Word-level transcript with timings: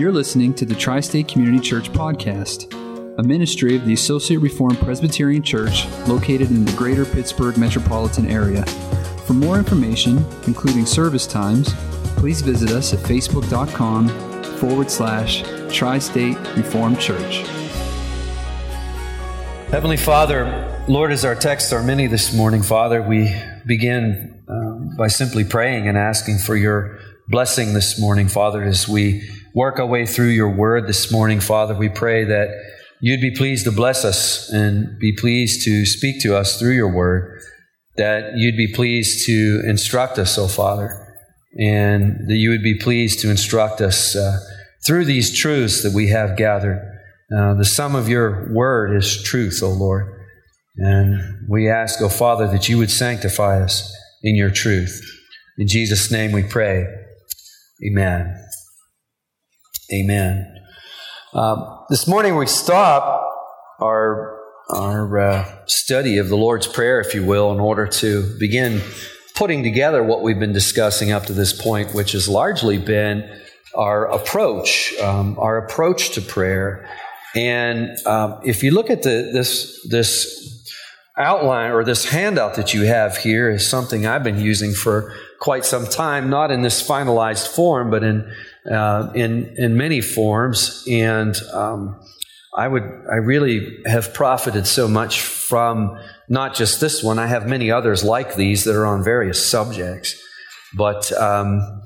You're 0.00 0.12
listening 0.12 0.54
to 0.54 0.64
the 0.64 0.74
Tri 0.74 1.00
State 1.00 1.28
Community 1.28 1.60
Church 1.60 1.92
Podcast, 1.92 2.72
a 3.18 3.22
ministry 3.22 3.76
of 3.76 3.84
the 3.84 3.92
Associate 3.92 4.38
Reformed 4.38 4.78
Presbyterian 4.78 5.42
Church 5.42 5.86
located 6.06 6.48
in 6.48 6.64
the 6.64 6.72
greater 6.72 7.04
Pittsburgh 7.04 7.58
metropolitan 7.58 8.26
area. 8.26 8.64
For 9.26 9.34
more 9.34 9.58
information, 9.58 10.24
including 10.46 10.86
service 10.86 11.26
times, 11.26 11.74
please 12.16 12.40
visit 12.40 12.70
us 12.70 12.94
at 12.94 13.00
facebook.com 13.00 14.08
forward 14.56 14.90
slash 14.90 15.42
Tri 15.70 15.98
State 15.98 16.38
Reformed 16.56 16.98
Church. 16.98 17.46
Heavenly 19.68 19.98
Father, 19.98 20.82
Lord, 20.88 21.12
as 21.12 21.26
our 21.26 21.34
texts 21.34 21.74
are 21.74 21.82
many 21.82 22.06
this 22.06 22.32
morning, 22.32 22.62
Father, 22.62 23.02
we 23.02 23.38
begin 23.66 24.44
um, 24.48 24.96
by 24.96 25.08
simply 25.08 25.44
praying 25.44 25.88
and 25.88 25.98
asking 25.98 26.38
for 26.38 26.56
your 26.56 26.98
blessing 27.28 27.74
this 27.74 28.00
morning, 28.00 28.28
Father, 28.28 28.62
as 28.62 28.88
we 28.88 29.28
work 29.54 29.78
our 29.78 29.86
way 29.86 30.06
through 30.06 30.28
your 30.28 30.50
word 30.50 30.86
this 30.86 31.10
morning, 31.10 31.40
Father. 31.40 31.74
We 31.74 31.88
pray 31.88 32.24
that 32.24 32.48
you'd 33.00 33.20
be 33.20 33.34
pleased 33.34 33.64
to 33.64 33.72
bless 33.72 34.04
us 34.04 34.48
and 34.50 34.98
be 34.98 35.12
pleased 35.12 35.64
to 35.64 35.84
speak 35.86 36.20
to 36.22 36.36
us 36.36 36.58
through 36.58 36.74
your 36.74 36.92
word, 36.92 37.40
that 37.96 38.32
you'd 38.36 38.56
be 38.56 38.72
pleased 38.72 39.26
to 39.26 39.62
instruct 39.64 40.18
us, 40.18 40.38
oh 40.38 40.48
Father, 40.48 41.06
and 41.58 42.28
that 42.28 42.36
you 42.36 42.50
would 42.50 42.62
be 42.62 42.78
pleased 42.78 43.20
to 43.20 43.30
instruct 43.30 43.80
us 43.80 44.14
uh, 44.14 44.38
through 44.86 45.04
these 45.04 45.36
truths 45.36 45.82
that 45.82 45.92
we 45.92 46.08
have 46.08 46.36
gathered. 46.36 46.86
Uh, 47.36 47.54
the 47.54 47.64
sum 47.64 47.94
of 47.94 48.08
your 48.08 48.52
word 48.52 48.96
is 48.96 49.22
truth, 49.22 49.60
O 49.62 49.70
Lord. 49.70 50.16
And 50.76 51.48
we 51.48 51.68
ask, 51.68 52.00
O 52.00 52.08
Father, 52.08 52.46
that 52.48 52.68
you 52.68 52.78
would 52.78 52.90
sanctify 52.90 53.62
us 53.62 53.94
in 54.22 54.34
your 54.34 54.50
truth. 54.50 55.00
In 55.58 55.68
Jesus' 55.68 56.10
name 56.10 56.32
we 56.32 56.42
pray. 56.42 56.86
Amen. 57.86 58.49
Amen. 59.92 60.46
Um, 61.34 61.84
this 61.88 62.06
morning 62.06 62.36
we 62.36 62.46
stop 62.46 63.28
our 63.80 64.38
our 64.68 65.18
uh, 65.18 65.66
study 65.66 66.18
of 66.18 66.28
the 66.28 66.36
Lord's 66.36 66.68
Prayer, 66.68 67.00
if 67.00 67.12
you 67.12 67.24
will, 67.24 67.50
in 67.50 67.58
order 67.58 67.88
to 67.88 68.36
begin 68.38 68.80
putting 69.34 69.64
together 69.64 70.04
what 70.04 70.22
we've 70.22 70.38
been 70.38 70.52
discussing 70.52 71.10
up 71.10 71.26
to 71.26 71.32
this 71.32 71.52
point, 71.52 71.92
which 71.92 72.12
has 72.12 72.28
largely 72.28 72.78
been 72.78 73.28
our 73.74 74.06
approach, 74.06 74.94
um, 75.02 75.36
our 75.40 75.58
approach 75.58 76.10
to 76.10 76.20
prayer. 76.20 76.88
And 77.34 77.90
um, 78.06 78.40
if 78.44 78.62
you 78.62 78.70
look 78.70 78.90
at 78.90 79.02
the, 79.02 79.30
this 79.32 79.84
this 79.88 80.46
outline 81.16 81.72
or 81.72 81.82
this 81.82 82.04
handout 82.04 82.54
that 82.54 82.74
you 82.74 82.82
have 82.82 83.16
here, 83.16 83.50
is 83.50 83.68
something 83.68 84.06
I've 84.06 84.22
been 84.22 84.38
using 84.38 84.72
for 84.72 85.12
quite 85.40 85.64
some 85.64 85.86
time, 85.86 86.30
not 86.30 86.52
in 86.52 86.62
this 86.62 86.86
finalized 86.86 87.48
form, 87.48 87.90
but 87.90 88.04
in 88.04 88.30
uh, 88.70 89.10
in 89.14 89.54
in 89.56 89.76
many 89.76 90.00
forms. 90.00 90.84
And 90.90 91.36
um, 91.52 92.00
I 92.56 92.66
would 92.68 92.82
I 92.82 93.16
really 93.16 93.78
have 93.86 94.12
profited 94.12 94.66
so 94.66 94.88
much 94.88 95.20
from 95.20 95.98
not 96.28 96.54
just 96.54 96.80
this 96.80 97.02
one. 97.02 97.18
I 97.18 97.26
have 97.26 97.46
many 97.46 97.70
others 97.70 98.02
like 98.02 98.36
these 98.36 98.64
that 98.64 98.74
are 98.76 98.86
on 98.86 99.04
various 99.04 99.48
subjects, 99.48 100.20
but. 100.74 101.12
Um, 101.12 101.82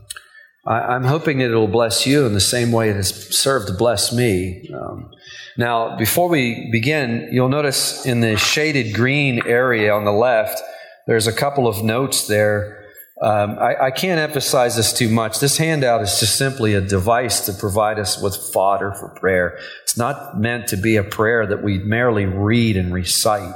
I, 0.67 0.97
am 0.97 1.05
hoping 1.05 1.41
that 1.41 1.51
it'll 1.51 1.69
bless 1.69 2.07
you 2.07 2.25
in 2.25 2.33
the 2.33 2.41
same 2.41 2.73
way 2.73 2.89
it 2.89 2.97
has 2.97 3.11
served 3.37 3.67
to 3.67 3.75
bless 3.75 4.15
me. 4.15 4.71
Um, 4.75 5.11
now, 5.59 5.97
before 5.99 6.29
we 6.29 6.71
begin, 6.73 7.29
you'll 7.31 7.51
notice 7.51 8.07
in 8.07 8.21
the 8.21 8.37
shaded 8.37 8.95
green 8.95 9.47
area 9.47 9.93
on 9.93 10.05
the 10.05 10.13
left, 10.13 10.63
there's 11.07 11.27
a 11.27 11.33
couple 11.33 11.69
of 11.69 11.85
notes 11.85 12.27
there 12.27 12.84
um, 13.23 13.59
I, 13.61 13.87
I, 13.87 13.91
can't 13.93 14.19
emphasize 14.19 14.75
this 14.75 14.93
too 14.93 15.09
much. 15.09 15.39
This 15.39 15.57
handout 15.57 16.03
is 16.03 16.19
just 16.19 16.37
simply 16.37 16.75
a 16.75 16.81
device 16.81 17.47
to 17.47 17.53
provide 17.53 18.01
us 18.01 18.21
with 18.21 18.37
fodder 18.53 18.93
for 18.93 19.09
prayer. 19.11 19.57
It's 19.85 19.97
not 19.97 20.41
meant 20.41 20.67
to 20.69 20.77
be 20.77 20.97
a 20.97 21.05
prayer 21.05 21.47
that 21.47 21.63
we 21.63 21.79
merely 21.79 22.27
read 22.27 22.77
and 22.77 22.93
recite. 22.93 23.55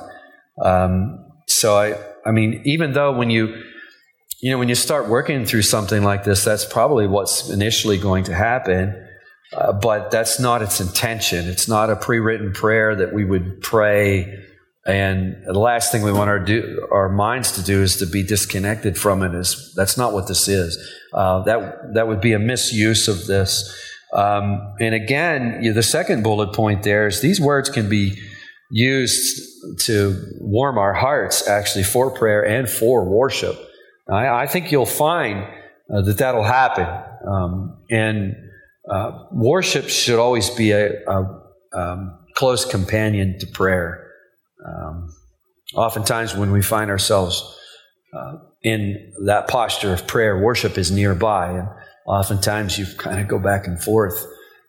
Um, 0.62 1.26
so 1.48 1.76
I, 1.76 1.96
I 2.24 2.30
mean, 2.30 2.62
even 2.66 2.92
though 2.92 3.12
when 3.12 3.30
you, 3.30 3.60
you 4.40 4.52
know, 4.52 4.58
when 4.58 4.68
you 4.68 4.76
start 4.76 5.08
working 5.08 5.44
through 5.44 5.62
something 5.62 6.04
like 6.04 6.22
this, 6.22 6.44
that's 6.44 6.64
probably 6.64 7.08
what's 7.08 7.50
initially 7.50 7.98
going 7.98 8.24
to 8.24 8.34
happen. 8.34 9.06
Uh, 9.52 9.72
but 9.72 10.12
that's 10.12 10.38
not 10.38 10.62
its 10.62 10.80
intention. 10.80 11.48
It's 11.48 11.66
not 11.66 11.90
a 11.90 11.96
pre-written 11.96 12.52
prayer 12.52 12.94
that 12.94 13.12
we 13.12 13.24
would 13.24 13.60
pray 13.60 14.44
and 14.88 15.36
the 15.44 15.58
last 15.58 15.92
thing 15.92 16.02
we 16.02 16.12
want 16.12 16.30
our 16.30 16.38
do 16.38 16.88
our 16.90 17.10
minds 17.10 17.52
to 17.52 17.62
do 17.62 17.82
is 17.82 17.98
to 17.98 18.06
be 18.06 18.22
disconnected 18.22 18.96
from 18.96 19.22
it. 19.22 19.34
Is 19.34 19.74
that's 19.76 19.98
not 19.98 20.14
what 20.14 20.28
this 20.28 20.48
is. 20.48 20.78
Uh, 21.12 21.42
that 21.42 21.92
that 21.92 22.08
would 22.08 22.22
be 22.22 22.32
a 22.32 22.38
misuse 22.38 23.06
of 23.06 23.26
this. 23.26 23.70
Um, 24.14 24.74
and 24.80 24.94
again, 24.94 25.58
you 25.62 25.70
know, 25.70 25.74
the 25.74 25.82
second 25.82 26.22
bullet 26.22 26.54
point 26.54 26.84
there 26.84 27.06
is 27.06 27.20
these 27.20 27.38
words 27.38 27.68
can 27.68 27.90
be 27.90 28.18
used 28.70 29.46
to 29.80 30.16
warm 30.40 30.78
our 30.78 30.94
hearts, 30.94 31.46
actually, 31.46 31.84
for 31.84 32.10
prayer 32.10 32.42
and 32.42 32.66
for 32.66 33.04
worship. 33.04 33.58
I, 34.10 34.28
I 34.28 34.46
think 34.46 34.72
you'll 34.72 34.86
find 34.86 35.46
uh, 35.92 36.00
that 36.00 36.16
that'll 36.16 36.44
happen. 36.44 36.86
Um, 37.26 37.78
and 37.90 38.36
uh, 38.90 39.24
worship 39.32 39.90
should 39.90 40.18
always 40.18 40.48
be 40.48 40.70
a, 40.70 41.04
a 41.06 41.42
um, 41.74 42.18
close 42.34 42.64
companion 42.64 43.38
to 43.40 43.46
prayer. 43.46 44.07
Um, 44.64 45.14
oftentimes, 45.74 46.34
when 46.34 46.50
we 46.50 46.62
find 46.62 46.90
ourselves 46.90 47.56
uh, 48.12 48.36
in 48.62 49.12
that 49.26 49.48
posture 49.48 49.92
of 49.92 50.06
prayer, 50.06 50.38
worship 50.38 50.78
is 50.78 50.90
nearby, 50.90 51.50
and 51.50 51.68
oftentimes 52.06 52.78
you 52.78 52.86
kind 52.96 53.20
of 53.20 53.28
go 53.28 53.38
back 53.38 53.66
and 53.66 53.80
forth. 53.82 54.26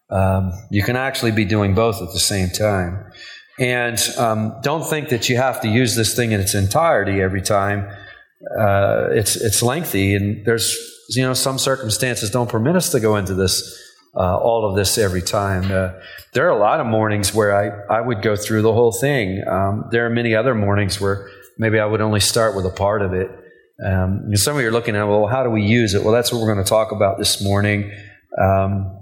Um, 0.10 0.52
you 0.72 0.84
can 0.84 0.96
actually 0.96 1.32
be 1.32 1.46
doing 1.46 1.76
both 1.76 2.02
at 2.02 2.12
the 2.14 2.20
same 2.20 2.50
time. 2.50 3.12
And 3.60 4.00
um, 4.18 4.56
don't 4.62 4.88
think 4.88 5.10
that 5.10 5.30
you 5.30 5.38
have 5.38 5.62
to 5.62 5.68
use 5.68 5.96
this 5.96 6.16
thing 6.16 6.32
in 6.32 6.40
its 6.40 6.56
entirety 6.56 7.22
every 7.22 7.42
time. 7.42 7.90
Uh, 8.58 9.10
it's 9.12 9.36
it's 9.36 9.62
lengthy, 9.62 10.16
and 10.16 10.46
there's 10.46 10.78
you 11.10 11.24
know 11.24 11.34
some 11.34 11.60
circumstances 11.60 12.32
don't 12.32 12.50
permit 12.50 12.78
us 12.78 12.90
to 12.92 13.02
go 13.02 13.18
into 13.18 13.34
this 13.34 13.78
uh, 14.16 14.38
all 14.38 14.70
of 14.70 14.75
this 14.75 14.97
every 14.97 15.22
time. 15.22 15.72
Uh, 15.72 15.94
there 16.34 16.47
are 16.47 16.58
a 16.58 16.59
lot 16.59 16.80
of 16.80 16.86
mornings 16.86 17.34
where 17.34 17.56
I, 17.56 17.97
I 17.97 18.02
would 18.02 18.22
go 18.22 18.36
through 18.36 18.62
the 18.62 18.74
whole 18.74 18.92
thing. 18.92 19.44
Um, 19.47 19.86
there 19.92 20.06
are 20.06 20.09
many 20.09 20.36
other 20.36 20.56
mornings 20.56 21.00
where 21.00 21.30
maybe 21.58 21.80
I 21.80 21.86
would 21.86 22.02
only 22.02 22.19
start 22.19 22.56
with 22.56 22.66
a 22.66 22.72
part 22.72 23.02
of 23.02 23.14
it. 23.14 23.30
Um, 23.86 24.36
some 24.36 24.56
of 24.56 24.62
you 24.62 24.68
are 24.68 24.72
looking 24.72 24.96
at, 24.96 25.03
well, 25.03 25.28
how 25.28 25.44
do 25.44 25.50
we 25.50 25.64
use 25.64 25.94
it? 25.94 26.03
Well, 26.03 26.14
that's 26.14 26.31
what 26.31 26.42
we're 26.42 26.53
going 26.53 26.64
to 26.64 26.69
talk 26.69 26.92
about 26.92 27.18
this 27.18 27.42
morning. 27.42 27.92
Um, 28.38 28.98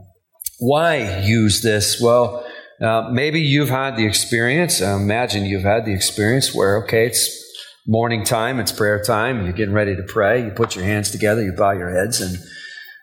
why 0.59 1.21
use 1.21 1.61
this? 1.61 1.99
Well, 2.01 2.45
uh, 2.81 3.09
maybe 3.11 3.41
you've 3.41 3.69
had 3.69 3.95
the 3.95 4.05
experience. 4.05 4.81
Uh, 4.81 4.95
imagine 4.95 5.45
you've 5.45 5.63
had 5.63 5.85
the 5.85 5.93
experience 5.93 6.53
where, 6.53 6.83
okay, 6.83 7.07
it's 7.07 7.43
morning 7.87 8.23
time, 8.23 8.59
it's 8.59 8.71
prayer 8.71 9.01
time, 9.01 9.45
you're 9.45 9.53
getting 9.53 9.73
ready 9.73 9.95
to 9.95 10.03
pray, 10.03 10.43
you 10.43 10.51
put 10.51 10.75
your 10.75 10.83
hands 10.83 11.09
together, 11.09 11.41
you 11.41 11.53
bow 11.53 11.71
your 11.71 11.89
heads, 11.89 12.19
and 12.19 12.37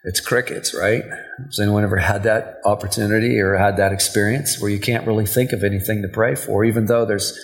it's 0.05 0.21
crickets, 0.21 0.75
right? 0.75 1.03
Has 1.47 1.59
anyone 1.59 1.83
ever 1.83 1.97
had 1.97 2.25
that 2.25 2.59
opportunity 2.65 3.41
or 3.41 3.57
had 3.57 3.79
that 3.79 3.93
experience 3.93 4.61
where 4.61 4.71
you 4.71 4.79
can't 4.79 5.07
really 5.07 5.27
think 5.27 5.53
of 5.53 5.65
anything 5.65 6.03
to 6.03 6.09
pray 6.09 6.35
for, 6.35 6.65
even 6.65 6.87
though 6.87 7.05
there's 7.05 7.39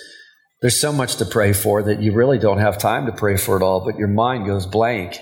there's 0.60 0.78
so 0.78 0.92
much 0.92 1.16
to 1.16 1.24
pray 1.24 1.54
for 1.54 1.82
that 1.82 2.02
you 2.02 2.12
really 2.12 2.38
don't 2.38 2.58
have 2.58 2.76
time 2.76 3.06
to 3.06 3.12
pray 3.12 3.38
for 3.38 3.56
it 3.56 3.62
all, 3.62 3.82
but 3.82 3.96
your 3.98 4.08
mind 4.08 4.46
goes 4.46 4.66
blank. 4.66 5.18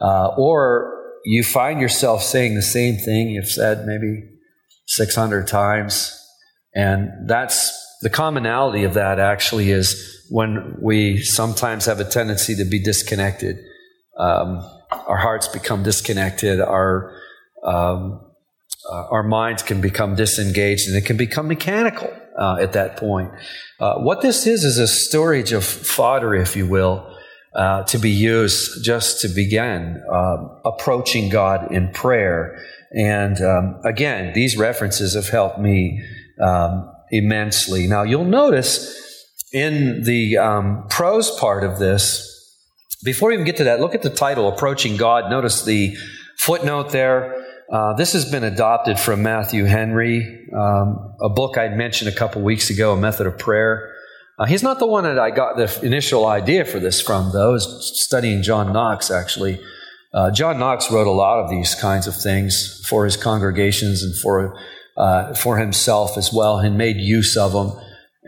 Uh, 0.00 0.34
or 0.36 0.92
you 1.24 1.44
find 1.44 1.80
yourself 1.80 2.24
saying 2.24 2.56
the 2.56 2.62
same 2.62 2.96
thing 2.96 3.28
you've 3.28 3.48
said 3.48 3.86
maybe 3.86 4.24
600 4.86 5.46
times. 5.46 6.20
And 6.74 7.28
that's 7.28 7.72
the 8.02 8.10
commonality 8.10 8.82
of 8.82 8.94
that 8.94 9.20
actually 9.20 9.70
is 9.70 10.26
when 10.28 10.76
we 10.82 11.22
sometimes 11.22 11.86
have 11.86 12.00
a 12.00 12.04
tendency 12.04 12.56
to 12.56 12.64
be 12.64 12.82
disconnected. 12.82 13.58
Um, 14.18 14.60
our 15.06 15.16
hearts 15.16 15.48
become 15.48 15.82
disconnected, 15.82 16.60
our 16.60 17.16
um, 17.62 18.20
uh, 18.90 19.06
our 19.10 19.22
minds 19.22 19.62
can 19.62 19.80
become 19.80 20.14
disengaged, 20.14 20.88
and 20.88 20.96
it 20.96 21.06
can 21.06 21.16
become 21.16 21.48
mechanical 21.48 22.12
uh, 22.38 22.56
at 22.60 22.72
that 22.72 22.96
point. 22.96 23.32
Uh, 23.80 23.94
what 23.96 24.20
this 24.20 24.46
is 24.46 24.64
is 24.64 24.78
a 24.78 24.86
storage 24.86 25.52
of 25.52 25.64
fodder, 25.64 26.34
if 26.34 26.54
you 26.54 26.66
will, 26.66 27.10
uh, 27.54 27.84
to 27.84 27.98
be 27.98 28.10
used 28.10 28.84
just 28.84 29.20
to 29.20 29.28
begin 29.28 30.02
um, 30.12 30.60
approaching 30.64 31.28
God 31.28 31.72
in 31.72 31.92
prayer. 31.92 32.62
And 32.92 33.40
um, 33.40 33.80
again, 33.84 34.32
these 34.34 34.56
references 34.56 35.14
have 35.14 35.28
helped 35.28 35.58
me 35.58 36.02
um, 36.40 36.92
immensely. 37.10 37.86
Now, 37.86 38.02
you'll 38.02 38.24
notice 38.24 39.00
in 39.52 40.02
the 40.02 40.36
um, 40.36 40.86
prose 40.90 41.30
part 41.38 41.64
of 41.64 41.78
this 41.78 42.33
before 43.04 43.28
we 43.28 43.34
even 43.34 43.44
get 43.44 43.56
to 43.58 43.64
that, 43.64 43.80
look 43.80 43.94
at 43.94 44.02
the 44.02 44.10
title, 44.10 44.48
Approaching 44.48 44.96
God. 44.96 45.30
Notice 45.30 45.64
the 45.64 45.96
footnote 46.38 46.90
there. 46.90 47.44
Uh, 47.72 47.94
this 47.94 48.12
has 48.12 48.30
been 48.30 48.44
adopted 48.44 48.98
from 48.98 49.22
Matthew 49.22 49.64
Henry, 49.64 50.48
um, 50.52 51.14
a 51.20 51.28
book 51.28 51.56
I 51.56 51.68
mentioned 51.68 52.08
a 52.14 52.16
couple 52.16 52.42
weeks 52.42 52.70
ago, 52.70 52.92
A 52.92 52.96
Method 52.96 53.26
of 53.26 53.38
Prayer. 53.38 53.94
Uh, 54.38 54.46
he's 54.46 54.62
not 54.62 54.78
the 54.78 54.86
one 54.86 55.04
that 55.04 55.18
I 55.18 55.30
got 55.30 55.56
the 55.56 55.80
initial 55.84 56.26
idea 56.26 56.64
for 56.64 56.80
this 56.80 57.00
from, 57.00 57.30
though. 57.32 57.50
I 57.50 57.52
was 57.52 57.92
studying 58.00 58.42
John 58.42 58.72
Knox, 58.72 59.10
actually, 59.10 59.60
Uh, 60.14 60.30
John 60.30 60.60
Knox 60.60 60.92
wrote 60.92 61.08
a 61.08 61.10
lot 61.10 61.42
of 61.42 61.50
these 61.50 61.74
kinds 61.74 62.06
of 62.06 62.14
things 62.14 62.80
for 62.88 63.04
his 63.04 63.16
congregations 63.16 64.04
and 64.04 64.14
for, 64.16 64.56
uh, 64.96 65.34
for 65.34 65.58
himself 65.58 66.16
as 66.16 66.32
well, 66.32 66.58
and 66.58 66.78
made 66.78 66.98
use 66.98 67.36
of 67.36 67.52
them. 67.52 67.72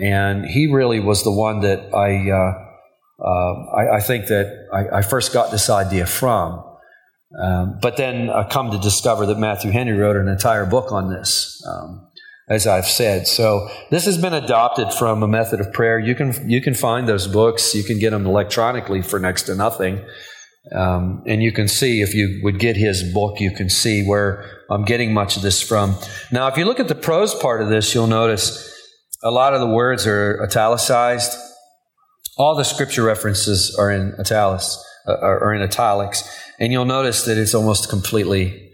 And 0.02 0.44
he 0.44 0.67
really 0.67 0.99
was 0.99 1.23
the 1.23 1.31
one 1.31 1.61
that 1.61 1.94
I, 1.94 2.28
uh 3.19 3.55
I, 3.75 3.97
I, 3.97 4.01
think 4.01 4.27
that 4.27 4.69
I, 4.73 4.99
I, 4.99 5.03
first 5.03 5.33
got 5.33 5.51
this 5.51 5.71
idea 5.71 6.07
from. 6.07 6.63
Um, 7.43 7.79
but 7.81 7.97
then 7.97 8.31
I 8.31 8.47
come 8.49 8.71
to 8.71 8.79
discover 8.79 9.27
that 9.27 9.39
Matthew 9.39 9.71
Henry 9.71 9.97
wrote 9.97 10.17
an 10.17 10.29
entire 10.29 10.67
book 10.67 10.93
on 10.93 11.11
this. 11.11 11.63
Um, 11.67 12.07
as 12.49 12.67
I've 12.67 12.87
said. 12.87 13.27
So 13.27 13.69
this 13.91 14.05
has 14.05 14.19
been 14.19 14.33
adopted 14.33 14.93
from 14.93 15.23
a 15.23 15.29
method 15.29 15.61
of 15.61 15.73
prayer. 15.73 15.99
You 15.99 16.15
can 16.15 16.49
you 16.49 16.61
can 16.61 16.75
find 16.75 17.09
those 17.09 17.27
books. 17.27 17.75
You 17.75 17.83
can 17.83 17.99
get 17.99 18.11
them 18.11 18.27
electronically 18.27 19.03
for 19.03 19.19
next 19.19 19.45
to 19.45 19.55
nothing. 19.55 20.05
Um, 20.73 21.23
and 21.27 21.43
you 21.43 21.53
can 21.53 21.69
see 21.69 22.03
if 22.03 22.15
you 22.15 22.41
would 22.43 22.59
get 22.59 22.77
his 22.77 23.03
book, 23.12 23.39
you 23.39 23.53
can 23.53 23.71
see 23.71 24.05
where 24.05 24.45
I'm 24.69 24.85
getting 24.85 25.15
much 25.15 25.37
of 25.37 25.43
this 25.43 25.62
from. 25.62 25.95
Now, 26.33 26.49
if 26.49 26.57
you 26.57 26.65
look 26.65 26.81
at 26.81 26.89
the 26.89 26.97
prose 26.97 27.35
part 27.35 27.62
of 27.62 27.69
this, 27.69 27.95
you'll 27.95 28.09
notice 28.09 28.75
a 29.23 29.31
lot 29.31 29.55
of 29.55 29.61
the 29.61 29.69
words 29.69 30.09
are 30.09 30.43
italicized. 30.43 31.39
All 32.37 32.55
the 32.55 32.65
scripture 32.65 33.03
references 33.03 33.75
are 33.79 33.91
in 33.91 34.15
italics, 34.19 34.83
uh, 35.06 35.17
are 35.19 35.55
in 35.55 35.62
italics, 35.62 36.29
and 36.59 36.71
you'll 36.71 36.85
notice 36.85 37.25
that 37.25 37.38
it's 37.38 37.55
almost 37.55 37.88
completely 37.88 38.73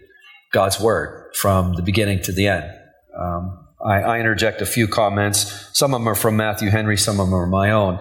God's 0.51 0.79
word 0.79 1.33
from 1.35 1.73
the 1.75 1.81
beginning 1.81 2.21
to 2.23 2.31
the 2.31 2.47
end. 2.47 2.69
Um, 3.17 3.67
I, 3.83 4.01
I, 4.01 4.19
interject 4.19 4.61
a 4.61 4.65
few 4.65 4.87
comments. 4.87 5.69
Some 5.73 5.93
of 5.93 6.01
them 6.01 6.07
are 6.07 6.15
from 6.15 6.35
Matthew 6.35 6.69
Henry, 6.69 6.97
some 6.97 7.19
of 7.19 7.27
them 7.27 7.35
are 7.35 7.47
my 7.47 7.71
own. 7.71 7.99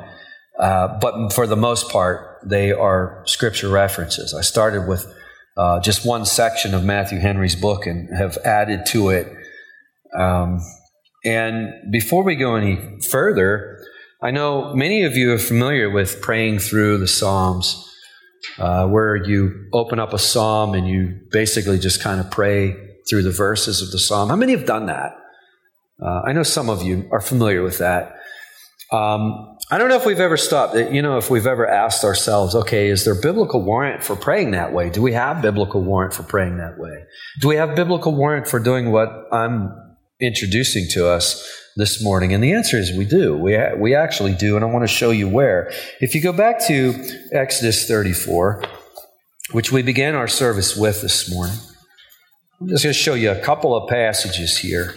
Uh, 0.58 0.98
but 1.00 1.32
for 1.32 1.46
the 1.46 1.56
most 1.56 1.90
part, 1.90 2.40
they 2.44 2.72
are 2.72 3.22
scripture 3.26 3.68
references. 3.68 4.34
I 4.34 4.42
started 4.42 4.88
with 4.88 5.06
uh, 5.56 5.80
just 5.80 6.04
one 6.04 6.24
section 6.24 6.74
of 6.74 6.84
Matthew 6.84 7.18
Henry's 7.18 7.56
book 7.56 7.86
and 7.86 8.08
have 8.16 8.36
added 8.44 8.86
to 8.86 9.10
it. 9.10 9.32
Um, 10.18 10.60
and 11.24 11.72
before 11.90 12.22
we 12.24 12.36
go 12.36 12.56
any 12.56 13.00
further, 13.10 13.78
I 14.24 14.30
know 14.30 14.72
many 14.72 15.02
of 15.02 15.16
you 15.16 15.32
are 15.32 15.38
familiar 15.38 15.90
with 15.90 16.20
praying 16.20 16.60
through 16.60 16.98
the 16.98 17.08
Psalms, 17.08 17.92
uh, 18.56 18.86
where 18.86 19.16
you 19.16 19.66
open 19.72 19.98
up 19.98 20.12
a 20.12 20.18
psalm 20.18 20.74
and 20.74 20.86
you 20.86 21.18
basically 21.32 21.76
just 21.76 22.00
kind 22.00 22.20
of 22.20 22.30
pray 22.30 22.76
through 23.08 23.24
the 23.24 23.32
verses 23.32 23.82
of 23.82 23.90
the 23.90 23.98
psalm. 23.98 24.28
How 24.28 24.36
many 24.36 24.52
have 24.52 24.64
done 24.64 24.86
that? 24.86 25.16
Uh, 26.00 26.22
I 26.24 26.32
know 26.32 26.44
some 26.44 26.70
of 26.70 26.84
you 26.84 27.08
are 27.10 27.20
familiar 27.20 27.64
with 27.64 27.78
that. 27.78 28.16
Um, 28.92 29.56
I 29.72 29.78
don't 29.78 29.88
know 29.88 29.96
if 29.96 30.06
we've 30.06 30.20
ever 30.20 30.36
stopped, 30.36 30.76
you 30.76 31.02
know, 31.02 31.18
if 31.18 31.28
we've 31.28 31.46
ever 31.46 31.66
asked 31.66 32.04
ourselves, 32.04 32.54
okay, 32.54 32.88
is 32.88 33.04
there 33.04 33.20
biblical 33.20 33.64
warrant 33.64 34.04
for 34.04 34.14
praying 34.14 34.52
that 34.52 34.72
way? 34.72 34.90
Do 34.90 35.02
we 35.02 35.14
have 35.14 35.42
biblical 35.42 35.82
warrant 35.82 36.14
for 36.14 36.22
praying 36.22 36.58
that 36.58 36.78
way? 36.78 37.06
Do 37.40 37.48
we 37.48 37.56
have 37.56 37.74
biblical 37.74 38.14
warrant 38.14 38.46
for 38.46 38.60
doing 38.60 38.92
what 38.92 39.08
I'm 39.32 39.72
introducing 40.20 40.86
to 40.90 41.08
us 41.08 41.61
this 41.76 42.02
morning? 42.02 42.32
And 42.32 42.42
the 42.42 42.52
answer 42.52 42.76
is 42.76 42.96
we 42.96 43.04
do. 43.04 43.36
We, 43.36 43.58
we 43.76 43.94
actually 43.94 44.34
do, 44.34 44.56
and 44.56 44.64
I 44.64 44.68
want 44.68 44.84
to 44.84 44.94
show 44.94 45.10
you 45.10 45.28
where. 45.28 45.72
If 46.00 46.14
you 46.14 46.22
go 46.22 46.32
back 46.32 46.60
to 46.66 46.94
Exodus 47.32 47.86
34, 47.86 48.64
which 49.52 49.72
we 49.72 49.82
began 49.82 50.14
our 50.14 50.28
service 50.28 50.76
with 50.76 51.02
this 51.02 51.32
morning, 51.32 51.56
I'm 52.60 52.68
just 52.68 52.84
going 52.84 52.92
to 52.92 52.98
show 52.98 53.14
you 53.14 53.30
a 53.30 53.40
couple 53.40 53.74
of 53.74 53.88
passages 53.88 54.58
here. 54.58 54.94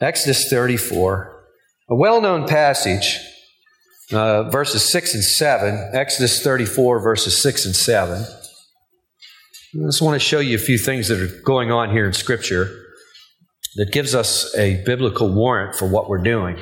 Exodus 0.00 0.48
34, 0.48 1.44
a 1.90 1.94
well 1.94 2.20
known 2.20 2.46
passage, 2.48 3.18
uh, 4.12 4.44
verses 4.50 4.90
6 4.90 5.14
and 5.14 5.24
7. 5.24 5.90
Exodus 5.92 6.42
34, 6.42 7.00
verses 7.00 7.40
6 7.42 7.66
and 7.66 7.76
7. 7.76 8.24
I 9.72 9.86
just 9.86 10.02
want 10.02 10.14
to 10.14 10.26
show 10.26 10.40
you 10.40 10.56
a 10.56 10.58
few 10.58 10.78
things 10.78 11.08
that 11.08 11.20
are 11.20 11.42
going 11.42 11.70
on 11.70 11.90
here 11.90 12.06
in 12.06 12.12
Scripture 12.12 12.89
that 13.76 13.92
gives 13.92 14.14
us 14.14 14.54
a 14.56 14.82
biblical 14.84 15.32
warrant 15.32 15.76
for 15.76 15.88
what 15.88 16.08
we're 16.08 16.22
doing. 16.22 16.58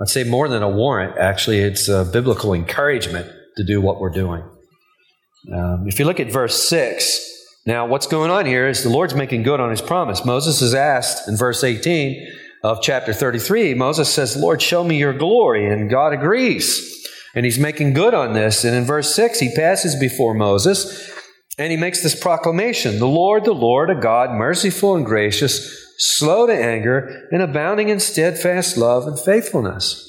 I'd 0.00 0.08
say 0.08 0.24
more 0.24 0.48
than 0.48 0.62
a 0.62 0.68
warrant, 0.68 1.18
actually, 1.18 1.58
it's 1.58 1.88
a 1.88 2.04
biblical 2.04 2.54
encouragement 2.54 3.30
to 3.56 3.64
do 3.64 3.80
what 3.80 4.00
we're 4.00 4.10
doing. 4.10 4.42
Um, 5.52 5.84
if 5.86 5.98
you 5.98 6.04
look 6.04 6.20
at 6.20 6.32
verse 6.32 6.68
6, 6.68 7.20
now 7.66 7.86
what's 7.86 8.06
going 8.06 8.30
on 8.30 8.46
here 8.46 8.68
is 8.68 8.82
the 8.82 8.90
Lord's 8.90 9.14
making 9.14 9.42
good 9.42 9.60
on 9.60 9.70
his 9.70 9.82
promise. 9.82 10.24
Moses 10.24 10.62
is 10.62 10.74
asked 10.74 11.28
in 11.28 11.36
verse 11.36 11.62
18, 11.62 12.36
of 12.62 12.82
chapter 12.82 13.12
33, 13.12 13.74
Moses 13.74 14.12
says, 14.12 14.36
Lord, 14.36 14.60
show 14.60 14.84
me 14.84 14.98
your 14.98 15.14
glory. 15.14 15.66
And 15.66 15.88
God 15.88 16.12
agrees. 16.12 17.08
And 17.34 17.44
he's 17.44 17.58
making 17.58 17.94
good 17.94 18.12
on 18.12 18.32
this. 18.32 18.64
And 18.64 18.74
in 18.74 18.84
verse 18.84 19.14
6, 19.14 19.40
he 19.40 19.54
passes 19.54 19.96
before 19.96 20.34
Moses 20.34 21.10
and 21.58 21.70
he 21.70 21.76
makes 21.76 22.02
this 22.02 22.18
proclamation 22.18 22.98
The 22.98 23.08
Lord, 23.08 23.44
the 23.44 23.52
Lord, 23.52 23.90
a 23.90 23.94
God 23.94 24.30
merciful 24.30 24.96
and 24.96 25.04
gracious, 25.04 25.89
slow 26.00 26.46
to 26.46 26.52
anger, 26.52 27.28
and 27.30 27.42
abounding 27.42 27.88
in 27.88 28.00
steadfast 28.00 28.76
love 28.76 29.06
and 29.06 29.18
faithfulness. 29.18 30.06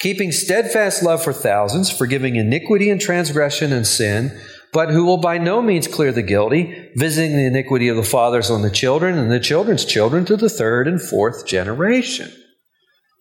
Keeping 0.00 0.32
steadfast 0.32 1.02
love 1.02 1.22
for 1.22 1.32
thousands, 1.32 1.90
forgiving 1.90 2.36
iniquity 2.36 2.90
and 2.90 3.00
transgression 3.00 3.72
and 3.72 3.86
sin 3.86 4.36
but 4.72 4.90
who 4.90 5.04
will 5.04 5.18
by 5.18 5.36
no 5.36 5.60
means 5.60 5.86
clear 5.86 6.12
the 6.12 6.22
guilty, 6.22 6.90
visiting 6.96 7.36
the 7.36 7.46
iniquity 7.46 7.88
of 7.88 7.96
the 7.96 8.02
fathers 8.02 8.50
on 8.50 8.62
the 8.62 8.70
children 8.70 9.18
and 9.18 9.30
the 9.30 9.38
children's 9.38 9.84
children 9.84 10.24
to 10.24 10.36
the 10.36 10.48
third 10.48 10.88
and 10.88 11.00
fourth 11.00 11.46
generation. 11.46 12.32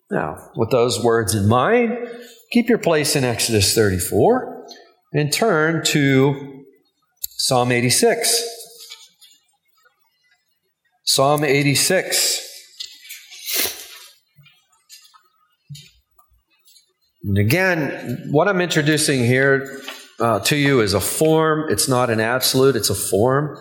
Now, 0.09 0.37
with 0.55 0.71
those 0.71 1.03
words 1.03 1.35
in 1.35 1.47
mind, 1.47 2.07
keep 2.51 2.69
your 2.69 2.77
place 2.77 3.17
in 3.17 3.25
Exodus 3.25 3.75
34 3.75 4.67
and 5.13 5.31
turn 5.31 5.83
to 5.85 6.63
Psalm 7.19 7.71
86. 7.71 8.60
Psalm 11.03 11.43
86. 11.43 12.47
And 17.23 17.37
again, 17.37 18.29
what 18.31 18.47
I'm 18.47 18.61
introducing 18.61 19.23
here 19.23 19.81
uh, 20.19 20.39
to 20.41 20.55
you 20.55 20.81
is 20.81 20.93
a 20.93 21.01
form. 21.01 21.69
It's 21.69 21.87
not 21.87 22.09
an 22.09 22.19
absolute, 22.19 22.75
it's 22.75 22.89
a 22.89 22.95
form. 22.95 23.57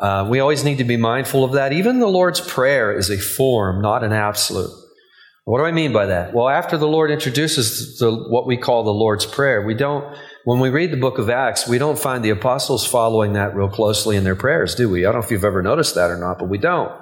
Uh, 0.00 0.26
we 0.28 0.40
always 0.40 0.64
need 0.64 0.78
to 0.78 0.84
be 0.84 0.96
mindful 0.96 1.44
of 1.44 1.52
that. 1.52 1.72
Even 1.72 2.00
the 2.00 2.08
Lord's 2.08 2.40
Prayer 2.40 2.96
is 2.96 3.10
a 3.10 3.18
form, 3.18 3.80
not 3.80 4.02
an 4.02 4.12
absolute. 4.12 4.70
What 5.44 5.58
do 5.58 5.64
I 5.64 5.72
mean 5.72 5.92
by 5.92 6.06
that? 6.06 6.34
Well, 6.34 6.48
after 6.48 6.76
the 6.76 6.88
Lord 6.88 7.10
introduces 7.10 7.98
the, 7.98 8.10
what 8.10 8.46
we 8.46 8.56
call 8.56 8.82
the 8.82 8.92
Lord's 8.92 9.26
Prayer, 9.26 9.62
we 9.62 9.74
don't, 9.74 10.04
when 10.44 10.60
we 10.60 10.70
read 10.70 10.90
the 10.90 10.96
book 10.96 11.18
of 11.18 11.30
Acts, 11.30 11.66
we 11.66 11.78
don't 11.78 11.98
find 11.98 12.24
the 12.24 12.30
apostles 12.30 12.86
following 12.86 13.32
that 13.34 13.54
real 13.54 13.68
closely 13.68 14.16
in 14.16 14.24
their 14.24 14.36
prayers, 14.36 14.74
do 14.74 14.88
we? 14.88 15.00
I 15.00 15.12
don't 15.12 15.20
know 15.20 15.24
if 15.24 15.30
you've 15.30 15.44
ever 15.44 15.62
noticed 15.62 15.94
that 15.94 16.10
or 16.10 16.16
not, 16.16 16.38
but 16.38 16.48
we 16.48 16.58
don't. 16.58 16.92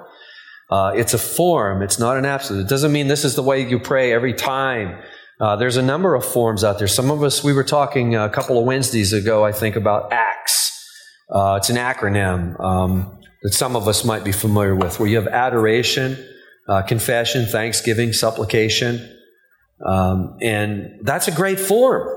Uh, 0.69 0.93
it's 0.95 1.13
a 1.13 1.17
form, 1.17 1.81
it's 1.81 1.99
not 1.99 2.17
an 2.17 2.25
absolute. 2.25 2.61
It 2.61 2.69
doesn't 2.69 2.91
mean 2.91 3.07
this 3.07 3.25
is 3.25 3.35
the 3.35 3.43
way 3.43 3.67
you 3.67 3.79
pray 3.79 4.11
every 4.11 4.33
time 4.33 4.97
uh, 5.39 5.55
there's 5.55 5.77
a 5.77 5.81
number 5.81 6.15
of 6.15 6.23
forms 6.23 6.63
out 6.63 6.77
there. 6.77 6.87
Some 6.87 7.11
of 7.11 7.23
us, 7.23 7.43
we 7.43 7.53
were 7.53 7.63
talking 7.63 8.15
a 8.15 8.29
couple 8.29 8.57
of 8.57 8.65
Wednesdays 8.65 9.13
ago, 9.13 9.43
I 9.43 9.51
think, 9.51 9.75
about 9.75 10.13
ACTS. 10.13 10.71
Uh, 11.29 11.55
it's 11.57 11.69
an 11.69 11.75
acronym 11.75 12.57
um, 12.61 13.19
that 13.41 13.53
some 13.53 13.75
of 13.75 13.87
us 13.87 14.05
might 14.05 14.23
be 14.23 14.31
familiar 14.31 14.75
with, 14.75 14.99
where 14.99 15.09
you 15.09 15.17
have 15.17 15.27
adoration, 15.27 16.17
uh, 16.69 16.83
confession, 16.83 17.45
thanksgiving, 17.45 18.13
supplication. 18.13 19.09
Um, 19.85 20.37
and 20.41 20.99
that's 21.01 21.27
a 21.27 21.31
great 21.31 21.59
form, 21.59 22.07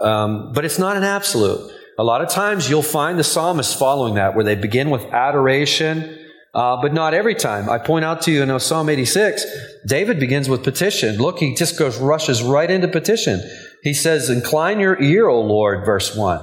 um, 0.00 0.52
but 0.52 0.64
it's 0.64 0.78
not 0.78 0.96
an 0.96 1.04
absolute. 1.04 1.72
A 1.98 2.04
lot 2.04 2.20
of 2.20 2.28
times 2.28 2.68
you'll 2.68 2.82
find 2.82 3.18
the 3.18 3.24
psalmists 3.24 3.74
following 3.74 4.14
that, 4.14 4.34
where 4.34 4.44
they 4.44 4.54
begin 4.54 4.90
with 4.90 5.02
adoration 5.12 6.18
uh, 6.56 6.80
but 6.80 6.94
not 6.94 7.12
every 7.12 7.34
time. 7.34 7.68
I 7.68 7.76
point 7.76 8.06
out 8.06 8.22
to 8.22 8.32
you 8.32 8.42
in 8.42 8.60
Psalm 8.60 8.88
86, 8.88 9.44
David 9.86 10.18
begins 10.18 10.48
with 10.48 10.64
petition. 10.64 11.18
Look, 11.18 11.38
he 11.38 11.54
just 11.54 11.78
goes, 11.78 11.98
rushes 11.98 12.42
right 12.42 12.70
into 12.70 12.88
petition. 12.88 13.42
He 13.82 13.92
says, 13.92 14.30
Incline 14.30 14.80
your 14.80 15.00
ear, 15.02 15.28
O 15.28 15.42
Lord, 15.42 15.84
verse 15.84 16.16
1, 16.16 16.40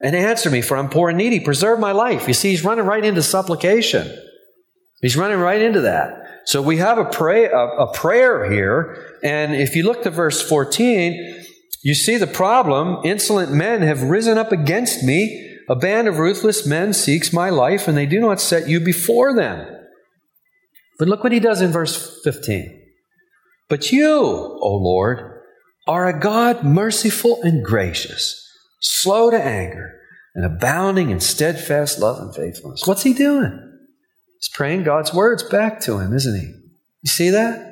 and 0.00 0.16
answer 0.16 0.50
me, 0.50 0.62
for 0.62 0.76
I'm 0.76 0.88
poor 0.88 1.10
and 1.10 1.18
needy. 1.18 1.38
Preserve 1.38 1.78
my 1.78 1.92
life. 1.92 2.26
You 2.26 2.34
see, 2.34 2.50
he's 2.50 2.64
running 2.64 2.86
right 2.86 3.04
into 3.04 3.22
supplication. 3.22 4.12
He's 5.00 5.16
running 5.16 5.38
right 5.38 5.62
into 5.62 5.82
that. 5.82 6.40
So 6.44 6.60
we 6.60 6.78
have 6.78 6.98
a, 6.98 7.04
pray, 7.04 7.44
a, 7.44 7.56
a 7.56 7.92
prayer 7.92 8.50
here. 8.50 9.16
And 9.22 9.54
if 9.54 9.76
you 9.76 9.84
look 9.84 10.02
to 10.02 10.10
verse 10.10 10.42
14, 10.42 11.44
you 11.82 11.94
see 11.94 12.16
the 12.16 12.26
problem. 12.26 13.04
Insolent 13.04 13.52
men 13.52 13.82
have 13.82 14.02
risen 14.02 14.38
up 14.38 14.52
against 14.52 15.02
me 15.02 15.48
a 15.68 15.76
band 15.76 16.08
of 16.08 16.18
ruthless 16.18 16.66
men 16.66 16.92
seeks 16.92 17.32
my 17.32 17.48
life, 17.48 17.88
and 17.88 17.96
they 17.96 18.06
do 18.06 18.20
not 18.20 18.40
set 18.40 18.68
you 18.68 18.80
before 18.80 19.34
them. 19.34 19.66
But 20.98 21.08
look 21.08 21.22
what 21.22 21.32
he 21.32 21.40
does 21.40 21.60
in 21.60 21.70
verse 21.70 22.20
15. 22.24 22.80
But 23.68 23.90
you, 23.90 24.12
O 24.12 24.76
Lord, 24.76 25.40
are 25.86 26.06
a 26.06 26.18
God 26.18 26.64
merciful 26.64 27.40
and 27.42 27.64
gracious, 27.64 28.46
slow 28.80 29.30
to 29.30 29.42
anger, 29.42 29.98
and 30.34 30.44
abounding 30.44 31.10
in 31.10 31.20
steadfast 31.20 31.98
love 31.98 32.20
and 32.20 32.34
faithfulness. 32.34 32.86
What's 32.86 33.02
he 33.02 33.14
doing? 33.14 33.58
He's 34.38 34.50
praying 34.52 34.82
God's 34.82 35.14
words 35.14 35.42
back 35.42 35.80
to 35.80 35.98
him, 35.98 36.12
isn't 36.12 36.38
he? 36.38 36.46
You 37.02 37.08
see 37.08 37.30
that? 37.30 37.71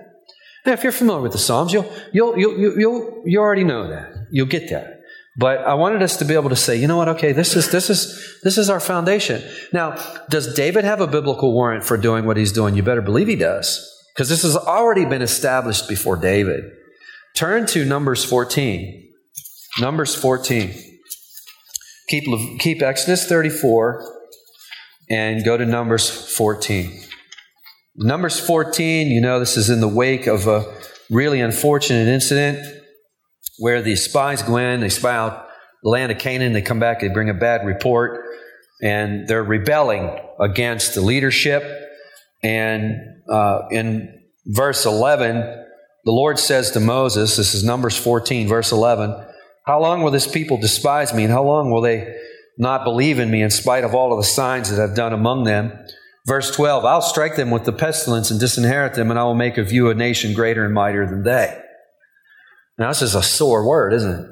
Now, 0.67 0.73
if 0.73 0.83
you're 0.83 0.93
familiar 0.93 1.23
with 1.23 1.33
the 1.33 1.39
Psalms, 1.39 1.73
you'll, 1.73 1.91
you'll, 2.13 2.39
you'll, 2.39 2.79
you'll, 2.79 3.23
you 3.25 3.41
already 3.41 3.65
know 3.65 3.89
that. 3.89 4.29
You'll 4.31 4.47
get 4.47 4.69
that. 4.71 5.01
But 5.37 5.59
I 5.61 5.75
wanted 5.75 6.03
us 6.03 6.17
to 6.19 6.25
be 6.25 6.35
able 6.35 6.51
to 6.51 6.57
say, 6.57 6.77
you 6.77 6.87
know 6.87 6.97
what? 6.97 7.09
Okay, 7.09 7.33
this 7.33 7.57
is 7.57 7.71
this 7.71 7.89
is 7.89 8.39
this 8.43 8.59
is 8.59 8.69
our 8.69 8.81
foundation. 8.81 9.43
Now, 9.73 9.97
does 10.29 10.55
David 10.55 10.85
have 10.85 11.01
a 11.01 11.07
biblical 11.07 11.55
warrant 11.55 11.85
for 11.85 11.97
doing 11.97 12.27
what 12.27 12.37
he's 12.37 12.53
doing? 12.53 12.75
You 12.75 12.83
better 12.83 13.01
believe 13.01 13.29
he 13.29 13.37
does, 13.37 13.81
because 14.15 14.29
this 14.29 14.43
has 14.43 14.57
already 14.57 15.05
been 15.05 15.23
established 15.23 15.89
before 15.89 16.17
David. 16.17 16.65
Turn 17.37 17.65
to 17.67 17.85
Numbers 17.85 18.25
14. 18.25 19.09
Numbers 19.81 20.15
14. 20.17 20.75
Keep 22.09 22.59
keep 22.59 22.83
Exodus 22.83 23.27
34 23.27 24.05
and 25.09 25.45
go 25.45 25.57
to 25.57 25.65
Numbers 25.65 26.11
14. 26.37 27.03
Numbers 27.97 28.39
14, 28.39 29.09
you 29.09 29.21
know, 29.21 29.41
this 29.41 29.57
is 29.57 29.69
in 29.69 29.81
the 29.81 29.89
wake 29.89 30.27
of 30.27 30.47
a 30.47 30.65
really 31.11 31.41
unfortunate 31.41 32.07
incident 32.07 32.65
where 33.59 33.83
the 33.83 33.97
spies 33.97 34.43
go 34.43 34.57
in, 34.59 34.81
they 34.81 34.89
spy 34.89 35.15
out 35.15 35.49
the 35.83 35.91
land 35.91 36.13
of 36.13 36.19
Canaan, 36.19 36.53
they 36.53 36.63
come 36.63 36.79
back, 36.79 37.01
they 37.01 37.09
bring 37.09 37.29
a 37.29 37.35
bad 37.35 37.67
report, 37.67 38.25
and 38.81 39.27
they're 39.27 39.43
rebelling 39.43 40.19
against 40.41 40.95
the 40.95 41.01
leadership. 41.01 41.65
And 42.43 42.97
uh, 43.29 43.63
in 43.71 44.23
verse 44.47 44.87
11, 44.87 45.37
the 46.05 46.13
Lord 46.13 46.39
says 46.39 46.71
to 46.73 46.81
Moses, 46.81 47.37
this 47.37 47.55
is 47.55 47.65
Numbers 47.65 47.97
14, 47.97 48.47
verse 48.47 48.73
11, 48.73 49.15
How 49.67 49.81
long 49.81 50.03
will 50.03 50.13
this 50.13 50.31
people 50.31 50.59
despise 50.59 51.13
me, 51.13 51.25
and 51.25 51.33
how 51.33 51.43
long 51.43 51.71
will 51.71 51.83
they 51.83 52.17
not 52.57 52.85
believe 52.85 53.19
in 53.19 53.31
me 53.31 53.43
in 53.43 53.51
spite 53.51 53.85
of 53.85 53.95
all 53.95 54.13
of 54.13 54.19
the 54.19 54.25
signs 54.25 54.71
that 54.71 54.81
I've 54.81 54.97
done 54.97 55.13
among 55.13 55.45
them? 55.45 55.73
Verse 56.31 56.55
12, 56.55 56.85
I'll 56.85 57.03
strike 57.03 57.35
them 57.35 57.51
with 57.51 57.65
the 57.65 57.73
pestilence 57.73 58.31
and 58.31 58.39
disinherit 58.39 58.95
them, 58.95 59.11
and 59.11 59.19
I 59.19 59.25
will 59.25 59.35
make 59.35 59.59
of 59.59 59.73
you 59.73 59.91
a 59.91 59.97
nation 59.97 60.33
greater 60.33 60.65
and 60.65 60.73
mightier 60.73 61.05
than 61.05 61.25
they. 61.25 61.61
Now, 62.79 62.87
this 62.87 63.03
is 63.03 63.17
a 63.17 63.23
sore 63.23 63.67
word, 63.67 63.93
isn't 63.95 64.13
it? 64.13 64.27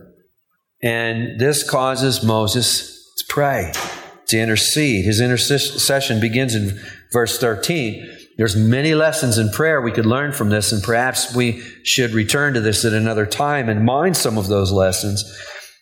And 0.81 1.40
this 1.40 1.69
causes 1.69 2.23
Moses 2.23 3.12
to 3.17 3.25
pray, 3.28 3.73
to 4.28 4.38
intercede. 4.38 5.07
His 5.07 5.21
intercession 5.21 6.21
begins 6.21 6.55
in 6.55 6.81
verse 7.12 7.37
13. 7.40 8.09
There's 8.37 8.55
many 8.55 8.95
lessons 8.95 9.37
in 9.37 9.50
prayer 9.50 9.83
we 9.83 9.90
could 9.90 10.07
learn 10.07 10.31
from 10.31 10.50
this, 10.50 10.71
and 10.71 10.81
perhaps 10.81 11.35
we 11.35 11.61
should 11.83 12.12
return 12.12 12.55
to 12.55 12.61
this 12.61 12.85
at 12.85 12.93
another 12.93 13.26
time 13.26 13.69
and 13.69 13.85
mind 13.85 14.17
some 14.17 14.38
of 14.38 14.47
those 14.47 14.71
lessons. 14.71 15.37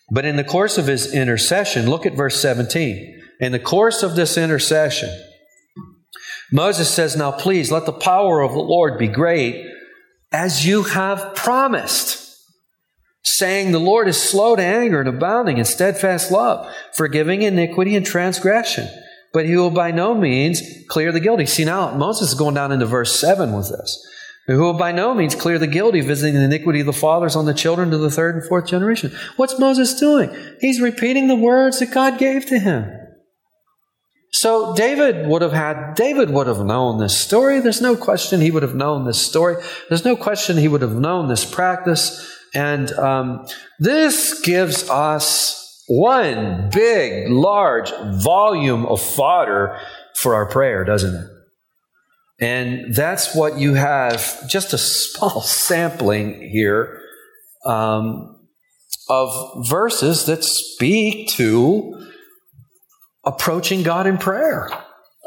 But 0.09 0.25
in 0.25 0.35
the 0.35 0.43
course 0.43 0.79
of 0.79 0.87
his 0.87 1.13
intercession, 1.13 1.87
look 1.87 2.07
at 2.07 2.15
verse 2.17 2.41
17. 2.41 3.21
In 3.39 3.51
the 3.51 3.59
course 3.59 4.01
of 4.01 4.15
this 4.15 4.35
intercession, 4.35 5.11
Moses 6.51 6.93
says, 6.93 7.15
Now 7.15 7.31
please 7.31 7.71
let 7.71 7.85
the 7.85 7.93
power 7.93 8.41
of 8.41 8.53
the 8.53 8.59
Lord 8.59 8.97
be 8.97 9.07
great 9.07 9.65
as 10.31 10.65
you 10.65 10.83
have 10.83 11.35
promised 11.35 12.27
saying, 13.23 13.71
The 13.71 13.79
Lord 13.79 14.07
is 14.07 14.21
slow 14.21 14.55
to 14.55 14.63
anger 14.63 14.99
and 14.99 15.09
abounding 15.09 15.57
in 15.57 15.65
steadfast 15.65 16.31
love, 16.31 16.73
forgiving 16.93 17.41
iniquity 17.41 17.95
and 17.95 18.05
transgression. 18.05 18.89
But 19.33 19.45
he 19.45 19.55
will 19.55 19.69
by 19.69 19.91
no 19.91 20.15
means 20.15 20.61
clear 20.87 21.11
the 21.11 21.19
guilty. 21.19 21.45
See, 21.45 21.65
now 21.65 21.95
Moses 21.95 22.29
is 22.29 22.35
going 22.35 22.55
down 22.55 22.71
into 22.71 22.85
verse 22.85 23.19
7 23.19 23.53
with 23.53 23.69
this. 23.69 24.03
Who 24.47 24.59
will 24.59 24.73
by 24.73 24.93
no 24.93 25.13
means 25.13 25.35
clear 25.35 25.59
the 25.59 25.67
guilty, 25.67 25.99
visiting 25.99 26.33
the 26.33 26.45
iniquity 26.45 26.79
of 26.79 26.85
the 26.85 26.93
fathers 26.93 27.35
on 27.35 27.45
the 27.45 27.53
children 27.53 27.91
to 27.91 27.97
the 27.97 28.09
third 28.09 28.35
and 28.35 28.45
fourth 28.45 28.65
generation. 28.65 29.11
What's 29.35 29.59
Moses 29.59 29.99
doing? 29.99 30.33
He's 30.61 30.79
repeating 30.79 31.27
the 31.27 31.35
words 31.35 31.79
that 31.79 31.91
God 31.91 32.17
gave 32.17 32.45
to 32.47 32.57
him. 32.57 33.06
So 34.39 34.75
David 34.75 35.27
would 35.27 35.41
have 35.41 35.51
had, 35.51 35.95
David 35.95 36.29
would 36.29 36.45
have 36.45 36.63
known 36.63 36.99
this 36.99 37.19
story. 37.19 37.59
There's 37.59 37.81
no 37.81 37.95
question 37.95 38.39
he 38.39 38.51
would 38.51 38.61
have 38.61 38.75
known 38.75 39.03
this 39.03 39.19
story. 39.19 39.55
There's 39.89 40.05
no 40.05 40.15
question 40.15 40.57
he 40.57 40.67
would 40.67 40.83
have 40.83 40.93
known 40.93 41.27
this 41.27 41.43
practice. 41.43 42.31
And 42.53 42.91
um, 42.91 43.47
this 43.79 44.39
gives 44.41 44.87
us 44.91 45.83
one 45.87 46.69
big, 46.71 47.31
large 47.31 47.91
volume 48.21 48.85
of 48.85 49.01
fodder 49.01 49.79
for 50.13 50.35
our 50.35 50.45
prayer, 50.45 50.83
doesn't 50.85 51.15
it? 51.15 51.27
And 52.39 52.93
that's 52.93 53.33
what 53.33 53.57
you 53.57 53.73
have, 53.73 54.47
just 54.47 54.71
a 54.71 54.77
small 54.77 55.41
sampling 55.65 56.47
here 56.51 57.01
um, 57.65 58.39
of 59.09 59.67
verses 59.67 60.25
that 60.25 60.43
speak 60.43 61.29
to 61.29 61.96
approaching 63.27 63.83
God 63.83 64.07
in 64.07 64.17
prayer. 64.17 64.69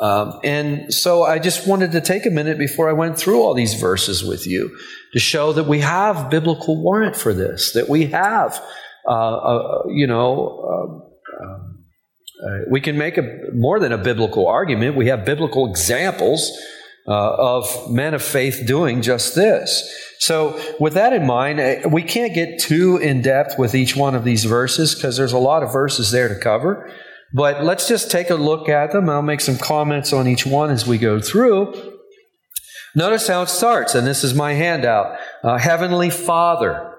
Um, 0.01 0.41
and 0.43 0.93
so 0.93 1.25
I 1.25 1.39
just 1.39 1.69
wanted 1.69 1.93
to 1.93 2.01
take 2.01 2.25
a 2.25 2.31
minute 2.31 2.59
before 2.59 2.89
I 2.89 2.95
went 2.95 3.19
through 3.19 3.43
all 3.43 3.53
these 3.53 3.75
verses 3.75 4.25
with 4.25 4.47
you 4.47 4.75
to 5.13 5.19
show 5.19 5.53
that 5.53 5.65
we 5.65 5.81
have 5.81 6.31
biblical 6.31 6.83
warrant 6.83 7.17
for 7.17 7.35
this, 7.35 7.73
that 7.75 7.91
we 7.91 8.07
have, 8.07 8.59
uh, 9.07 9.83
you 9.89 10.07
know, 10.07 10.65
um, 10.73 11.03
uh 11.43 12.71
we 12.71 12.81
can 12.81 12.97
make 12.97 13.19
a 13.19 13.23
more 13.53 13.79
than 13.79 13.93
a 13.93 13.99
biblical 13.99 14.49
argument. 14.49 14.97
We 14.97 15.09
have 15.09 15.27
biblical 15.27 15.69
examples 15.69 16.51
uh, 17.07 17.57
of 17.59 17.91
men 17.91 18.15
of 18.15 18.23
faith 18.23 18.63
doing 18.67 19.03
just 19.03 19.35
this. 19.35 19.83
So, 20.21 20.59
with 20.79 20.95
that 20.95 21.13
in 21.13 21.27
mind, 21.27 21.61
uh, 21.61 21.89
we 21.91 22.03
can't 22.03 22.33
get 22.35 22.61
too 22.61 22.97
in 22.97 23.21
depth 23.21 23.59
with 23.59 23.75
each 23.75 23.97
one 23.97 24.15
of 24.15 24.25
these 24.25 24.45
verses 24.45 24.95
because 24.95 25.19
there's 25.19 25.35
a 25.35 25.39
lot 25.39 25.63
of 25.63 25.73
verses 25.73 26.11
there 26.13 26.29
to 26.29 26.39
cover. 26.39 26.91
But 27.33 27.65
let's 27.65 27.87
just 27.87 28.11
take 28.11 28.31
a 28.31 28.35
look 28.35 28.69
at 28.69 28.93
them. 28.93 29.09
I'll 29.09 29.23
make 29.23 29.41
some 29.41 29.57
comments 29.57 30.13
on 30.13 30.27
each 30.27 30.45
one 30.47 30.71
as 30.71 30.87
we 30.87 30.99
go 30.99 31.21
through. 31.21 31.99
Notice 32.95 33.29
how 33.29 33.43
it 33.43 33.49
starts, 33.49 33.95
and 33.95 34.07
this 34.07 34.25
is 34.25 34.35
my 34.35 34.55
handout 34.55 35.17
uh, 35.45 35.59
Heavenly 35.59 36.11
Father. 36.11 36.93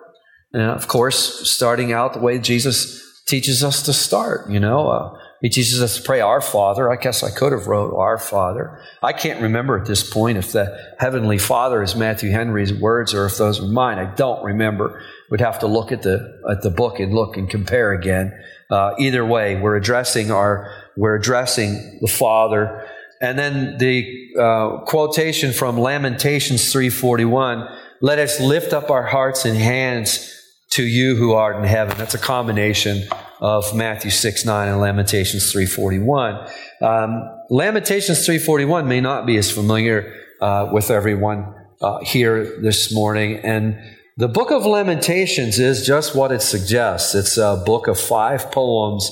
And 0.54 0.64
of 0.64 0.88
course, 0.88 1.50
starting 1.50 1.92
out 1.92 2.14
the 2.14 2.20
way 2.20 2.40
Jesus 2.40 3.24
teaches 3.28 3.64
us 3.64 3.84
to 3.84 3.94
start, 3.94 4.50
you 4.50 4.60
know. 4.60 4.88
Uh, 4.88 5.18
he 5.42 5.50
teaches 5.50 5.82
us 5.82 5.98
to 5.98 6.04
pray 6.04 6.22
our 6.22 6.40
Father. 6.40 6.92
I 6.92 6.98
guess 6.98 7.24
I 7.24 7.32
could 7.32 7.52
have 7.52 7.68
wrote 7.68 7.96
our 7.96 8.18
Father. 8.18 8.80
I 9.02 9.12
can't 9.12 9.42
remember 9.42 9.80
at 9.80 9.88
this 9.88 10.08
point 10.08 10.38
if 10.38 10.52
the 10.52 10.78
Heavenly 11.00 11.40
Father 11.40 11.82
is 11.82 11.96
Matthew 11.96 12.30
Henry's 12.30 12.74
words 12.74 13.14
or 13.14 13.26
if 13.26 13.38
those 13.38 13.60
are 13.60 13.68
mine. 13.68 13.98
I 13.98 14.14
don't 14.14 14.44
remember. 14.44 15.02
We'd 15.32 15.40
have 15.40 15.60
to 15.60 15.68
look 15.68 15.94
at 15.94 16.02
the 16.02 16.42
at 16.52 16.62
the 16.62 16.70
book 16.70 17.00
and 17.00 17.14
look 17.14 17.38
and 17.38 17.50
compare 17.50 17.94
again. 17.94 18.38
Uh, 18.70 18.94
either 19.00 19.26
way, 19.26 19.56
we're 19.56 19.78
addressing 19.78 20.30
our 20.30 20.70
we're 20.98 21.16
addressing 21.16 22.00
the 22.02 22.10
Father, 22.10 22.86
and 23.22 23.40
then 23.40 23.78
the 23.78 24.28
uh, 24.38 24.84
quotation 24.86 25.54
from 25.54 25.78
Lamentations 25.80 26.72
three 26.72 26.90
forty 26.90 27.24
one: 27.24 27.66
"Let 28.02 28.20
us 28.20 28.42
lift 28.42 28.74
up 28.74 28.92
our 28.92 29.04
hearts 29.04 29.46
and 29.46 29.58
hands 29.58 30.38
to 30.72 30.84
you 30.84 31.16
who 31.16 31.32
art 31.32 31.56
in 31.56 31.64
heaven." 31.64 31.98
That's 31.98 32.14
a 32.14 32.20
combination 32.20 33.08
of 33.40 33.74
Matthew 33.74 34.12
six 34.12 34.44
nine 34.44 34.68
and 34.68 34.82
Lamentations 34.82 35.50
three 35.50 35.66
forty 35.66 36.00
one. 36.00 36.46
Um, 36.82 37.24
Lamentations 37.50 38.26
three 38.26 38.38
forty 38.38 38.66
one 38.66 38.86
may 38.90 39.00
not 39.00 39.26
be 39.26 39.38
as 39.38 39.50
familiar 39.50 40.14
uh, 40.42 40.70
with 40.74 40.92
everyone 40.92 41.56
uh, 41.82 42.00
here 42.04 42.60
this 42.62 42.94
morning, 42.94 43.38
and 43.38 43.78
the 44.22 44.28
book 44.28 44.52
of 44.52 44.68
Lamentations 44.68 45.58
is 45.58 45.84
just 45.84 46.14
what 46.14 46.32
it 46.32 46.44
suggests. 46.44 47.16
It's 47.16 47.40
a 47.40 47.64
book 47.66 47.88
of 47.88 48.00
five 48.00 48.52
poems 48.52 49.10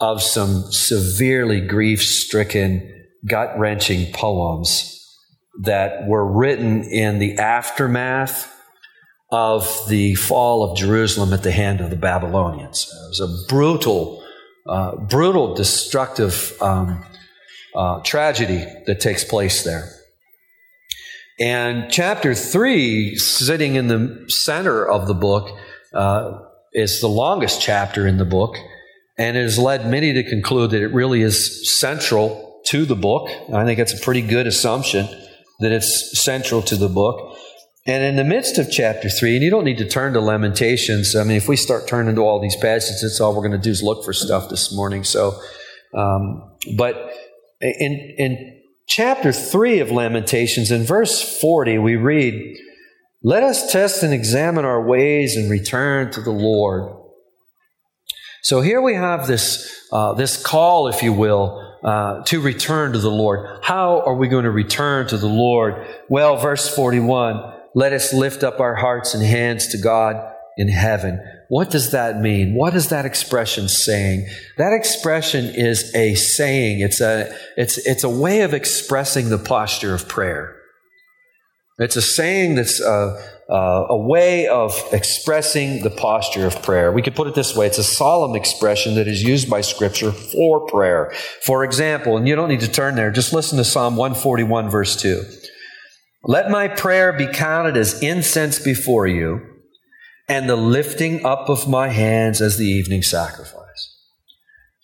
of 0.00 0.22
some 0.22 0.70
severely 0.70 1.62
grief 1.62 2.02
stricken, 2.02 3.06
gut 3.26 3.58
wrenching 3.58 4.12
poems 4.12 5.00
that 5.62 6.06
were 6.06 6.30
written 6.30 6.82
in 6.82 7.20
the 7.20 7.38
aftermath 7.38 8.54
of 9.32 9.88
the 9.88 10.14
fall 10.16 10.62
of 10.62 10.76
Jerusalem 10.76 11.32
at 11.32 11.42
the 11.42 11.50
hand 11.50 11.80
of 11.80 11.88
the 11.88 11.96
Babylonians. 11.96 12.86
It 12.86 13.08
was 13.08 13.20
a 13.20 13.48
brutal, 13.48 14.22
uh, 14.66 14.96
brutal, 14.96 15.54
destructive 15.54 16.54
um, 16.60 17.02
uh, 17.74 18.00
tragedy 18.00 18.66
that 18.86 19.00
takes 19.00 19.24
place 19.24 19.64
there. 19.64 19.88
And 21.40 21.90
chapter 21.90 22.34
three, 22.34 23.16
sitting 23.16 23.74
in 23.74 23.88
the 23.88 24.24
center 24.28 24.86
of 24.86 25.08
the 25.08 25.14
book, 25.14 25.50
uh, 25.92 26.38
is 26.72 27.00
the 27.00 27.08
longest 27.08 27.60
chapter 27.60 28.06
in 28.06 28.18
the 28.18 28.24
book, 28.24 28.56
and 29.16 29.36
it 29.36 29.42
has 29.42 29.58
led 29.58 29.88
many 29.88 30.12
to 30.12 30.22
conclude 30.24 30.70
that 30.70 30.82
it 30.82 30.88
really 30.88 31.22
is 31.22 31.78
central 31.78 32.62
to 32.66 32.84
the 32.84 32.96
book. 32.96 33.28
I 33.52 33.64
think 33.64 33.78
it's 33.78 33.92
a 33.92 34.02
pretty 34.02 34.22
good 34.22 34.46
assumption 34.46 35.06
that 35.60 35.72
it's 35.72 36.22
central 36.22 36.62
to 36.62 36.76
the 36.76 36.88
book. 36.88 37.36
And 37.86 38.02
in 38.02 38.16
the 38.16 38.24
midst 38.24 38.58
of 38.58 38.70
chapter 38.70 39.08
three, 39.08 39.34
and 39.34 39.44
you 39.44 39.50
don't 39.50 39.64
need 39.64 39.78
to 39.78 39.88
turn 39.88 40.14
to 40.14 40.20
Lamentations. 40.20 41.14
I 41.14 41.22
mean, 41.22 41.36
if 41.36 41.48
we 41.48 41.56
start 41.56 41.86
turning 41.86 42.14
to 42.14 42.22
all 42.22 42.40
these 42.40 42.56
passages, 42.56 43.02
that's 43.02 43.20
all 43.20 43.34
we're 43.34 43.46
going 43.46 43.52
to 43.52 43.58
do 43.58 43.70
is 43.70 43.82
look 43.82 44.04
for 44.04 44.12
stuff 44.12 44.48
this 44.48 44.74
morning. 44.74 45.04
So, 45.04 45.38
um, 45.94 46.56
but 46.76 47.12
in 47.60 48.14
in 48.18 48.53
chapter 48.86 49.32
3 49.32 49.80
of 49.80 49.90
Lamentations, 49.90 50.70
in 50.70 50.84
verse 50.84 51.40
40, 51.40 51.78
we 51.78 51.96
read, 51.96 52.56
Let 53.22 53.42
us 53.42 53.70
test 53.72 54.02
and 54.02 54.12
examine 54.12 54.64
our 54.64 54.82
ways 54.82 55.36
and 55.36 55.50
return 55.50 56.10
to 56.12 56.20
the 56.20 56.30
Lord. 56.30 56.96
So 58.42 58.60
here 58.60 58.82
we 58.82 58.94
have 58.94 59.26
this, 59.26 59.86
uh, 59.92 60.12
this 60.14 60.40
call, 60.40 60.88
if 60.88 61.02
you 61.02 61.12
will, 61.12 61.60
uh, 61.82 62.22
to 62.24 62.40
return 62.40 62.92
to 62.92 62.98
the 62.98 63.10
Lord. 63.10 63.60
How 63.62 64.00
are 64.02 64.14
we 64.14 64.28
going 64.28 64.44
to 64.44 64.50
return 64.50 65.06
to 65.08 65.16
the 65.16 65.28
Lord? 65.28 65.86
Well, 66.08 66.36
verse 66.36 66.74
41 66.74 67.52
let 67.74 67.92
us 67.92 68.12
lift 68.12 68.44
up 68.44 68.60
our 68.60 68.76
hearts 68.76 69.14
and 69.14 69.24
hands 69.24 69.68
to 69.68 69.78
God 69.78 70.16
in 70.56 70.68
heaven. 70.68 71.20
What 71.48 71.70
does 71.70 71.90
that 71.90 72.20
mean? 72.20 72.54
What 72.54 72.74
is 72.74 72.88
that 72.88 73.04
expression 73.04 73.68
saying? 73.68 74.28
That 74.56 74.72
expression 74.72 75.46
is 75.46 75.94
a 75.94 76.14
saying. 76.14 76.80
It's 76.80 77.00
a, 77.00 77.36
it's, 77.56 77.78
it's 77.78 78.04
a 78.04 78.08
way 78.08 78.42
of 78.42 78.54
expressing 78.54 79.28
the 79.28 79.38
posture 79.38 79.94
of 79.94 80.08
prayer. 80.08 80.56
It's 81.78 81.96
a 81.96 82.02
saying 82.02 82.54
that's 82.54 82.80
a, 82.80 83.20
a, 83.48 83.54
a 83.90 83.96
way 83.96 84.46
of 84.46 84.80
expressing 84.92 85.82
the 85.82 85.90
posture 85.90 86.46
of 86.46 86.62
prayer. 86.62 86.92
We 86.92 87.02
could 87.02 87.16
put 87.16 87.26
it 87.26 87.34
this 87.34 87.54
way. 87.56 87.66
It's 87.66 87.78
a 87.78 87.84
solemn 87.84 88.36
expression 88.36 88.94
that 88.94 89.08
is 89.08 89.22
used 89.22 89.50
by 89.50 89.60
scripture 89.60 90.12
for 90.12 90.66
prayer. 90.66 91.12
For 91.42 91.64
example, 91.64 92.16
and 92.16 92.28
you 92.28 92.36
don't 92.36 92.48
need 92.48 92.60
to 92.60 92.70
turn 92.70 92.94
there, 92.94 93.10
just 93.10 93.32
listen 93.32 93.58
to 93.58 93.64
Psalm 93.64 93.96
141 93.96 94.70
verse 94.70 94.96
2. 94.96 95.24
Let 96.22 96.48
my 96.48 96.68
prayer 96.68 97.12
be 97.12 97.26
counted 97.26 97.76
as 97.76 98.00
incense 98.02 98.58
before 98.58 99.06
you 99.06 99.53
and 100.28 100.48
the 100.48 100.56
lifting 100.56 101.24
up 101.24 101.48
of 101.48 101.68
my 101.68 101.88
hands 101.88 102.40
as 102.40 102.56
the 102.56 102.66
evening 102.66 103.02
sacrifice. 103.02 103.60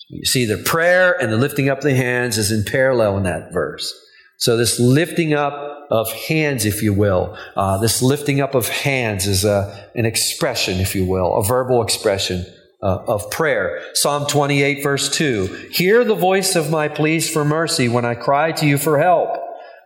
You 0.09 0.25
see, 0.25 0.45
the 0.45 0.59
prayer 0.59 1.13
and 1.21 1.33
the 1.33 1.37
lifting 1.37 1.69
up 1.69 1.83
the 1.83 1.95
hands 1.95 2.37
is 2.37 2.51
in 2.51 2.65
parallel 2.65 3.17
in 3.17 3.23
that 3.23 3.53
verse. 3.53 3.95
So, 4.39 4.57
this 4.57 4.81
lifting 4.81 5.35
up 5.35 5.87
of 5.91 6.13
hands, 6.13 6.65
if 6.65 6.83
you 6.83 6.93
will, 6.93 7.37
uh, 7.57 7.79
this 7.79 8.03
lifting 8.03 8.41
up 8.41 8.55
of 8.55 8.69
hands 8.69 9.27
is 9.27 9.45
a, 9.45 9.89
an 9.95 10.07
expression, 10.07 10.81
if 10.81 10.95
you 10.95 11.05
will, 11.05 11.37
a 11.37 11.45
verbal 11.45 11.83
expression 11.83 12.45
uh, 12.83 13.05
of 13.07 13.31
prayer. 13.31 13.83
Psalm 13.95 14.27
28, 14.27 14.83
verse 14.83 15.15
2 15.15 15.69
Hear 15.73 16.05
the 16.05 16.15
voice 16.15 16.57
of 16.57 16.71
my 16.71 16.89
pleas 16.89 17.31
for 17.31 17.45
mercy 17.45 17.89
when 17.89 18.05
I 18.05 18.15
cry 18.15 18.53
to 18.53 18.67
you 18.67 18.79
for 18.79 18.99
help, 18.99 19.31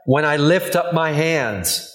when 0.06 0.24
I 0.24 0.36
lift 0.36 0.76
up 0.76 0.94
my 0.94 1.12
hands. 1.12 1.90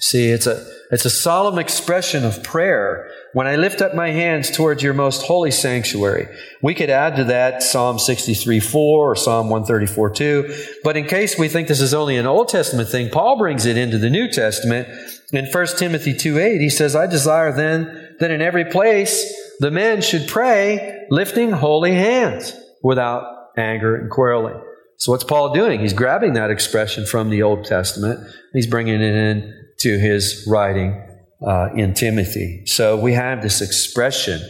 See, 0.00 0.28
it's 0.28 0.46
a, 0.46 0.64
it's 0.90 1.04
a 1.04 1.10
solemn 1.10 1.58
expression 1.58 2.24
of 2.24 2.42
prayer 2.42 3.10
when 3.32 3.46
I 3.46 3.56
lift 3.56 3.82
up 3.82 3.94
my 3.94 4.10
hands 4.10 4.50
towards 4.50 4.82
your 4.82 4.94
most 4.94 5.22
holy 5.22 5.50
sanctuary. 5.50 6.28
We 6.62 6.74
could 6.74 6.88
add 6.88 7.16
to 7.16 7.24
that 7.24 7.62
Psalm 7.62 7.98
63 7.98 8.60
4 8.60 9.10
or 9.12 9.16
Psalm 9.16 9.50
134 9.50 10.10
2. 10.10 10.64
But 10.84 10.96
in 10.96 11.06
case 11.06 11.38
we 11.38 11.48
think 11.48 11.68
this 11.68 11.80
is 11.80 11.94
only 11.94 12.16
an 12.16 12.26
Old 12.26 12.48
Testament 12.48 12.88
thing, 12.88 13.10
Paul 13.10 13.38
brings 13.38 13.66
it 13.66 13.76
into 13.76 13.98
the 13.98 14.10
New 14.10 14.30
Testament. 14.30 14.88
In 15.32 15.46
1 15.46 15.66
Timothy 15.76 16.14
2 16.14 16.38
8, 16.38 16.60
he 16.60 16.70
says, 16.70 16.96
I 16.96 17.06
desire 17.06 17.52
then 17.52 18.16
that 18.20 18.30
in 18.30 18.40
every 18.40 18.64
place 18.64 19.34
the 19.58 19.70
men 19.70 20.00
should 20.00 20.28
pray 20.28 21.06
lifting 21.10 21.50
holy 21.50 21.94
hands 21.94 22.54
without 22.82 23.50
anger 23.56 23.96
and 23.96 24.10
quarreling. 24.10 24.62
So 24.96 25.12
what's 25.12 25.24
Paul 25.24 25.52
doing? 25.52 25.80
He's 25.80 25.92
grabbing 25.92 26.32
that 26.32 26.50
expression 26.50 27.06
from 27.06 27.30
the 27.30 27.42
Old 27.42 27.64
Testament. 27.64 28.20
He's 28.52 28.66
bringing 28.66 28.94
it 28.94 29.14
in 29.14 29.57
to 29.80 29.98
his 29.98 30.46
writing 30.48 31.02
uh, 31.46 31.68
in 31.74 31.94
Timothy. 31.94 32.62
So 32.66 32.96
we 32.96 33.12
have 33.12 33.42
this 33.42 33.60
expression, 33.60 34.40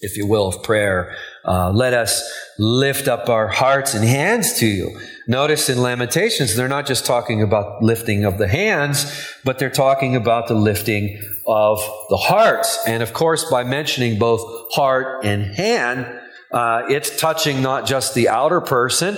if 0.00 0.16
you 0.16 0.26
will, 0.26 0.46
of 0.46 0.62
prayer. 0.62 1.16
Uh, 1.44 1.70
let 1.70 1.94
us 1.94 2.30
lift 2.58 3.08
up 3.08 3.28
our 3.28 3.48
hearts 3.48 3.94
and 3.94 4.04
hands 4.04 4.58
to 4.58 4.66
you. 4.66 4.98
Notice 5.26 5.70
in 5.70 5.80
Lamentations, 5.80 6.54
they're 6.54 6.68
not 6.68 6.86
just 6.86 7.06
talking 7.06 7.42
about 7.42 7.82
lifting 7.82 8.24
of 8.24 8.36
the 8.36 8.48
hands, 8.48 9.06
but 9.44 9.58
they're 9.58 9.70
talking 9.70 10.14
about 10.16 10.48
the 10.48 10.54
lifting 10.54 11.20
of 11.46 11.78
the 12.10 12.16
hearts. 12.16 12.78
And 12.86 13.02
of 13.02 13.12
course, 13.14 13.50
by 13.50 13.64
mentioning 13.64 14.18
both 14.18 14.42
heart 14.74 15.24
and 15.24 15.54
hand, 15.54 16.20
uh, 16.52 16.82
it's 16.88 17.18
touching 17.18 17.62
not 17.62 17.86
just 17.86 18.14
the 18.14 18.28
outer 18.28 18.60
person, 18.60 19.16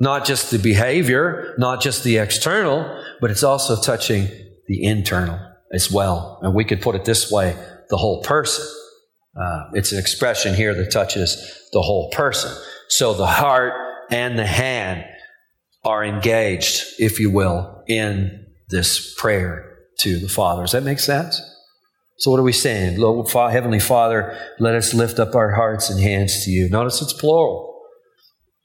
not 0.00 0.24
just 0.24 0.50
the 0.50 0.58
behavior, 0.58 1.54
not 1.58 1.80
just 1.80 2.04
the 2.04 2.18
external, 2.18 3.02
but 3.20 3.30
it's 3.30 3.42
also 3.42 3.80
touching 3.80 4.28
the 4.66 4.84
internal 4.84 5.38
as 5.72 5.90
well. 5.90 6.38
And 6.42 6.54
we 6.54 6.64
could 6.64 6.80
put 6.80 6.94
it 6.94 7.04
this 7.04 7.30
way 7.30 7.56
the 7.90 7.96
whole 7.96 8.22
person. 8.22 8.64
Uh, 9.36 9.64
it's 9.74 9.92
an 9.92 9.98
expression 9.98 10.54
here 10.54 10.74
that 10.74 10.90
touches 10.90 11.36
the 11.72 11.80
whole 11.80 12.10
person. 12.10 12.52
So 12.88 13.14
the 13.14 13.26
heart 13.26 13.72
and 14.10 14.38
the 14.38 14.46
hand 14.46 15.04
are 15.84 16.04
engaged, 16.04 16.84
if 16.98 17.20
you 17.20 17.30
will, 17.30 17.82
in 17.86 18.46
this 18.68 19.14
prayer 19.14 19.78
to 20.00 20.18
the 20.18 20.28
Father. 20.28 20.62
Does 20.62 20.72
that 20.72 20.82
make 20.82 20.98
sense? 20.98 21.40
So, 22.18 22.32
what 22.32 22.40
are 22.40 22.44
we 22.44 22.52
saying? 22.52 22.98
Lord, 22.98 23.30
Heavenly 23.30 23.78
Father, 23.78 24.36
let 24.58 24.74
us 24.74 24.92
lift 24.92 25.20
up 25.20 25.36
our 25.36 25.52
hearts 25.52 25.88
and 25.88 26.00
hands 26.00 26.44
to 26.44 26.50
you. 26.50 26.68
Notice 26.68 27.00
it's 27.00 27.12
plural. 27.12 27.67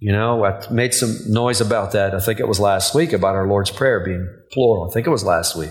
You 0.03 0.11
know, 0.11 0.43
I 0.43 0.59
made 0.69 0.93
some 0.93 1.15
noise 1.29 1.61
about 1.61 1.93
that. 1.93 2.13
I 2.13 2.19
think 2.19 2.41
it 2.41 2.47
was 2.47 2.59
last 2.59 2.93
week 2.93 3.13
about 3.13 3.35
our 3.35 3.47
Lord's 3.47 3.71
Prayer 3.71 4.03
being 4.03 4.27
plural. 4.51 4.89
I 4.89 4.93
think 4.93 5.07
it 5.07 5.09
was 5.09 5.23
last 5.23 5.55
week. 5.55 5.69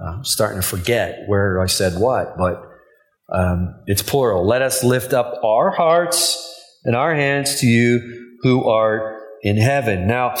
I'm 0.00 0.24
starting 0.24 0.62
to 0.62 0.66
forget 0.66 1.24
where 1.26 1.60
I 1.60 1.66
said 1.66 2.00
what, 2.00 2.38
but 2.38 2.62
um, 3.30 3.82
it's 3.86 4.00
plural. 4.00 4.46
Let 4.46 4.62
us 4.62 4.82
lift 4.82 5.12
up 5.12 5.44
our 5.44 5.70
hearts 5.72 6.42
and 6.86 6.96
our 6.96 7.14
hands 7.14 7.60
to 7.60 7.66
you 7.66 8.38
who 8.40 8.66
are 8.66 9.20
in 9.42 9.58
heaven. 9.58 10.06
Now, 10.06 10.36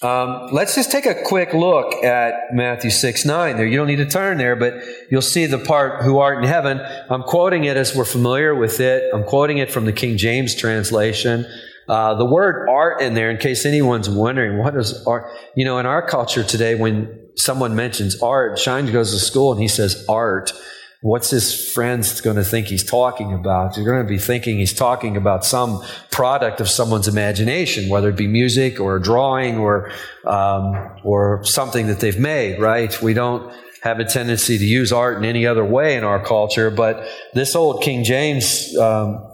um, 0.00 0.48
let's 0.50 0.74
just 0.74 0.90
take 0.90 1.04
a 1.04 1.24
quick 1.26 1.52
look 1.52 2.02
at 2.02 2.54
Matthew 2.54 2.88
6 2.88 3.26
9 3.26 3.56
there. 3.58 3.66
You 3.66 3.76
don't 3.76 3.86
need 3.86 3.96
to 3.96 4.08
turn 4.08 4.38
there, 4.38 4.56
but 4.56 4.82
you'll 5.10 5.20
see 5.20 5.44
the 5.44 5.58
part 5.58 6.04
who 6.04 6.20
art 6.20 6.38
in 6.38 6.44
heaven. 6.44 6.80
I'm 7.10 7.24
quoting 7.24 7.64
it 7.64 7.76
as 7.76 7.94
we're 7.94 8.06
familiar 8.06 8.54
with 8.54 8.80
it. 8.80 9.12
I'm 9.12 9.24
quoting 9.24 9.58
it 9.58 9.70
from 9.70 9.84
the 9.84 9.92
King 9.92 10.16
James 10.16 10.54
translation. 10.54 11.44
Uh, 11.92 12.14
the 12.14 12.24
word 12.24 12.70
art 12.70 13.02
in 13.02 13.12
there, 13.12 13.30
in 13.30 13.36
case 13.36 13.66
anyone's 13.66 14.08
wondering, 14.08 14.56
what 14.56 14.74
is 14.74 15.06
art? 15.06 15.26
You 15.54 15.66
know, 15.66 15.78
in 15.78 15.84
our 15.84 16.00
culture 16.00 16.42
today, 16.42 16.74
when 16.74 17.20
someone 17.36 17.76
mentions 17.76 18.22
art, 18.22 18.58
Shine 18.58 18.90
goes 18.90 19.12
to 19.12 19.18
school 19.18 19.52
and 19.52 19.60
he 19.60 19.68
says 19.68 20.02
art. 20.08 20.54
What's 21.02 21.28
his 21.28 21.70
friends 21.74 22.22
going 22.22 22.36
to 22.36 22.44
think 22.44 22.68
he's 22.68 22.82
talking 22.82 23.34
about? 23.34 23.74
They're 23.74 23.84
going 23.84 24.06
to 24.06 24.08
be 24.08 24.16
thinking 24.16 24.56
he's 24.56 24.72
talking 24.72 25.18
about 25.18 25.44
some 25.44 25.84
product 26.10 26.62
of 26.62 26.70
someone's 26.70 27.08
imagination, 27.08 27.90
whether 27.90 28.08
it 28.08 28.16
be 28.16 28.26
music 28.26 28.80
or 28.80 28.96
a 28.96 29.02
drawing 29.02 29.58
or 29.58 29.92
um, 30.24 30.96
or 31.04 31.44
something 31.44 31.88
that 31.88 32.00
they've 32.00 32.18
made. 32.18 32.58
Right? 32.58 33.02
We 33.02 33.12
don't 33.12 33.52
have 33.82 34.00
a 34.00 34.06
tendency 34.06 34.56
to 34.56 34.64
use 34.64 34.92
art 34.92 35.18
in 35.18 35.26
any 35.26 35.44
other 35.44 35.64
way 35.64 35.96
in 35.96 36.04
our 36.04 36.24
culture, 36.24 36.70
but 36.70 37.06
this 37.34 37.54
old 37.54 37.82
King 37.82 38.02
James 38.02 38.74
um, 38.78 39.28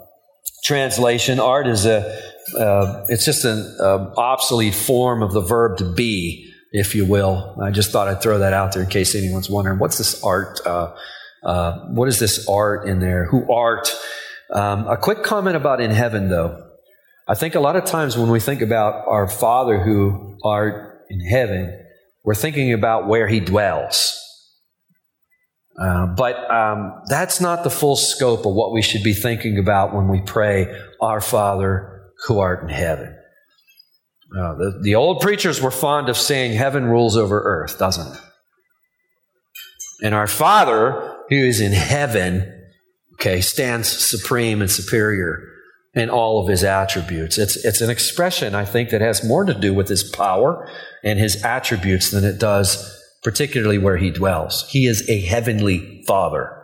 translation, 0.64 1.38
art 1.38 1.68
is 1.68 1.87
a 1.87 2.28
uh, 2.54 3.04
it's 3.08 3.24
just 3.24 3.44
an 3.44 3.76
uh, 3.80 4.12
obsolete 4.16 4.74
form 4.74 5.22
of 5.22 5.32
the 5.32 5.40
verb 5.40 5.78
to 5.78 5.84
be, 5.84 6.52
if 6.72 6.94
you 6.94 7.06
will. 7.06 7.56
I 7.62 7.70
just 7.70 7.90
thought 7.90 8.08
I'd 8.08 8.22
throw 8.22 8.38
that 8.38 8.52
out 8.52 8.72
there 8.72 8.82
in 8.82 8.88
case 8.88 9.14
anyone's 9.14 9.50
wondering 9.50 9.78
what's 9.78 9.98
this 9.98 10.22
art? 10.22 10.61
Uh, 10.64 10.94
uh 11.42 11.87
what 11.88 12.08
is 12.08 12.18
this 12.18 12.48
art 12.48 12.88
in 12.88 13.00
there? 13.00 13.26
Who 13.26 13.52
art? 13.52 13.92
Um, 14.50 14.87
a 14.87 14.96
quick 14.96 15.22
comment 15.22 15.56
about 15.56 15.80
in 15.80 15.90
heaven, 15.90 16.28
though. 16.28 16.64
I 17.26 17.34
think 17.34 17.54
a 17.54 17.61
lot 17.61 17.76
of 17.76 17.84
times 17.84 18.16
when 18.16 18.30
we 18.30 18.40
think 18.40 18.62
about 18.62 19.06
our 19.06 19.28
Father 19.28 19.78
who 19.78 20.38
art 20.42 21.04
in 21.11 21.20
heaven, 21.20 21.78
we're 22.24 22.34
thinking 22.34 22.72
about 22.72 23.06
where 23.06 23.28
He 23.28 23.40
dwells. 23.40 24.24
Uh, 25.78 26.06
but 26.06 26.50
um, 26.50 27.02
that's 27.08 27.40
not 27.40 27.62
the 27.62 27.70
full 27.70 27.94
scope 27.94 28.46
of 28.46 28.52
what 28.52 28.72
we 28.72 28.82
should 28.82 29.02
be 29.02 29.14
thinking 29.14 29.58
about 29.58 29.94
when 29.94 30.08
we 30.08 30.20
pray, 30.22 30.66
Our 31.00 31.20
Father 31.20 31.97
who 32.26 32.38
art 32.38 32.62
in 32.62 32.68
heaven. 32.68 33.16
Uh, 34.37 34.54
the, 34.54 34.81
the 34.83 34.94
old 34.94 35.20
preachers 35.20 35.61
were 35.61 35.70
fond 35.70 36.09
of 36.09 36.16
saying 36.16 36.52
heaven 36.52 36.85
rules 36.85 37.16
over 37.16 37.40
earth, 37.40 37.78
doesn't 37.78 38.14
it? 38.14 38.20
And 40.02 40.14
our 40.14 40.26
Father, 40.26 41.16
who 41.28 41.37
is 41.37 41.61
in 41.61 41.72
heaven, 41.72 42.66
okay, 43.14 43.40
stands 43.40 43.88
supreme 43.88 44.61
and 44.61 44.70
superior 44.70 45.44
in 45.94 46.11
all 46.11 46.40
of 46.40 46.48
his 46.48 46.62
attributes. 46.62 47.38
It's, 47.38 47.57
it's 47.64 47.81
an 47.81 47.90
expression, 47.90 48.54
I 48.54 48.64
think, 48.64 48.90
that 48.90 49.00
has 49.00 49.24
more 49.24 49.44
to 49.44 49.54
do 49.54 49.74
with 49.74 49.88
his 49.88 50.04
power 50.04 50.68
and 51.02 51.18
his 51.18 51.42
attributes 51.42 52.11
than 52.11 52.24
it 52.24 52.38
does 52.38 52.94
particularly 53.22 53.78
where 53.78 53.96
he 53.96 54.11
dwells. 54.11 54.68
He 54.70 54.87
is 54.87 55.09
a 55.09 55.20
heavenly 55.20 56.04
Father. 56.07 56.58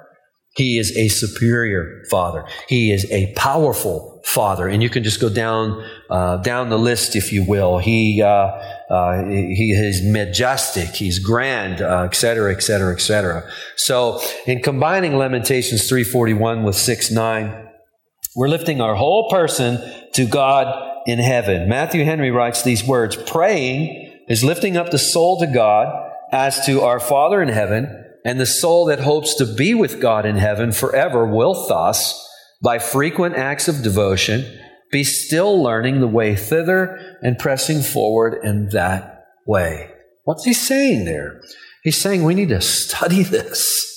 He 0.57 0.79
is 0.79 0.97
a 0.97 1.09
superior 1.09 2.05
Father. 2.11 2.45
He 2.69 2.93
is 2.93 3.11
a 3.11 3.33
powerful 3.35 4.21
Father, 4.25 4.69
and 4.69 4.83
you 4.83 4.89
can 4.89 5.03
just 5.03 5.21
go 5.21 5.29
down 5.29 5.85
uh, 6.09 6.37
down 6.39 6.71
the 6.71 6.79
list, 6.79 7.17
if 7.17 7.33
you 7.33 7.45
will. 7.45 7.79
He 7.79 8.23
uh, 8.23 8.29
uh, 8.29 9.25
he 9.25 9.73
is 9.73 10.03
majestic, 10.05 10.91
he's 10.91 11.19
grand, 11.19 11.81
etc., 11.81 12.05
etc., 12.05 12.15
cetera, 12.15 12.53
et 12.53 12.61
cetera, 12.63 12.95
et 12.95 13.01
cetera. 13.01 13.51
So, 13.77 14.21
in 14.47 14.63
combining 14.63 15.17
Lamentations 15.17 15.89
three 15.89 16.05
forty 16.05 16.35
one 16.35 16.63
with 16.63 16.77
six 16.77 17.11
nine, 17.11 17.69
we're 18.37 18.49
lifting 18.49 18.81
our 18.81 18.95
whole 18.95 19.29
person 19.31 19.79
to 20.15 20.25
God 20.25 21.03
in 21.07 21.19
heaven. 21.19 21.69
Matthew 21.69 22.05
Henry 22.05 22.31
writes 22.31 22.63
these 22.63 22.85
words: 22.85 23.17
"Praying 23.17 24.23
is 24.29 24.45
lifting 24.45 24.77
up 24.77 24.91
the 24.91 24.99
soul 24.99 25.39
to 25.41 25.49
God 25.49 26.13
as 26.31 26.65
to 26.67 26.81
our 26.83 27.01
Father 27.01 27.43
in 27.43 27.49
heaven." 27.49 28.04
And 28.25 28.41
the 28.41 28.47
soul 28.47 28.87
that 28.87 29.01
hopes 29.01 29.35
to 29.37 29.47
be 29.47 29.75
with 29.75 30.01
God 30.01 30.25
in 30.25 30.37
heaven 30.37 30.73
forever 30.73 31.27
will 31.27 31.67
thus 31.69 32.21
by 32.65 32.79
frequent 32.79 33.37
acts 33.37 33.69
of 33.69 33.83
devotion, 33.83 34.59
be 34.91 35.05
still 35.05 35.63
learning 35.63 36.01
the 36.01 36.09
way 36.09 36.35
thither 36.35 37.19
and 37.23 37.39
pressing 37.39 37.83
forward 37.83 38.41
in 38.43 38.71
that 38.71 39.27
way. 39.47 39.91
What's 40.25 40.45
he 40.45 40.55
saying 40.55 41.05
there? 41.05 41.43
He's 41.83 42.01
saying 42.01 42.25
we 42.25 42.35
need 42.35 42.49
to 42.49 42.61
study 42.61 43.23
this. 43.23 43.91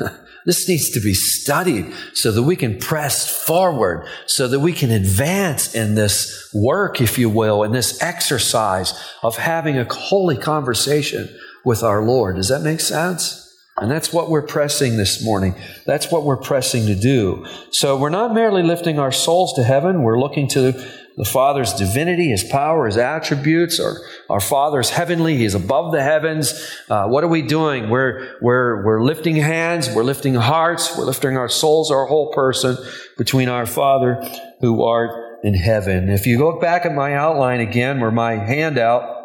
This 0.46 0.66
needs 0.66 0.88
to 0.92 1.00
be 1.00 1.12
studied 1.12 1.92
so 2.14 2.32
that 2.32 2.44
we 2.44 2.56
can 2.56 2.78
press 2.78 3.28
forward, 3.44 4.06
so 4.24 4.48
that 4.48 4.60
we 4.60 4.72
can 4.72 4.90
advance 4.90 5.74
in 5.74 5.96
this 5.96 6.50
work, 6.54 7.02
if 7.02 7.18
you 7.18 7.28
will, 7.28 7.62
in 7.62 7.72
this 7.72 8.02
exercise 8.02 8.98
of 9.22 9.36
having 9.36 9.76
a 9.76 9.84
holy 9.92 10.38
conversation 10.38 11.28
with 11.62 11.82
our 11.82 12.02
Lord. 12.02 12.36
Does 12.36 12.48
that 12.48 12.62
make 12.62 12.80
sense? 12.80 13.49
And 13.80 13.90
that's 13.90 14.12
what 14.12 14.28
we're 14.28 14.46
pressing 14.46 14.96
this 14.96 15.24
morning. 15.24 15.54
That's 15.86 16.12
what 16.12 16.24
we're 16.24 16.36
pressing 16.36 16.86
to 16.86 16.94
do. 16.94 17.46
So 17.70 17.96
we're 17.96 18.10
not 18.10 18.34
merely 18.34 18.62
lifting 18.62 18.98
our 18.98 19.12
souls 19.12 19.54
to 19.54 19.62
heaven, 19.62 20.02
we're 20.02 20.20
looking 20.20 20.48
to 20.48 20.72
the 21.16 21.24
Father's 21.24 21.74
divinity, 21.74 22.30
His 22.30 22.44
power, 22.44 22.86
His 22.86 22.96
attributes. 22.96 23.78
Our, 23.78 23.96
our 24.30 24.40
Father's 24.40 24.88
heavenly. 24.88 25.36
He's 25.36 25.54
above 25.54 25.92
the 25.92 26.02
heavens. 26.02 26.54
Uh, 26.88 27.08
what 27.08 27.24
are 27.24 27.28
we 27.28 27.42
doing? 27.42 27.90
We're, 27.90 28.38
we're, 28.40 28.82
we're 28.84 29.02
lifting 29.02 29.36
hands. 29.36 29.90
We're 29.90 30.04
lifting 30.04 30.34
hearts. 30.34 30.96
We're 30.96 31.04
lifting 31.04 31.36
our 31.36 31.48
souls, 31.48 31.90
our 31.90 32.06
whole 32.06 32.32
person 32.32 32.78
between 33.18 33.50
our 33.50 33.66
Father 33.66 34.22
who 34.60 34.82
art 34.82 35.40
in 35.44 35.52
heaven. 35.52 36.08
If 36.08 36.26
you 36.26 36.38
look 36.38 36.60
back 36.60 36.86
at 36.86 36.94
my 36.94 37.14
outline 37.14 37.60
again, 37.60 38.02
or 38.02 38.10
my 38.10 38.36
handout, 38.36 39.19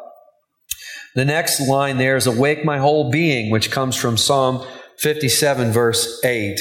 the 1.16 1.26
next 1.26 1.62
line 1.62 1.98
there 1.98 2.18
is 2.18 2.28
awake 2.28 2.64
my 2.66 2.78
whole 2.78 3.10
being, 3.10 3.50
which 3.50 3.72
comes 3.72 3.96
from 3.96 4.18
Psalm 4.18 4.66
57 5.00 5.72
verse 5.72 6.24
8. 6.24 6.60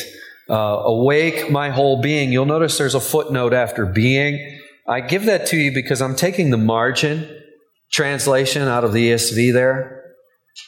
Uh, 0.49 0.55
awake 0.55 1.51
my 1.51 1.71
whole 1.71 2.01
being. 2.01 2.33
You'll 2.33 2.47
notice 2.47 2.79
there's 2.79 2.95
a 2.95 3.01
footnote 3.01 3.53
after 3.53 3.85
being. 3.85 4.61
I 4.87 5.01
give 5.01 5.25
that 5.25 5.47
to 5.49 5.57
you 5.57 5.73
because 5.73 6.03
I'm 6.03 6.15
taking 6.15 6.51
the 6.51 6.59
margin 6.59 7.43
translation 7.91 8.63
out 8.63 8.85
of 8.85 8.93
the 8.93 9.11
ESV 9.11 9.53
there, 9.53 10.15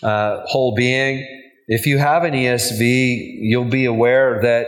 uh, 0.03 0.47
whole 0.47 0.75
being. 0.75 1.27
If 1.69 1.87
you 1.87 1.99
have 1.99 2.25
an 2.25 2.33
ESV, 2.33 3.39
you'll 3.41 3.65
be 3.65 3.85
aware 3.85 4.41
that 4.43 4.67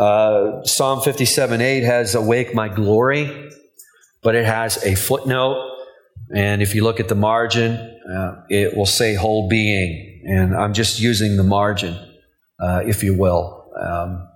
uh, 0.00 0.64
Psalm 0.64 1.00
57 1.00 1.60
8 1.60 1.82
has 1.82 2.14
awake 2.14 2.54
my 2.54 2.68
glory, 2.68 3.50
but 4.22 4.34
it 4.34 4.44
has 4.44 4.82
a 4.84 4.94
footnote. 4.94 5.72
And 6.34 6.62
if 6.62 6.74
you 6.74 6.84
look 6.84 7.00
at 7.00 7.08
the 7.08 7.14
margin, 7.14 7.95
uh, 8.10 8.42
it 8.48 8.76
will 8.76 8.86
say 8.86 9.14
whole 9.14 9.48
being. 9.48 10.22
And 10.26 10.56
I'm 10.56 10.74
just 10.74 11.00
using 11.00 11.36
the 11.36 11.42
margin, 11.42 11.94
uh, 12.60 12.82
if 12.84 13.02
you 13.02 13.14
will. 13.14 13.70
Um, 13.80 14.28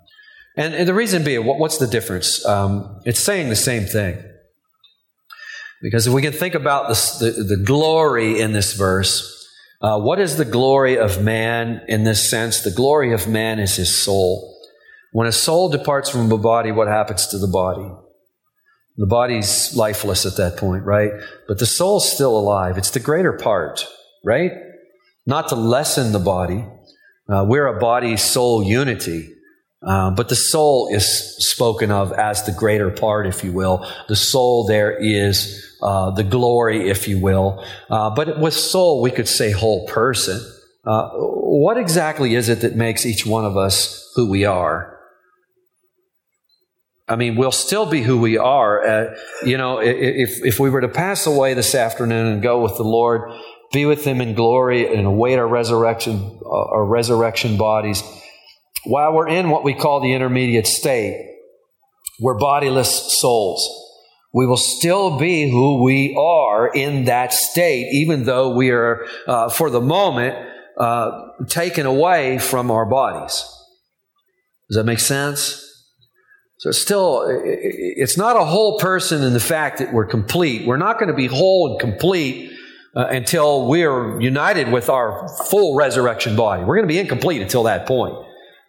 and, 0.56 0.74
and, 0.74 0.88
the 0.88 0.94
reason 0.94 1.24
being, 1.24 1.44
what, 1.44 1.59
what's 1.59 1.78
the 1.78 1.87
difference? 1.87 2.44
Um, 2.44 3.00
it's 3.04 3.20
saying 3.20 3.48
the 3.48 3.56
same 3.56 3.85
thing. 3.85 4.22
Because 5.83 6.06
if 6.06 6.12
we 6.12 6.20
can 6.20 6.33
think 6.33 6.54
about 6.54 6.88
this, 6.88 7.18
the, 7.18 7.30
the 7.30 7.56
glory 7.56 8.40
in 8.40 8.52
this 8.52 8.74
verse, 8.74 9.48
uh, 9.80 9.98
what 9.98 10.20
is 10.20 10.37
the 10.37 10.44
glory 10.44 10.98
of 10.98 11.22
man 11.22 11.80
in 11.88 12.04
this 12.04 12.28
sense? 12.28 12.61
The 12.61 12.70
glory 12.70 13.14
of 13.14 13.26
man 13.26 13.59
is 13.59 13.76
his 13.76 13.96
soul. 13.96 14.59
When 15.12 15.26
a 15.26 15.33
soul 15.33 15.70
departs 15.70 16.11
from 16.11 16.30
a 16.30 16.38
body, 16.38 16.70
what 16.70 16.87
happens 16.87 17.26
to 17.28 17.38
the 17.38 17.48
body? 17.48 17.90
The 19.00 19.06
body's 19.06 19.74
lifeless 19.74 20.26
at 20.26 20.36
that 20.36 20.58
point, 20.58 20.84
right? 20.84 21.12
But 21.48 21.58
the 21.58 21.64
soul's 21.64 22.12
still 22.12 22.36
alive. 22.36 22.76
It's 22.76 22.90
the 22.90 23.00
greater 23.00 23.32
part, 23.32 23.86
right? 24.26 24.52
Not 25.24 25.48
to 25.48 25.54
lessen 25.54 26.12
the 26.12 26.18
body. 26.18 26.66
Uh, 27.26 27.46
we're 27.48 27.66
a 27.66 27.80
body 27.80 28.18
soul 28.18 28.62
unity. 28.62 29.30
Uh, 29.82 30.10
but 30.10 30.28
the 30.28 30.36
soul 30.36 30.90
is 30.92 31.08
spoken 31.38 31.90
of 31.90 32.12
as 32.12 32.44
the 32.44 32.52
greater 32.52 32.90
part, 32.90 33.26
if 33.26 33.42
you 33.42 33.52
will. 33.52 33.90
The 34.08 34.16
soul 34.16 34.66
there 34.66 34.94
is 34.98 35.66
uh, 35.80 36.10
the 36.10 36.24
glory, 36.24 36.90
if 36.90 37.08
you 37.08 37.18
will. 37.18 37.64
Uh, 37.88 38.14
but 38.14 38.38
with 38.38 38.52
soul, 38.52 39.00
we 39.00 39.10
could 39.10 39.28
say 39.28 39.50
whole 39.50 39.86
person. 39.86 40.38
Uh, 40.84 41.08
what 41.14 41.78
exactly 41.78 42.34
is 42.34 42.50
it 42.50 42.60
that 42.60 42.76
makes 42.76 43.06
each 43.06 43.24
one 43.24 43.46
of 43.46 43.56
us 43.56 44.12
who 44.14 44.28
we 44.28 44.44
are? 44.44 44.99
I 47.10 47.16
mean, 47.16 47.34
we'll 47.34 47.50
still 47.50 47.86
be 47.86 48.02
who 48.02 48.18
we 48.18 48.38
are. 48.38 48.86
Uh, 48.86 49.16
you 49.44 49.58
know, 49.58 49.80
if, 49.80 50.44
if 50.44 50.60
we 50.60 50.70
were 50.70 50.80
to 50.80 50.88
pass 50.88 51.26
away 51.26 51.54
this 51.54 51.74
afternoon 51.74 52.28
and 52.28 52.40
go 52.40 52.62
with 52.62 52.76
the 52.76 52.84
Lord, 52.84 53.32
be 53.72 53.84
with 53.84 54.04
Him 54.04 54.20
in 54.20 54.34
glory 54.34 54.94
and 54.94 55.08
await 55.08 55.36
our 55.36 55.48
resurrection, 55.48 56.38
uh, 56.44 56.48
our 56.48 56.84
resurrection 56.84 57.56
bodies, 57.56 58.04
while 58.84 59.12
we're 59.12 59.28
in 59.28 59.50
what 59.50 59.64
we 59.64 59.74
call 59.74 60.00
the 60.00 60.12
intermediate 60.12 60.68
state, 60.68 61.36
we're 62.20 62.38
bodiless 62.38 63.18
souls. 63.18 63.68
We 64.32 64.46
will 64.46 64.56
still 64.56 65.18
be 65.18 65.50
who 65.50 65.82
we 65.82 66.16
are 66.16 66.72
in 66.72 67.06
that 67.06 67.32
state, 67.32 67.88
even 67.92 68.22
though 68.22 68.54
we 68.54 68.70
are, 68.70 69.04
uh, 69.26 69.48
for 69.48 69.68
the 69.68 69.80
moment, 69.80 70.36
uh, 70.78 71.10
taken 71.48 71.86
away 71.86 72.38
from 72.38 72.70
our 72.70 72.86
bodies. 72.86 73.44
Does 74.68 74.76
that 74.76 74.84
make 74.84 75.00
sense? 75.00 75.66
So 76.60 76.68
it's 76.68 76.78
still, 76.78 77.24
it's 77.26 78.18
not 78.18 78.36
a 78.36 78.44
whole 78.44 78.78
person 78.78 79.22
in 79.22 79.32
the 79.32 79.40
fact 79.40 79.78
that 79.78 79.94
we're 79.94 80.04
complete. 80.04 80.66
We're 80.66 80.76
not 80.76 80.98
going 80.98 81.08
to 81.08 81.14
be 81.14 81.26
whole 81.26 81.70
and 81.70 81.80
complete 81.80 82.52
uh, 82.94 83.06
until 83.06 83.66
we're 83.66 84.20
united 84.20 84.70
with 84.70 84.90
our 84.90 85.26
full 85.46 85.74
resurrection 85.74 86.36
body. 86.36 86.62
We're 86.62 86.76
going 86.76 86.86
to 86.86 86.92
be 86.92 86.98
incomplete 86.98 87.40
until 87.40 87.62
that 87.62 87.86
point. 87.86 88.14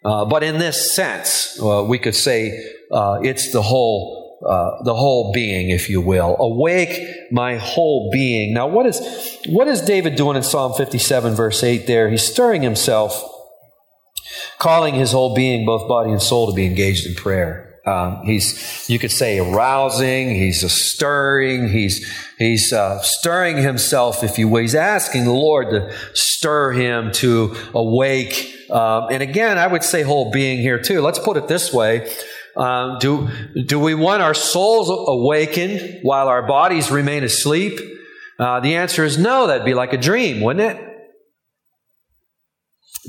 Uh, 0.06 0.24
but 0.24 0.42
in 0.42 0.58
this 0.58 0.96
sense, 0.96 1.62
uh, 1.62 1.84
we 1.86 2.00
could 2.00 2.16
say 2.16 2.66
uh, 2.94 3.20
it's 3.24 3.52
the 3.52 3.62
whole, 3.62 4.40
uh, 4.48 4.86
the 4.86 4.96
whole 4.96 5.34
being, 5.34 5.70
if 5.70 5.90
you 5.90 6.00
will. 6.00 6.38
Awake 6.40 6.98
my 7.30 7.58
whole 7.58 8.10
being. 8.14 8.54
Now, 8.54 8.68
what 8.68 8.86
is 8.86 9.02
what 9.48 9.68
is 9.68 9.82
David 9.82 10.16
doing 10.16 10.38
in 10.38 10.44
Psalm 10.44 10.76
57, 10.76 11.36
verse 11.36 11.62
8? 11.62 11.88
There, 11.88 12.10
he's 12.10 12.24
stirring 12.24 12.62
himself, 12.62 13.22
calling 14.60 14.96
his 14.96 15.12
whole 15.12 15.36
being, 15.36 15.66
both 15.66 15.90
body 15.90 16.10
and 16.10 16.22
soul, 16.22 16.48
to 16.48 16.56
be 16.56 16.66
engaged 16.66 17.06
in 17.06 17.16
prayer. 17.16 17.68
Um, 17.86 18.22
he's, 18.26 18.88
you 18.88 19.00
could 19.00 19.12
say, 19.12 19.40
arousing. 19.40 20.30
He's 20.36 20.72
stirring. 20.72 21.70
He's 21.70 22.06
he's 22.38 22.72
uh, 22.72 23.02
stirring 23.02 23.58
himself, 23.58 24.24
if 24.24 24.38
you 24.38 24.48
will. 24.48 24.62
He's 24.62 24.76
asking 24.76 25.26
the 25.26 25.34
Lord 25.34 25.72
to 25.72 25.96
stir 26.14 26.74
him 26.74 27.12
to 27.14 27.56
awake. 27.74 28.56
Um, 28.70 29.08
and 29.12 29.24
again, 29.24 29.58
I 29.58 29.66
would 29.66 29.84
say 29.84 30.04
whole 30.04 30.32
being 30.32 30.60
here 30.60 30.80
too. 30.80 31.02
Let's 31.02 31.20
put 31.20 31.38
it 31.38 31.48
this 31.48 31.74
way: 31.74 32.14
um, 32.56 33.00
Do 33.00 33.30
do 33.66 33.80
we 33.80 33.96
want 33.96 34.22
our 34.22 34.36
souls 34.36 34.90
awakened 34.90 36.02
while 36.04 36.28
our 36.28 36.46
bodies 36.46 36.92
remain 36.92 37.24
asleep? 37.24 37.80
Uh, 38.38 38.60
the 38.60 38.76
answer 38.76 39.04
is 39.04 39.18
no. 39.18 39.48
That'd 39.48 39.66
be 39.66 39.74
like 39.74 39.94
a 39.94 39.98
dream, 39.98 40.42
wouldn't 40.42 40.78
it? 40.78 40.91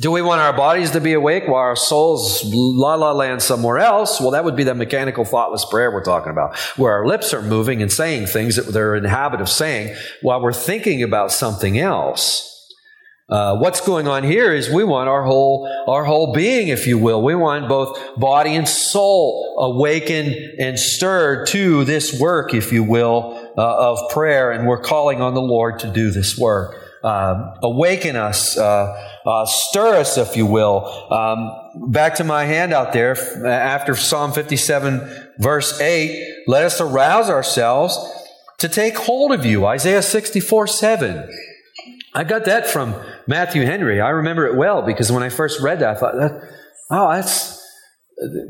Do 0.00 0.11
we 0.11 0.22
want 0.22 0.40
our 0.40 0.55
bodies 0.55 0.92
to 0.92 1.02
be 1.02 1.12
awake 1.12 1.46
while 1.46 1.57
our 1.57 1.76
souls 1.76 2.40
la 2.46 2.94
la 2.94 3.12
land 3.12 3.42
somewhere 3.42 3.76
else? 3.76 4.20
Well, 4.20 4.31
that 4.31 4.42
would 4.42 4.57
be 4.57 4.64
the 4.64 4.74
mechanical, 4.74 5.26
thoughtless 5.26 5.66
prayer 5.66 5.90
we're 5.90 6.02
talking 6.02 6.33
about, 6.33 6.57
where 6.78 6.92
our 6.92 7.07
lips 7.07 7.35
are 7.35 7.42
moving 7.42 7.83
and 7.83 7.92
saying 7.92 8.26
things 8.26 8.57
that 8.57 8.72
they're 8.72 8.94
in 8.94 9.02
the 9.02 9.11
habit 9.11 9.42
of 9.42 9.50
saying 9.50 9.94
while 10.22 10.40
we're 10.40 10.55
thinking 10.55 11.02
about 11.02 11.31
something 11.31 11.78
else. 11.78 12.48
Uh, 13.28 13.57
what's 13.59 13.83
going 13.83 14.09
on 14.09 14.24
here 14.24 14.52
is 14.52 14.70
we 14.70 14.83
want 14.83 15.11
our 15.11 15.24
whole 15.24 15.70
our 15.87 16.05
whole 16.05 16.33
being, 16.33 16.68
if 16.68 16.87
you 16.87 16.96
will. 16.96 17.22
We 17.22 17.35
want 17.35 17.68
both 17.68 17.98
body 18.18 18.55
and 18.57 18.66
soul 18.66 19.57
awakened 19.59 20.35
and 20.59 20.78
stirred 20.78 21.48
to 21.48 21.85
this 21.85 22.18
work, 22.18 22.55
if 22.55 22.72
you 22.72 22.83
will, 22.83 23.52
uh, 23.59 23.90
of 23.90 24.11
prayer, 24.11 24.52
and 24.52 24.66
we're 24.66 24.81
calling 24.81 25.20
on 25.20 25.35
the 25.35 25.42
Lord 25.42 25.81
to 25.81 25.92
do 25.92 26.11
this 26.11 26.38
work. 26.38 26.81
Um, 27.04 27.54
awaken 27.62 28.14
us, 28.14 28.56
uh, 28.56 29.20
uh, 29.26 29.44
stir 29.46 29.96
us, 29.96 30.16
if 30.18 30.36
you 30.36 30.46
will. 30.46 30.86
Um, 31.12 31.90
back 31.90 32.14
to 32.16 32.24
my 32.24 32.44
handout 32.44 32.92
there, 32.92 33.16
after 33.44 33.96
Psalm 33.96 34.32
57, 34.32 35.24
verse 35.38 35.80
8, 35.80 36.44
let 36.46 36.64
us 36.64 36.80
arouse 36.80 37.28
ourselves 37.28 37.98
to 38.58 38.68
take 38.68 38.96
hold 38.96 39.32
of 39.32 39.44
you. 39.44 39.66
Isaiah 39.66 40.02
64, 40.02 40.68
7. 40.68 41.28
I 42.14 42.24
got 42.24 42.44
that 42.44 42.68
from 42.68 42.94
Matthew 43.26 43.62
Henry. 43.62 44.00
I 44.00 44.10
remember 44.10 44.46
it 44.46 44.56
well 44.56 44.82
because 44.82 45.10
when 45.10 45.22
I 45.22 45.28
first 45.28 45.60
read 45.60 45.80
that, 45.80 45.96
I 45.96 45.98
thought, 45.98 46.14
oh, 46.90 47.12
that's 47.12 47.62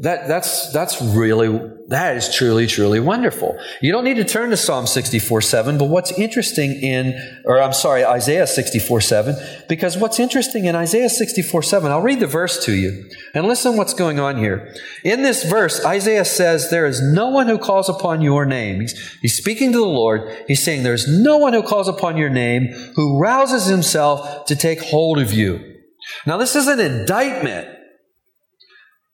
that, 0.01 0.29
that's, 0.29 0.71
that's 0.73 1.01
really, 1.01 1.49
that 1.89 2.17
is 2.17 2.35
truly, 2.35 2.67
truly 2.67 3.01
wonderful. 3.01 3.59
You 3.81 3.93
don't 3.93 4.05
need 4.05 4.17
to 4.17 4.25
turn 4.25 4.51
to 4.51 4.57
Psalm 4.57 4.87
64 4.87 5.41
7, 5.41 5.79
but 5.79 5.87
what's 5.87 6.13
interesting 6.13 6.73
in, 6.73 7.15
or 7.45 7.61
I'm 7.61 7.73
sorry, 7.73 8.05
Isaiah 8.05 8.47
64 8.47 9.01
7, 9.01 9.37
because 9.69 9.97
what's 9.97 10.19
interesting 10.19 10.67
in 10.67 10.75
Isaiah 10.75 11.09
64 11.09 11.63
7, 11.63 11.91
I'll 11.91 12.03
read 12.03 12.21
the 12.21 12.27
verse 12.27 12.65
to 12.67 12.73
you 12.73 13.09
and 13.35 13.47
listen 13.47 13.77
what's 13.77 13.95
going 13.95 14.21
on 14.21 14.37
here. 14.37 14.75
In 15.05 15.23
this 15.23 15.45
verse, 15.45 15.85
Isaiah 15.85 16.25
says, 16.25 16.71
There 16.71 16.87
is 16.87 17.01
no 17.01 17.29
one 17.29 17.47
who 17.47 17.59
calls 17.59 17.89
upon 17.89 18.21
your 18.21 18.45
name. 18.45 18.81
He's, 18.81 19.17
he's 19.23 19.37
speaking 19.37 19.73
to 19.73 19.79
the 19.79 19.85
Lord. 19.85 20.45
He's 20.49 20.65
saying, 20.65 20.83
There's 20.83 21.09
no 21.09 21.39
one 21.39 21.53
who 21.53 21.63
calls 21.63 21.89
upon 21.89 22.17
your 22.17 22.31
name 22.31 22.69
who 22.97 23.19
rouses 23.19 23.67
himself 23.67 24.47
to 24.47 24.57
take 24.57 24.83
hold 24.83 25.19
of 25.19 25.33
you. 25.33 25.73
Now, 26.27 26.37
this 26.37 26.57
is 26.57 26.67
an 26.69 26.81
indictment 26.81 27.72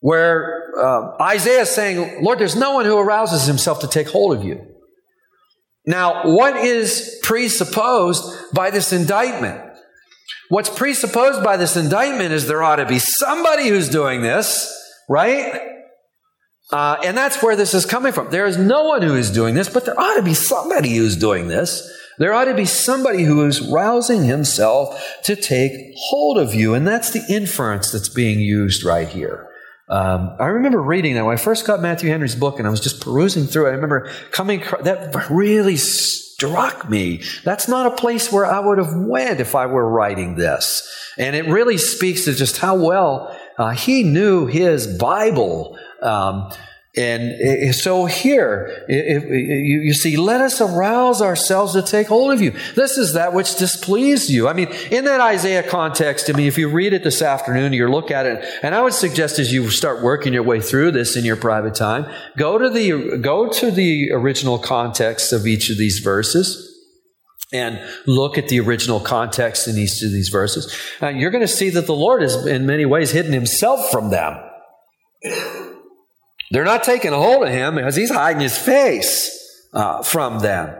where 0.00 0.72
uh, 0.78 1.16
Isaiah 1.20 1.62
is 1.62 1.70
saying, 1.70 2.22
Lord, 2.22 2.38
there's 2.38 2.56
no 2.56 2.72
one 2.72 2.84
who 2.84 2.96
arouses 2.96 3.46
himself 3.46 3.80
to 3.80 3.88
take 3.88 4.08
hold 4.08 4.36
of 4.36 4.44
you. 4.44 4.64
Now, 5.86 6.26
what 6.26 6.56
is 6.56 7.18
presupposed 7.22 8.52
by 8.52 8.70
this 8.70 8.92
indictment? 8.92 9.62
What's 10.50 10.70
presupposed 10.70 11.42
by 11.42 11.56
this 11.56 11.76
indictment 11.76 12.32
is 12.32 12.46
there 12.46 12.62
ought 12.62 12.76
to 12.76 12.86
be 12.86 12.98
somebody 12.98 13.68
who's 13.68 13.88
doing 13.88 14.22
this, 14.22 14.70
right? 15.08 15.60
Uh, 16.70 16.96
and 17.04 17.16
that's 17.16 17.42
where 17.42 17.56
this 17.56 17.74
is 17.74 17.86
coming 17.86 18.12
from. 18.12 18.30
There 18.30 18.46
is 18.46 18.58
no 18.58 18.84
one 18.84 19.02
who 19.02 19.14
is 19.14 19.30
doing 19.30 19.54
this, 19.54 19.68
but 19.68 19.84
there 19.84 19.98
ought 19.98 20.16
to 20.16 20.22
be 20.22 20.34
somebody 20.34 20.96
who's 20.96 21.16
doing 21.16 21.48
this. 21.48 21.90
There 22.18 22.34
ought 22.34 22.46
to 22.46 22.54
be 22.54 22.64
somebody 22.64 23.22
who 23.22 23.46
is 23.46 23.60
rousing 23.60 24.24
himself 24.24 25.02
to 25.24 25.36
take 25.36 25.72
hold 25.96 26.36
of 26.38 26.54
you. 26.54 26.74
And 26.74 26.86
that's 26.86 27.12
the 27.12 27.24
inference 27.28 27.92
that's 27.92 28.08
being 28.08 28.40
used 28.40 28.84
right 28.84 29.08
here. 29.08 29.47
Um, 29.88 30.34
I 30.38 30.46
remember 30.46 30.82
reading 30.82 31.14
that 31.14 31.24
when 31.24 31.34
I 31.34 31.38
first 31.38 31.66
got 31.66 31.80
Matthew 31.80 32.10
Henry's 32.10 32.34
book 32.34 32.58
and 32.58 32.66
I 32.66 32.70
was 32.70 32.80
just 32.80 33.00
perusing 33.00 33.46
through 33.46 33.66
it. 33.66 33.70
I 33.70 33.72
remember 33.72 34.10
coming, 34.30 34.60
that 34.82 35.30
really 35.30 35.76
struck 35.76 36.88
me. 36.88 37.22
That's 37.44 37.68
not 37.68 37.86
a 37.86 37.96
place 37.96 38.30
where 38.30 38.44
I 38.44 38.60
would 38.60 38.78
have 38.78 38.94
went 38.94 39.40
if 39.40 39.54
I 39.54 39.66
were 39.66 39.88
writing 39.88 40.34
this. 40.34 40.88
And 41.16 41.34
it 41.34 41.46
really 41.46 41.78
speaks 41.78 42.26
to 42.26 42.34
just 42.34 42.58
how 42.58 42.76
well 42.76 43.34
uh, 43.56 43.70
he 43.70 44.02
knew 44.02 44.46
his 44.46 44.86
Bible. 44.98 45.78
Um, 46.02 46.52
and 46.98 47.74
so 47.74 48.06
here, 48.06 48.84
you 48.88 49.94
see, 49.94 50.16
let 50.16 50.40
us 50.40 50.60
arouse 50.60 51.22
ourselves 51.22 51.74
to 51.74 51.82
take 51.82 52.08
hold 52.08 52.32
of 52.32 52.42
you. 52.42 52.50
This 52.74 52.98
is 52.98 53.12
that 53.12 53.32
which 53.32 53.56
displeased 53.56 54.30
you. 54.30 54.48
I 54.48 54.52
mean, 54.52 54.68
in 54.90 55.04
that 55.04 55.20
Isaiah 55.20 55.62
context, 55.62 56.28
I 56.28 56.32
mean, 56.32 56.48
if 56.48 56.58
you 56.58 56.68
read 56.68 56.92
it 56.92 57.04
this 57.04 57.22
afternoon, 57.22 57.72
you 57.72 57.88
look 57.88 58.10
at 58.10 58.26
it, 58.26 58.44
and 58.64 58.74
I 58.74 58.82
would 58.82 58.94
suggest 58.94 59.38
as 59.38 59.52
you 59.52 59.70
start 59.70 60.02
working 60.02 60.32
your 60.32 60.42
way 60.42 60.60
through 60.60 60.90
this 60.90 61.16
in 61.16 61.24
your 61.24 61.36
private 61.36 61.76
time, 61.76 62.12
go 62.36 62.58
to 62.58 62.68
the, 62.68 63.18
go 63.18 63.48
to 63.48 63.70
the 63.70 64.10
original 64.10 64.58
context 64.58 65.32
of 65.32 65.46
each 65.46 65.70
of 65.70 65.78
these 65.78 66.00
verses 66.00 66.64
and 67.52 67.80
look 68.06 68.36
at 68.38 68.48
the 68.48 68.58
original 68.58 68.98
context 68.98 69.68
in 69.68 69.78
each 69.78 70.02
of 70.02 70.10
these 70.10 70.30
verses. 70.30 70.76
And 71.00 71.20
you're 71.20 71.30
going 71.30 71.46
to 71.46 71.48
see 71.48 71.70
that 71.70 71.86
the 71.86 71.94
Lord 71.94 72.22
has 72.22 72.44
in 72.44 72.66
many 72.66 72.84
ways 72.84 73.12
hidden 73.12 73.32
himself 73.32 73.90
from 73.90 74.10
them. 74.10 74.36
They're 76.50 76.64
not 76.64 76.82
taking 76.82 77.12
a 77.12 77.18
hold 77.18 77.44
of 77.44 77.50
him 77.50 77.76
because 77.76 77.96
he's 77.96 78.10
hiding 78.10 78.40
his 78.40 78.56
face 78.56 79.68
uh, 79.72 80.02
from 80.02 80.40
them. 80.40 80.74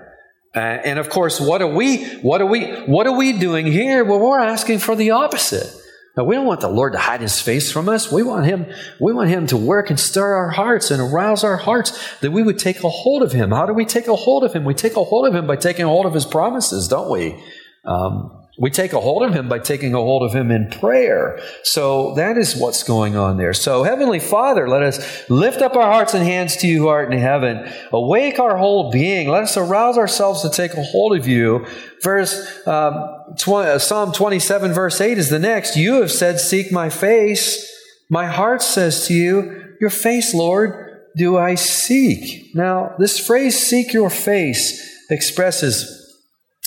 Uh, 0.54 0.58
and 0.58 0.98
of 0.98 1.10
course, 1.10 1.40
what 1.40 1.60
are 1.60 1.72
we? 1.72 2.04
What 2.20 2.40
are 2.40 2.46
we? 2.46 2.66
What 2.86 3.06
are 3.06 3.16
we 3.16 3.34
doing 3.34 3.66
here? 3.66 4.02
Well, 4.04 4.18
we're 4.18 4.40
asking 4.40 4.78
for 4.78 4.96
the 4.96 5.10
opposite. 5.10 5.70
Now, 6.16 6.24
we 6.24 6.34
don't 6.34 6.46
want 6.46 6.62
the 6.62 6.68
Lord 6.68 6.94
to 6.94 6.98
hide 6.98 7.20
His 7.20 7.40
face 7.40 7.70
from 7.70 7.88
us. 7.88 8.10
We 8.10 8.24
want 8.24 8.46
Him. 8.46 8.66
We 8.98 9.12
want 9.12 9.28
Him 9.28 9.46
to 9.48 9.56
work 9.56 9.88
and 9.90 10.00
stir 10.00 10.34
our 10.34 10.50
hearts 10.50 10.90
and 10.90 11.00
arouse 11.00 11.44
our 11.44 11.56
hearts 11.56 12.18
that 12.20 12.32
we 12.32 12.42
would 12.42 12.58
take 12.58 12.82
a 12.82 12.88
hold 12.88 13.22
of 13.22 13.30
Him. 13.30 13.50
How 13.50 13.66
do 13.66 13.72
we 13.72 13.84
take 13.84 14.08
a 14.08 14.16
hold 14.16 14.42
of 14.42 14.52
Him? 14.52 14.64
We 14.64 14.74
take 14.74 14.96
a 14.96 15.04
hold 15.04 15.28
of 15.28 15.34
Him 15.34 15.46
by 15.46 15.54
taking 15.54 15.84
a 15.84 15.88
hold 15.88 16.06
of 16.06 16.14
His 16.14 16.24
promises, 16.24 16.88
don't 16.88 17.10
we? 17.10 17.40
Um, 17.84 18.37
we 18.58 18.70
take 18.70 18.92
a 18.92 19.00
hold 19.00 19.22
of 19.22 19.32
him 19.32 19.48
by 19.48 19.60
taking 19.60 19.94
a 19.94 19.98
hold 19.98 20.24
of 20.24 20.34
him 20.34 20.50
in 20.50 20.68
prayer. 20.68 21.40
So 21.62 22.14
that 22.14 22.36
is 22.36 22.56
what's 22.56 22.82
going 22.82 23.14
on 23.14 23.36
there. 23.36 23.54
So, 23.54 23.84
Heavenly 23.84 24.18
Father, 24.18 24.68
let 24.68 24.82
us 24.82 25.30
lift 25.30 25.62
up 25.62 25.76
our 25.76 25.86
hearts 25.86 26.12
and 26.12 26.24
hands 26.24 26.56
to 26.58 26.66
you 26.66 26.78
who 26.78 26.88
art 26.88 27.12
in 27.12 27.20
heaven. 27.20 27.72
Awake 27.92 28.40
our 28.40 28.56
whole 28.56 28.90
being. 28.90 29.28
Let 29.28 29.44
us 29.44 29.56
arouse 29.56 29.96
ourselves 29.96 30.42
to 30.42 30.50
take 30.50 30.74
a 30.74 30.82
hold 30.82 31.16
of 31.16 31.28
you. 31.28 31.66
Verse 32.02 32.66
um, 32.66 32.94
20, 33.38 33.70
uh, 33.70 33.78
Psalm 33.78 34.12
27, 34.12 34.72
verse 34.72 35.00
8 35.00 35.18
is 35.18 35.30
the 35.30 35.38
next. 35.38 35.76
You 35.76 36.00
have 36.00 36.10
said, 36.10 36.40
Seek 36.40 36.72
my 36.72 36.90
face. 36.90 37.64
My 38.10 38.26
heart 38.26 38.60
says 38.60 39.06
to 39.06 39.14
you, 39.14 39.76
Your 39.80 39.90
face, 39.90 40.34
Lord, 40.34 41.04
do 41.16 41.38
I 41.38 41.54
seek. 41.54 42.52
Now, 42.56 42.96
this 42.98 43.24
phrase, 43.24 43.56
seek 43.56 43.92
your 43.92 44.10
face, 44.10 45.06
expresses 45.10 45.97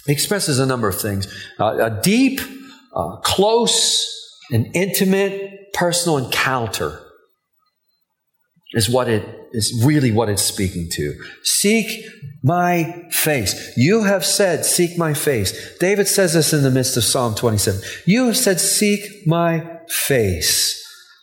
expresses 0.07 0.59
a 0.59 0.65
number 0.65 0.87
of 0.87 0.99
things 0.99 1.27
uh, 1.59 1.77
a 1.79 2.01
deep, 2.01 2.41
uh, 2.95 3.17
close, 3.17 4.07
and 4.51 4.67
intimate 4.75 5.73
personal 5.73 6.17
encounter 6.17 7.01
is 8.73 8.89
what 8.89 9.09
it 9.09 9.27
is 9.53 9.83
really 9.85 10.11
what 10.11 10.29
it's 10.29 10.43
speaking 10.43 10.87
to. 10.91 11.13
Seek 11.43 12.05
my 12.43 13.05
face. 13.11 13.73
You 13.75 14.03
have 14.03 14.25
said, 14.25 14.65
Seek 14.65 14.97
my 14.97 15.13
face. 15.13 15.77
David 15.79 16.07
says 16.07 16.33
this 16.33 16.53
in 16.53 16.63
the 16.63 16.71
midst 16.71 16.95
of 16.95 17.03
Psalm 17.03 17.35
27. 17.35 17.81
You 18.05 18.27
have 18.27 18.37
said, 18.37 18.59
Seek 18.59 19.27
my 19.27 19.79
face. 19.89 20.77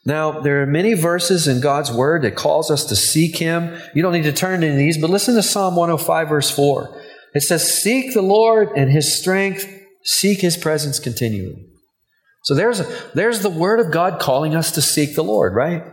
Now, 0.05 0.41
there 0.41 0.63
are 0.63 0.67
many 0.67 0.95
verses 0.95 1.49
in 1.49 1.61
God's 1.61 1.93
word 1.93 2.23
that 2.23 2.37
calls 2.37 2.71
us 2.71 2.85
to 2.87 2.97
seek 2.97 3.37
him. 3.37 3.79
You 3.95 4.03
don't 4.03 4.13
need 4.13 4.23
to 4.23 4.33
turn 4.33 4.61
to 4.61 4.73
these, 4.73 4.97
but 4.97 5.11
listen 5.11 5.35
to 5.35 5.43
Psalm 5.43 5.77
105, 5.77 6.29
verse 6.29 6.51
4. 6.51 6.98
It 7.35 7.43
says, 7.43 7.81
Seek 7.83 8.15
the 8.15 8.23
Lord 8.23 8.71
and 8.77 8.91
his 8.91 9.19
strength, 9.19 9.67
seek 10.05 10.41
his 10.41 10.57
presence 10.57 10.99
continually. 10.99 11.67
So 12.45 12.55
there's, 12.55 12.83
there's 13.13 13.41
the 13.41 13.51
word 13.51 13.81
of 13.81 13.91
God 13.91 14.21
calling 14.21 14.55
us 14.55 14.71
to 14.73 14.83
seek 14.83 15.15
the 15.15 15.25
Lord, 15.25 15.55
right? 15.55 15.85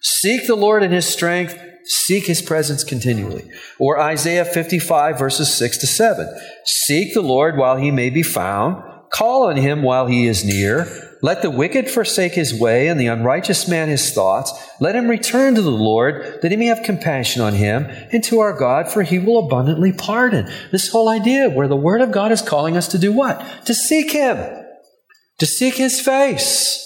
Seek 0.00 0.46
the 0.46 0.56
Lord 0.56 0.82
and 0.82 0.92
his 0.92 1.06
strength, 1.06 1.56
seek 1.84 2.26
his 2.26 2.42
presence 2.42 2.82
continually. 2.82 3.48
Or 3.78 4.00
Isaiah 4.00 4.44
55, 4.44 5.18
verses 5.18 5.54
6 5.54 5.78
to 5.78 5.86
7. 5.86 6.28
Seek 6.64 7.14
the 7.14 7.22
Lord 7.22 7.56
while 7.56 7.76
he 7.76 7.90
may 7.90 8.10
be 8.10 8.22
found, 8.22 8.82
call 9.12 9.48
on 9.48 9.56
him 9.56 9.82
while 9.82 10.06
he 10.06 10.26
is 10.26 10.44
near. 10.44 11.11
Let 11.24 11.40
the 11.40 11.50
wicked 11.50 11.88
forsake 11.88 12.34
his 12.34 12.52
way, 12.52 12.88
and 12.88 13.00
the 13.00 13.06
unrighteous 13.06 13.68
man 13.68 13.88
his 13.88 14.10
thoughts. 14.10 14.52
Let 14.80 14.96
him 14.96 15.08
return 15.08 15.54
to 15.54 15.62
the 15.62 15.70
Lord, 15.70 16.40
that 16.42 16.50
he 16.50 16.56
may 16.56 16.66
have 16.66 16.82
compassion 16.82 17.40
on 17.40 17.54
him, 17.54 17.86
and 18.12 18.24
to 18.24 18.40
our 18.40 18.52
God, 18.52 18.90
for 18.90 19.04
he 19.04 19.20
will 19.20 19.46
abundantly 19.46 19.92
pardon. 19.92 20.50
This 20.72 20.88
whole 20.88 21.08
idea 21.08 21.48
where 21.48 21.68
the 21.68 21.76
Word 21.76 22.00
of 22.00 22.10
God 22.10 22.32
is 22.32 22.42
calling 22.42 22.76
us 22.76 22.88
to 22.88 22.98
do 22.98 23.12
what? 23.12 23.40
To 23.66 23.74
seek 23.74 24.10
him, 24.10 24.36
to 25.38 25.46
seek 25.46 25.76
his 25.76 26.00
face. 26.00 26.80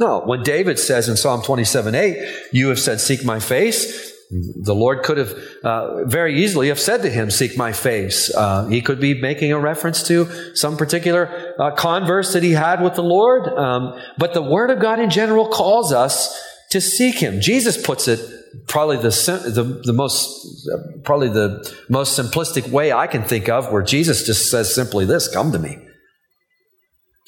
No, 0.00 0.20
when 0.20 0.42
David 0.42 0.78
says 0.78 1.08
in 1.08 1.16
Psalm 1.16 1.42
27 1.42 1.94
8, 1.94 2.48
You 2.52 2.68
have 2.68 2.78
said, 2.78 2.98
Seek 2.98 3.24
my 3.24 3.40
face, 3.40 4.12
the 4.30 4.74
Lord 4.74 5.04
could 5.04 5.16
have 5.16 5.32
uh, 5.64 6.04
very 6.04 6.42
easily 6.42 6.68
have 6.68 6.78
said 6.78 7.00
to 7.02 7.08
him, 7.08 7.30
"Seek 7.30 7.56
my 7.56 7.72
face." 7.72 8.34
Uh, 8.34 8.66
he 8.66 8.82
could 8.82 9.00
be 9.00 9.18
making 9.18 9.52
a 9.52 9.58
reference 9.58 10.02
to 10.04 10.54
some 10.54 10.76
particular 10.76 11.54
uh, 11.58 11.70
converse 11.70 12.34
that 12.34 12.42
he 12.42 12.52
had 12.52 12.82
with 12.82 12.94
the 12.94 13.02
Lord. 13.02 13.48
Um, 13.48 13.98
but 14.18 14.34
the 14.34 14.42
Word 14.42 14.70
of 14.70 14.80
God 14.80 15.00
in 15.00 15.08
general 15.08 15.48
calls 15.48 15.92
us 15.92 16.38
to 16.72 16.80
seek 16.80 17.16
Him. 17.16 17.40
Jesus 17.40 17.80
puts 17.80 18.06
it 18.06 18.20
probably 18.66 18.98
the 18.98 19.10
the, 19.54 19.80
the 19.84 19.94
most 19.94 20.68
probably 21.04 21.28
the 21.30 21.74
most 21.88 22.18
simplistic 22.18 22.68
way 22.68 22.92
I 22.92 23.06
can 23.06 23.22
think 23.22 23.48
of, 23.48 23.72
where 23.72 23.82
Jesus 23.82 24.26
just 24.26 24.50
says 24.50 24.74
simply 24.74 25.06
this: 25.06 25.32
"Come 25.32 25.52
to 25.52 25.58
me." 25.58 25.78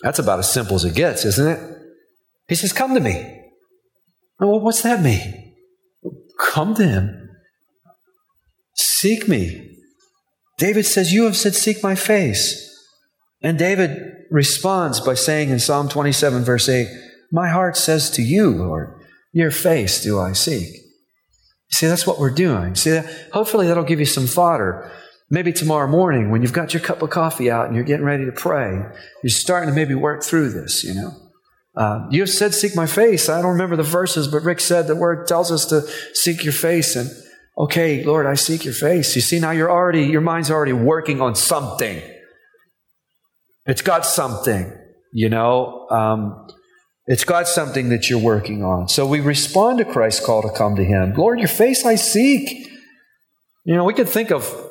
That's 0.03 0.19
about 0.19 0.39
as 0.39 0.53
simple 0.53 0.77
as 0.77 0.85
it 0.85 0.95
gets, 0.95 1.25
isn't 1.25 1.49
it? 1.49 1.79
He 2.47 2.57
says, 2.57 2.75
"Come 2.75 2.93
to 2.95 3.01
me." 3.01 3.39
Well, 4.39 4.61
what's 4.61 4.83
that 4.83 5.03
mean? 5.03 5.50
Come 6.41 6.75
to 6.75 6.87
him. 6.87 7.31
Seek 8.75 9.29
me. 9.29 9.77
David 10.59 10.87
says, 10.87 11.13
You 11.13 11.25
have 11.25 11.37
said, 11.37 11.55
Seek 11.55 11.83
my 11.83 11.95
face. 11.95 12.67
And 13.43 13.59
David 13.59 13.99
responds 14.31 15.01
by 15.01 15.15
saying 15.15 15.49
in 15.49 15.59
Psalm 15.59 15.89
27, 15.89 16.45
verse 16.45 16.69
8, 16.69 16.89
My 17.33 17.49
heart 17.49 17.77
says 17.77 18.11
to 18.11 18.23
you, 18.23 18.51
Lord, 18.51 19.01
your 19.33 19.51
face 19.51 20.03
do 20.03 20.19
I 20.19 20.33
seek. 20.33 20.69
See, 21.71 21.87
that's 21.87 22.07
what 22.07 22.19
we're 22.19 22.35
doing. 22.35 22.75
See, 22.75 23.01
hopefully 23.33 23.67
that'll 23.67 23.85
give 23.85 24.01
you 24.01 24.07
some 24.07 24.27
fodder. 24.27 24.91
Maybe 25.31 25.53
tomorrow 25.53 25.87
morning 25.87 26.31
when 26.31 26.43
you've 26.43 26.53
got 26.53 26.75
your 26.75 26.83
cup 26.83 27.03
of 27.03 27.11
coffee 27.11 27.51
out 27.51 27.67
and 27.67 27.77
you're 27.77 27.85
getting 27.85 28.05
ready 28.05 28.27
to 28.27 28.33
pray, 28.33 28.85
you're 29.23 29.31
starting 29.31 29.69
to 29.69 29.75
maybe 29.75 29.95
work 29.95 30.25
through 30.25 30.51
this, 30.51 30.83
you 30.83 30.95
know. 30.95 31.13
Uh, 31.77 32.07
you 32.11 32.21
have 32.21 32.31
said, 32.31 32.53
Seek 32.53 32.75
my 32.75 32.87
face. 32.87 33.29
I 33.29 33.41
don't 33.41 33.53
remember 33.53 33.77
the 33.77 33.83
verses, 33.83 34.29
but 34.29 34.43
Rick 34.43 34.61
said 34.61 34.87
the 34.87 34.97
word 34.97 35.27
tells 35.27 35.53
us 35.53 35.67
to 35.67 35.83
seek 36.15 36.45
your 36.45 36.53
face. 36.53 36.97
And 36.97 37.11
okay, 37.57 38.03
Lord, 38.05 38.27
I 38.27 38.35
seek 38.35 38.65
your 38.65 38.75
face. 38.75 39.15
You 39.15 39.23
see, 39.23 39.39
now 39.39 39.53
you're 39.53 39.71
already, 39.71 40.05
your 40.05 40.21
mind's 40.21 40.51
already 40.51 40.73
working 40.73 41.21
on 41.21 41.35
something. 41.35 42.03
It's 43.67 43.83
got 43.83 44.05
something, 44.05 44.73
you 45.13 45.29
know. 45.29 45.87
Um, 45.91 46.49
it's 47.07 47.25
got 47.25 47.49
something 47.49 47.89
that 47.91 48.09
you're 48.09 48.19
working 48.19 48.65
on. 48.65 48.89
So 48.89 49.07
we 49.07 49.21
respond 49.21 49.79
to 49.79 49.85
Christ's 49.85 50.25
call 50.25 50.43
to 50.43 50.51
come 50.51 50.77
to 50.77 50.85
Him. 50.85 51.15
Lord, 51.15 51.39
your 51.39 51.49
face 51.49 51.85
I 51.85 51.95
seek. 51.95 52.69
You 53.65 53.75
know, 53.77 53.85
we 53.85 53.95
could 53.95 54.09
think 54.09 54.31
of 54.31 54.70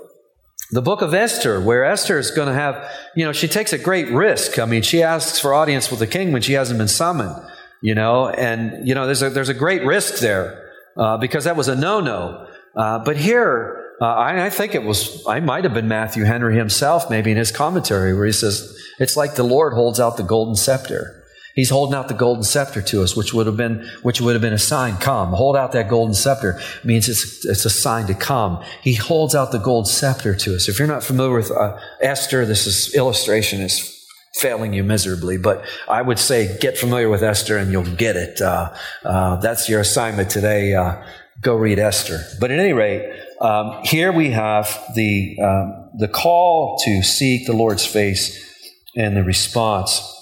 the 0.71 0.81
book 0.81 1.01
of 1.01 1.13
Esther, 1.13 1.59
where 1.59 1.83
Esther 1.83 2.19
is 2.19 2.31
going 2.31 2.47
to 2.47 2.53
have, 2.53 2.89
you 3.15 3.25
know, 3.25 3.31
she 3.31 3.47
takes 3.47 3.73
a 3.73 3.77
great 3.77 4.09
risk. 4.09 4.59
I 4.59 4.65
mean, 4.65 4.83
she 4.83 5.01
asks 5.01 5.39
for 5.39 5.53
audience 5.53 5.89
with 5.89 5.99
the 5.99 6.07
king 6.07 6.31
when 6.31 6.41
she 6.41 6.53
hasn't 6.53 6.77
been 6.77 6.87
summoned, 6.87 7.35
you 7.81 7.95
know, 7.95 8.29
and, 8.29 8.87
you 8.87 8.93
know, 8.93 9.05
there's 9.05 9.21
a, 9.21 9.29
there's 9.29 9.49
a 9.49 9.53
great 9.55 9.83
risk 9.83 10.19
there 10.19 10.71
uh, 10.95 11.17
because 11.17 11.45
that 11.45 11.55
was 11.55 11.67
a 11.67 11.75
no 11.75 11.99
no. 11.99 12.47
Uh, 12.75 12.99
but 12.99 13.17
here, 13.17 13.95
uh, 13.99 14.05
I, 14.05 14.45
I, 14.45 14.49
think 14.49 14.75
it 14.75 14.83
was, 14.83 15.25
I 15.27 15.39
might 15.39 15.63
have 15.63 15.73
been 15.73 15.87
Matthew 15.87 16.23
Henry 16.23 16.55
himself, 16.55 17.09
maybe 17.09 17.31
in 17.31 17.37
his 17.37 17.51
commentary, 17.51 18.13
where 18.13 18.27
he 18.27 18.31
says, 18.31 18.77
it's 18.99 19.17
like 19.17 19.35
the 19.35 19.43
Lord 19.43 19.73
holds 19.73 19.99
out 19.99 20.17
the 20.17 20.23
golden 20.23 20.55
scepter. 20.55 21.18
He's 21.59 21.71
holding 21.71 21.93
out 21.93 22.07
the 22.07 22.13
golden 22.13 22.45
scepter 22.45 22.81
to 22.83 23.03
us, 23.03 23.17
which 23.17 23.33
would 23.33 23.45
have 23.45 23.57
been, 23.57 23.85
which 24.01 24.21
would 24.21 24.31
have 24.31 24.41
been 24.41 24.53
a 24.53 24.57
sign, 24.57 24.95
come. 24.95 25.33
Hold 25.33 25.57
out 25.57 25.73
that 25.73 25.89
golden 25.89 26.13
scepter 26.13 26.57
means 26.85 27.09
it's, 27.09 27.45
it's 27.45 27.65
a 27.65 27.69
sign 27.69 28.07
to 28.07 28.13
come. 28.13 28.63
He 28.81 28.93
holds 28.93 29.35
out 29.35 29.51
the 29.51 29.57
gold 29.57 29.85
scepter 29.85 30.33
to 30.33 30.55
us. 30.55 30.69
If 30.69 30.79
you're 30.79 30.87
not 30.87 31.03
familiar 31.03 31.35
with 31.35 31.51
uh, 31.51 31.77
Esther, 31.99 32.45
this 32.45 32.65
is 32.65 32.95
illustration 32.95 33.59
is 33.59 34.07
failing 34.35 34.71
you 34.71 34.85
miserably, 34.85 35.37
but 35.37 35.65
I 35.89 36.01
would 36.01 36.17
say 36.17 36.57
get 36.59 36.77
familiar 36.77 37.09
with 37.09 37.23
Esther 37.23 37.57
and 37.57 37.73
you'll 37.73 37.93
get 37.97 38.15
it. 38.15 38.39
Uh, 38.39 38.73
uh, 39.03 39.35
that's 39.41 39.67
your 39.67 39.81
assignment 39.81 40.29
today. 40.29 40.75
Uh, 40.75 41.03
go 41.41 41.57
read 41.57 41.77
Esther. 41.77 42.21
But 42.39 42.51
at 42.51 42.59
any 42.59 42.71
rate, 42.71 43.21
um, 43.41 43.81
here 43.83 44.13
we 44.13 44.31
have 44.31 44.81
the 44.95 45.37
um, 45.43 45.89
the 45.97 46.07
call 46.07 46.79
to 46.85 47.03
seek 47.03 47.47
the 47.47 47.53
Lord's 47.53 47.85
face 47.85 48.49
and 48.95 49.17
the 49.17 49.25
response. 49.25 50.15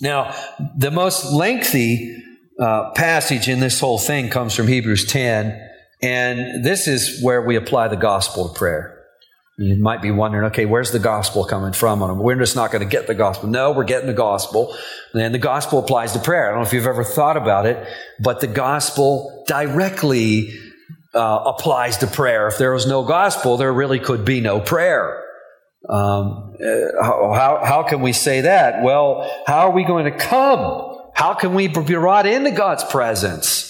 Now, 0.00 0.34
the 0.76 0.90
most 0.90 1.32
lengthy 1.32 2.22
uh, 2.60 2.90
passage 2.92 3.48
in 3.48 3.60
this 3.60 3.80
whole 3.80 3.98
thing 3.98 4.30
comes 4.30 4.54
from 4.54 4.68
Hebrews 4.68 5.06
10, 5.06 5.68
and 6.02 6.64
this 6.64 6.86
is 6.86 7.22
where 7.22 7.42
we 7.42 7.56
apply 7.56 7.88
the 7.88 7.96
gospel 7.96 8.48
to 8.48 8.54
prayer. 8.54 8.94
You 9.58 9.74
might 9.74 10.00
be 10.00 10.12
wondering, 10.12 10.44
okay, 10.46 10.66
where's 10.66 10.92
the 10.92 11.00
gospel 11.00 11.44
coming 11.44 11.72
from? 11.72 12.20
We're 12.20 12.36
just 12.36 12.54
not 12.54 12.70
going 12.70 12.88
to 12.88 12.88
get 12.88 13.08
the 13.08 13.14
gospel. 13.14 13.48
No, 13.48 13.72
we're 13.72 13.82
getting 13.82 14.06
the 14.06 14.12
gospel. 14.12 14.76
And 15.14 15.34
the 15.34 15.40
gospel 15.40 15.80
applies 15.80 16.12
to 16.12 16.20
prayer. 16.20 16.46
I 16.46 16.50
don't 16.50 16.60
know 16.60 16.66
if 16.66 16.72
you've 16.72 16.86
ever 16.86 17.02
thought 17.02 17.36
about 17.36 17.66
it, 17.66 17.84
but 18.20 18.40
the 18.40 18.46
gospel 18.46 19.44
directly 19.48 20.56
uh, 21.12 21.42
applies 21.46 21.96
to 21.98 22.06
prayer. 22.06 22.46
If 22.46 22.58
there 22.58 22.72
was 22.72 22.86
no 22.86 23.02
gospel, 23.02 23.56
there 23.56 23.72
really 23.72 23.98
could 23.98 24.24
be 24.24 24.40
no 24.40 24.60
prayer. 24.60 25.24
Um, 25.88 26.54
uh, 26.62 27.02
how, 27.02 27.60
how 27.64 27.82
can 27.82 28.02
we 28.02 28.12
say 28.12 28.42
that? 28.42 28.82
Well, 28.82 29.30
how 29.46 29.68
are 29.68 29.72
we 29.72 29.84
going 29.84 30.04
to 30.04 30.16
come? 30.16 30.98
How 31.14 31.34
can 31.34 31.54
we 31.54 31.66
be 31.68 31.80
brought 31.80 32.26
into 32.26 32.50
God's 32.50 32.84
presence? 32.84 33.68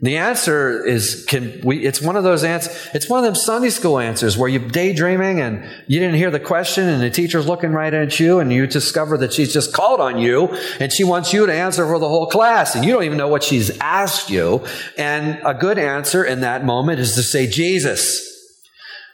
The 0.00 0.18
answer 0.18 0.84
is 0.84 1.24
can 1.26 1.62
we 1.64 1.86
it's 1.86 2.02
one 2.02 2.16
of 2.16 2.24
those 2.24 2.44
answers 2.44 2.90
it's 2.92 3.08
one 3.08 3.20
of 3.20 3.24
them 3.24 3.34
Sunday 3.34 3.70
school 3.70 3.98
answers 3.98 4.36
where 4.36 4.50
you're 4.50 4.68
daydreaming 4.68 5.40
and 5.40 5.64
you 5.86 5.98
didn't 5.98 6.16
hear 6.16 6.30
the 6.30 6.40
question 6.40 6.88
and 6.88 7.00
the 7.00 7.08
teacher's 7.08 7.46
looking 7.46 7.70
right 7.70 7.94
at 7.94 8.20
you 8.20 8.40
and 8.40 8.52
you 8.52 8.66
discover 8.66 9.16
that 9.18 9.32
she's 9.32 9.52
just 9.52 9.72
called 9.72 10.00
on 10.00 10.18
you 10.18 10.48
and 10.80 10.92
she 10.92 11.04
wants 11.04 11.32
you 11.32 11.46
to 11.46 11.54
answer 11.54 11.86
for 11.86 11.98
the 11.98 12.08
whole 12.08 12.26
class 12.26 12.74
and 12.74 12.84
you 12.84 12.92
don't 12.92 13.04
even 13.04 13.16
know 13.16 13.28
what 13.28 13.44
she's 13.44 13.78
asked 13.78 14.28
you. 14.28 14.66
And 14.98 15.40
a 15.42 15.54
good 15.54 15.78
answer 15.78 16.24
in 16.24 16.40
that 16.40 16.64
moment 16.64 16.98
is 16.98 17.14
to 17.14 17.22
say 17.22 17.46
Jesus. 17.46 18.30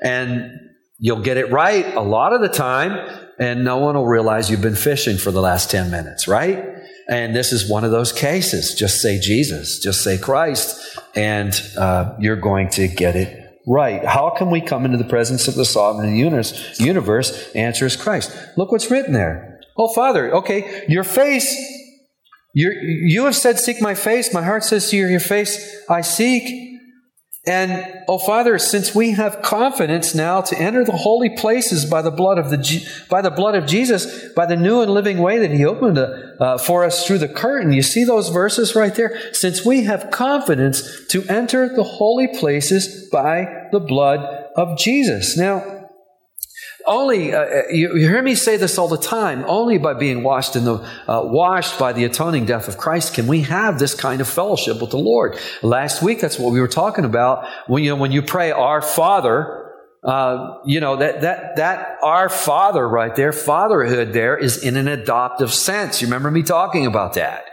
And 0.01 0.70
you'll 1.01 1.23
get 1.23 1.37
it 1.39 1.51
right 1.51 1.95
a 1.97 2.01
lot 2.01 2.33
of 2.33 2.41
the 2.41 2.49
time 2.49 2.93
and 3.41 3.65
no 3.65 3.79
one 3.79 3.97
will 3.97 4.07
realize 4.07 4.51
you've 4.51 4.61
been 4.61 4.77
fishing 4.77 5.17
for 5.17 5.31
the 5.31 5.41
last 5.41 5.71
10 5.71 5.91
minutes, 5.91 6.29
right? 6.29 6.63
And 7.09 7.35
this 7.35 7.53
is 7.53 7.69
one 7.69 7.85
of 7.85 7.91
those 7.91 8.13
cases. 8.13 8.75
Just 8.75 9.01
say 9.01 9.19
Jesus, 9.19 9.81
just 9.81 10.05
say 10.05 10.19
Christ, 10.19 10.99
and 11.17 11.59
uh, 11.77 12.15
you're 12.21 12.37
going 12.37 12.69
to 12.71 12.87
get 12.87 13.17
it 13.17 13.37
right. 13.67 14.05
How 14.05 14.31
can 14.31 14.51
we 14.51 14.61
come 14.61 14.85
into 14.85 14.99
the 14.99 15.05
presence 15.05 15.49
of 15.49 15.55
the 15.55 15.65
sovereign 15.65 16.15
universe? 16.15 16.79
Universe 16.79 17.51
answers 17.55 17.97
Christ. 17.97 18.31
Look 18.57 18.71
what's 18.71 18.91
written 18.91 19.15
there. 19.15 19.61
Oh, 19.77 19.93
Father, 19.93 20.33
okay, 20.37 20.85
your 20.89 21.03
face. 21.03 21.51
you 22.55 22.71
you 22.71 23.25
have 23.25 23.35
said, 23.35 23.59
"Seek 23.59 23.81
my 23.81 23.95
face." 23.95 24.35
My 24.35 24.43
heart 24.43 24.65
says 24.65 24.91
to 24.91 24.97
you, 24.97 25.07
"Your 25.07 25.21
face 25.21 25.85
I 25.89 26.03
seek." 26.03 26.70
And, 27.47 28.05
oh 28.07 28.19
Father, 28.19 28.59
since 28.59 28.95
we 28.95 29.13
have 29.13 29.41
confidence 29.41 30.15
now 30.15 30.43
to 30.43 30.59
enter 30.59 30.85
the 30.85 30.93
holy 30.93 31.31
places 31.31 31.87
by 31.87 32.03
the 32.03 32.11
blood 32.11 32.37
of 32.37 32.51
the 32.51 32.87
by 33.09 33.23
the 33.23 33.31
blood 33.31 33.55
of 33.55 33.65
Jesus, 33.67 34.29
by 34.35 34.45
the 34.45 34.57
new 34.57 34.83
and 34.83 34.93
living 34.93 35.19
way 35.19 35.39
that 35.39 35.51
He 35.51 35.65
opened 35.65 35.99
uh, 35.99 36.59
for 36.59 36.85
us 36.85 37.07
through 37.07 37.19
the 37.19 37.29
curtain, 37.29 37.73
you 37.73 37.81
see 37.81 38.05
those 38.05 38.29
verses 38.29 38.75
right 38.75 38.95
there. 38.95 39.19
Since 39.33 39.65
we 39.65 39.85
have 39.85 40.11
confidence 40.11 41.07
to 41.07 41.25
enter 41.29 41.75
the 41.75 41.83
holy 41.83 42.29
places 42.29 43.09
by 43.09 43.69
the 43.73 43.81
blood 43.81 44.21
of 44.55 44.77
Jesus. 44.77 45.35
Now, 45.39 45.80
only, 46.87 47.35
uh, 47.35 47.41
uh, 47.41 47.63
you, 47.71 47.97
you, 47.97 48.09
hear 48.09 48.23
me 48.23 48.35
say 48.35 48.57
this 48.57 48.79
all 48.79 48.89
the 48.89 48.99
time, 48.99 49.45
only 49.47 49.79
by 49.79 49.95
being 49.95 50.23
washed 50.23 50.57
in 50.57 50.65
the, 50.65 50.75
uh, 51.07 51.23
washed 51.25 51.79
by 51.79 51.93
the 51.93 52.05
atoning 52.05 52.47
death 52.47 52.69
of 52.69 52.79
Christ 52.79 53.15
can 53.15 53.27
we 53.27 53.43
have 53.43 53.79
this 53.79 53.95
kind 53.95 54.21
of 54.21 54.29
fellowship 54.29 54.81
with 54.81 54.91
the 54.91 54.99
Lord. 54.99 55.39
Last 55.63 56.03
week, 56.03 56.21
that's 56.21 56.39
what 56.39 56.53
we 56.53 56.61
were 56.61 56.69
talking 56.69 57.05
about. 57.05 57.47
When, 57.67 57.83
you 57.83 57.91
know, 57.91 57.97
when 57.97 58.13
you 58.13 58.23
pray, 58.23 58.51
Our 58.51 58.83
Father, 58.83 59.73
uh, 60.03 60.59
you 60.65 60.81
know, 60.81 60.97
that, 60.97 61.21
that, 61.23 61.57
that 61.57 61.99
Our 62.03 62.29
Father 62.29 62.89
right 62.89 63.15
there, 63.15 63.33
fatherhood 63.33 64.13
there 64.13 64.37
is 64.37 64.63
in 64.63 64.77
an 64.77 64.89
adoptive 64.89 65.53
sense. 65.53 66.01
You 66.01 66.07
remember 66.07 66.31
me 66.31 66.43
talking 66.43 66.87
about 66.87 67.15
that. 67.15 67.45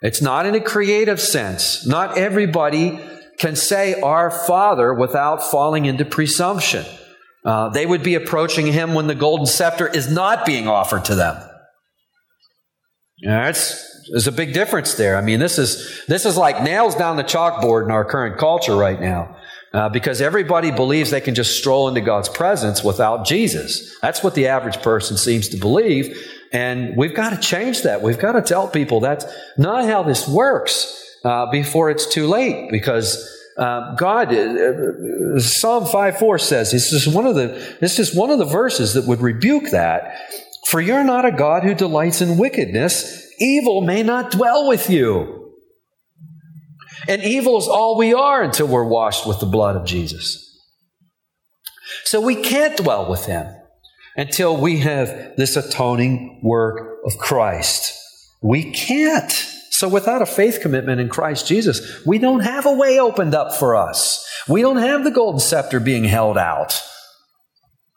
It's 0.00 0.22
not 0.22 0.46
in 0.46 0.54
a 0.54 0.60
creative 0.60 1.20
sense. 1.20 1.86
Not 1.86 2.18
everybody 2.18 3.00
can 3.38 3.56
say 3.56 4.00
Our 4.00 4.30
Father 4.30 4.92
without 4.94 5.42
falling 5.42 5.84
into 5.84 6.04
presumption. 6.04 6.84
Uh, 7.44 7.68
they 7.70 7.86
would 7.86 8.02
be 8.02 8.14
approaching 8.14 8.66
him 8.66 8.94
when 8.94 9.08
the 9.08 9.14
golden 9.14 9.46
scepter 9.46 9.88
is 9.88 10.10
not 10.10 10.46
being 10.46 10.68
offered 10.68 11.04
to 11.04 11.14
them. 11.14 11.36
Yeah, 13.18 13.52
there's 14.10 14.26
a 14.26 14.32
big 14.32 14.52
difference 14.52 14.94
there. 14.94 15.16
I 15.16 15.20
mean, 15.20 15.38
this 15.38 15.58
is 15.58 16.02
this 16.06 16.26
is 16.26 16.36
like 16.36 16.62
nails 16.62 16.94
down 16.94 17.16
the 17.16 17.24
chalkboard 17.24 17.84
in 17.84 17.90
our 17.90 18.04
current 18.04 18.36
culture 18.38 18.74
right 18.76 19.00
now, 19.00 19.36
uh, 19.72 19.88
because 19.88 20.20
everybody 20.20 20.70
believes 20.72 21.10
they 21.10 21.20
can 21.20 21.34
just 21.34 21.56
stroll 21.56 21.88
into 21.88 22.00
God's 22.00 22.28
presence 22.28 22.82
without 22.82 23.24
Jesus. 23.24 23.96
That's 24.00 24.22
what 24.24 24.34
the 24.34 24.48
average 24.48 24.82
person 24.82 25.16
seems 25.16 25.48
to 25.50 25.56
believe, 25.56 26.16
and 26.52 26.96
we've 26.96 27.14
got 27.14 27.30
to 27.30 27.38
change 27.38 27.82
that. 27.82 28.02
We've 28.02 28.18
got 28.18 28.32
to 28.32 28.42
tell 28.42 28.66
people 28.66 29.00
that's 29.00 29.24
not 29.56 29.84
how 29.84 30.02
this 30.02 30.26
works 30.28 31.16
uh, 31.24 31.46
before 31.50 31.90
it's 31.90 32.06
too 32.06 32.26
late, 32.26 32.70
because 32.70 33.28
uh, 33.56 33.94
God, 33.96 34.34
uh, 34.34 35.38
Psalm 35.40 35.86
5 35.86 36.18
4 36.18 36.38
says, 36.38 36.70
this 36.70 36.92
is, 36.92 37.06
one 37.06 37.26
of 37.26 37.34
the, 37.34 37.76
this 37.80 37.98
is 37.98 38.14
one 38.14 38.30
of 38.30 38.38
the 38.38 38.44
verses 38.44 38.94
that 38.94 39.06
would 39.06 39.20
rebuke 39.20 39.70
that. 39.70 40.18
For 40.68 40.80
you're 40.80 41.04
not 41.04 41.24
a 41.24 41.32
God 41.32 41.64
who 41.64 41.74
delights 41.74 42.20
in 42.20 42.38
wickedness, 42.38 43.30
evil 43.38 43.82
may 43.82 44.02
not 44.02 44.30
dwell 44.30 44.68
with 44.68 44.88
you. 44.88 45.52
And 47.08 47.22
evil 47.22 47.58
is 47.58 47.66
all 47.66 47.98
we 47.98 48.14
are 48.14 48.42
until 48.42 48.68
we're 48.68 48.88
washed 48.88 49.26
with 49.26 49.40
the 49.40 49.46
blood 49.46 49.76
of 49.76 49.84
Jesus. 49.84 50.48
So 52.04 52.20
we 52.20 52.36
can't 52.36 52.76
dwell 52.76 53.10
with 53.10 53.26
Him 53.26 53.46
until 54.16 54.56
we 54.56 54.78
have 54.78 55.36
this 55.36 55.56
atoning 55.56 56.40
work 56.42 56.98
of 57.04 57.18
Christ. 57.18 57.92
We 58.42 58.72
can't. 58.72 59.32
So 59.82 59.88
without 59.88 60.22
a 60.22 60.26
faith 60.26 60.60
commitment 60.62 61.00
in 61.00 61.08
Christ 61.08 61.48
Jesus, 61.48 62.06
we 62.06 62.20
don't 62.20 62.44
have 62.44 62.66
a 62.66 62.72
way 62.72 63.00
opened 63.00 63.34
up 63.34 63.52
for 63.52 63.74
us. 63.74 64.24
We 64.48 64.62
don't 64.62 64.76
have 64.76 65.02
the 65.02 65.10
golden 65.10 65.40
scepter 65.40 65.80
being 65.80 66.04
held 66.04 66.38
out. 66.38 66.80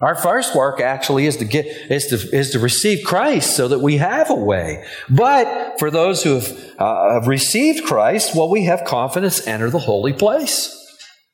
Our 0.02 0.16
first 0.16 0.56
work 0.56 0.82
actually 0.82 1.28
is 1.28 1.38
to 1.38 1.46
get 1.46 1.68
is 1.92 2.08
to 2.08 2.16
is 2.36 2.50
to 2.54 2.60
receive 2.60 3.06
Christ 3.06 3.56
so 3.56 3.68
that 3.68 3.82
we 3.82 3.98
have 3.98 4.32
a 4.32 4.34
way. 4.34 4.84
But 5.12 5.78
for 5.78 5.92
those 5.92 6.24
who 6.24 6.40
have, 6.40 6.74
uh, 6.80 7.22
received 7.28 7.86
Christ, 7.86 8.36
well, 8.36 8.50
we 8.50 8.66
have 8.66 8.84
confidence 8.84 9.46
enter 9.46 9.70
the 9.70 9.78
holy 9.78 10.14
place, 10.14 10.76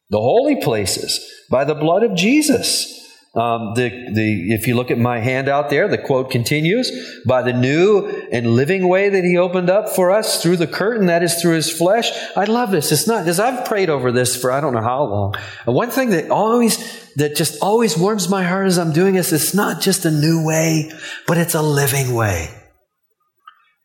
the 0.09 0.19
holy 0.19 0.61
places 0.61 1.25
by 1.49 1.63
the 1.63 1.75
blood 1.75 2.03
of 2.03 2.13
Jesus. 2.13 3.00
Um, 3.33 3.75
the, 3.75 3.89
the, 4.13 4.53
if 4.53 4.67
you 4.67 4.75
look 4.75 4.91
at 4.91 4.97
my 4.97 5.19
handout 5.19 5.69
there, 5.69 5.87
the 5.87 5.97
quote 5.97 6.31
continues 6.31 6.91
by 7.25 7.41
the 7.41 7.53
new 7.53 8.05
and 8.29 8.55
living 8.55 8.89
way 8.89 9.07
that 9.07 9.23
he 9.23 9.37
opened 9.37 9.69
up 9.69 9.87
for 9.87 10.11
us 10.11 10.43
through 10.43 10.57
the 10.57 10.67
curtain, 10.67 11.05
that 11.05 11.23
is 11.23 11.41
through 11.41 11.53
his 11.53 11.71
flesh. 11.71 12.11
I 12.35 12.43
love 12.43 12.71
this. 12.71 12.91
It's 12.91 13.07
not, 13.07 13.23
because 13.23 13.39
I've 13.39 13.63
prayed 13.63 13.89
over 13.89 14.11
this 14.11 14.35
for 14.35 14.51
I 14.51 14.59
don't 14.59 14.73
know 14.73 14.81
how 14.81 15.03
long. 15.03 15.35
And 15.65 15.73
one 15.73 15.91
thing 15.91 16.09
that 16.09 16.29
always, 16.29 16.77
that 17.15 17.37
just 17.37 17.61
always 17.61 17.97
warms 17.97 18.27
my 18.27 18.43
heart 18.43 18.67
as 18.67 18.77
I'm 18.77 18.91
doing 18.91 19.15
this, 19.15 19.31
it's 19.31 19.53
not 19.53 19.79
just 19.79 20.03
a 20.03 20.11
new 20.11 20.45
way, 20.45 20.91
but 21.25 21.37
it's 21.37 21.55
a 21.55 21.61
living 21.61 22.13
way. 22.13 22.49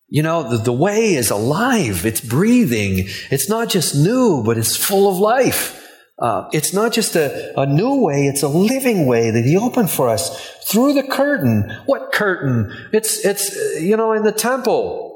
You 0.09 0.25
know, 0.25 0.51
the, 0.51 0.59
the 0.59 0.73
way 0.73 1.15
is 1.15 1.31
alive. 1.31 2.05
It's 2.05 2.21
breathing. 2.21 3.07
It's 3.31 3.49
not 3.49 3.69
just 3.69 3.95
new, 3.95 4.43
but 4.45 4.59
it's 4.59 4.77
full 4.77 5.09
of 5.09 5.19
life. 5.19 5.86
Uh, 6.19 6.49
it's 6.53 6.73
not 6.73 6.93
just 6.93 7.15
a, 7.15 7.59
a 7.61 7.67
new 7.67 8.01
way, 8.01 8.27
it's 8.27 8.43
a 8.43 8.49
living 8.49 9.07
way 9.07 9.31
that 9.31 9.45
He 9.45 9.57
opened 9.57 9.91
for 9.91 10.09
us 10.09 10.51
through 10.65 10.95
the 10.95 11.03
curtain. 11.03 11.71
What 11.85 12.13
curtain? 12.13 12.73
It's, 12.93 13.25
it's, 13.25 13.55
you 13.81 13.97
know, 13.97 14.13
in 14.13 14.23
the 14.23 14.33
temple. 14.33 15.13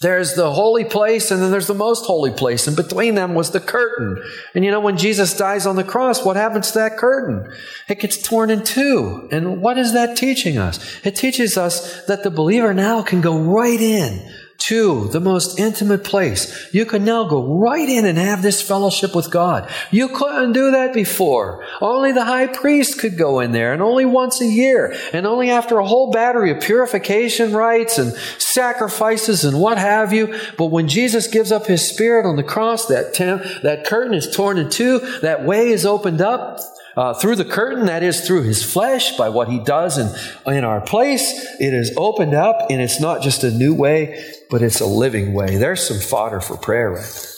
There's 0.00 0.34
the 0.34 0.52
holy 0.52 0.84
place 0.84 1.30
and 1.30 1.40
then 1.40 1.50
there's 1.50 1.68
the 1.68 1.72
most 1.72 2.04
holy 2.04 2.32
place. 2.32 2.66
And 2.66 2.76
between 2.76 3.14
them 3.14 3.34
was 3.34 3.52
the 3.52 3.60
curtain. 3.60 4.22
And 4.54 4.62
you 4.62 4.70
know, 4.70 4.80
when 4.80 4.98
Jesus 4.98 5.34
dies 5.34 5.66
on 5.66 5.76
the 5.76 5.84
cross, 5.84 6.24
what 6.24 6.36
happens 6.36 6.72
to 6.72 6.80
that 6.80 6.98
curtain? 6.98 7.50
It 7.88 8.00
gets 8.00 8.20
torn 8.20 8.50
in 8.50 8.64
two. 8.64 9.28
And 9.32 9.62
what 9.62 9.78
is 9.78 9.94
that 9.94 10.16
teaching 10.16 10.58
us? 10.58 11.00
It 11.06 11.16
teaches 11.16 11.56
us 11.56 12.04
that 12.04 12.22
the 12.22 12.30
believer 12.30 12.74
now 12.74 13.02
can 13.02 13.22
go 13.22 13.38
right 13.38 13.80
in 13.80 14.30
to 14.68 15.08
the 15.08 15.20
most 15.20 15.58
intimate 15.58 16.04
place. 16.04 16.72
You 16.72 16.86
can 16.86 17.04
now 17.04 17.24
go 17.24 17.58
right 17.58 17.88
in 17.88 18.06
and 18.06 18.16
have 18.18 18.42
this 18.42 18.62
fellowship 18.62 19.14
with 19.14 19.30
God. 19.30 19.70
You 19.90 20.08
couldn't 20.08 20.52
do 20.52 20.70
that 20.70 20.94
before. 20.94 21.64
Only 21.80 22.12
the 22.12 22.24
high 22.24 22.46
priest 22.46 22.98
could 22.98 23.18
go 23.18 23.40
in 23.40 23.52
there 23.52 23.72
and 23.72 23.82
only 23.82 24.06
once 24.06 24.40
a 24.40 24.46
year 24.46 24.96
and 25.12 25.26
only 25.26 25.50
after 25.50 25.78
a 25.78 25.86
whole 25.86 26.10
battery 26.10 26.50
of 26.50 26.62
purification 26.62 27.52
rites 27.52 27.98
and 27.98 28.12
sacrifices 28.38 29.44
and 29.44 29.60
what 29.60 29.78
have 29.78 30.12
you. 30.12 30.38
But 30.56 30.66
when 30.66 30.88
Jesus 30.88 31.26
gives 31.26 31.52
up 31.52 31.66
his 31.66 31.88
spirit 31.88 32.26
on 32.26 32.36
the 32.36 32.42
cross, 32.42 32.86
that, 32.86 33.14
that 33.62 33.84
curtain 33.84 34.14
is 34.14 34.34
torn 34.34 34.58
in 34.58 34.70
two, 34.70 35.00
that 35.20 35.44
way 35.44 35.68
is 35.68 35.84
opened 35.84 36.20
up 36.20 36.60
uh, 36.96 37.14
through 37.14 37.36
the 37.36 37.44
curtain, 37.44 37.86
that 37.86 38.02
is 38.02 38.26
through 38.26 38.42
his 38.42 38.62
flesh, 38.62 39.16
by 39.16 39.28
what 39.28 39.48
he 39.48 39.58
does 39.58 39.98
in, 39.98 40.54
in 40.54 40.64
our 40.64 40.80
place. 40.80 41.22
It 41.60 41.74
is 41.74 41.92
opened 41.96 42.34
up, 42.34 42.70
and 42.70 42.80
it's 42.80 43.00
not 43.00 43.22
just 43.22 43.44
a 43.44 43.50
new 43.50 43.74
way, 43.74 44.24
but 44.50 44.62
it's 44.62 44.80
a 44.80 44.86
living 44.86 45.32
way. 45.32 45.56
There's 45.56 45.86
some 45.86 45.98
fodder 45.98 46.40
for 46.40 46.56
prayer 46.56 46.90
right 46.90 47.02
there. 47.02 47.30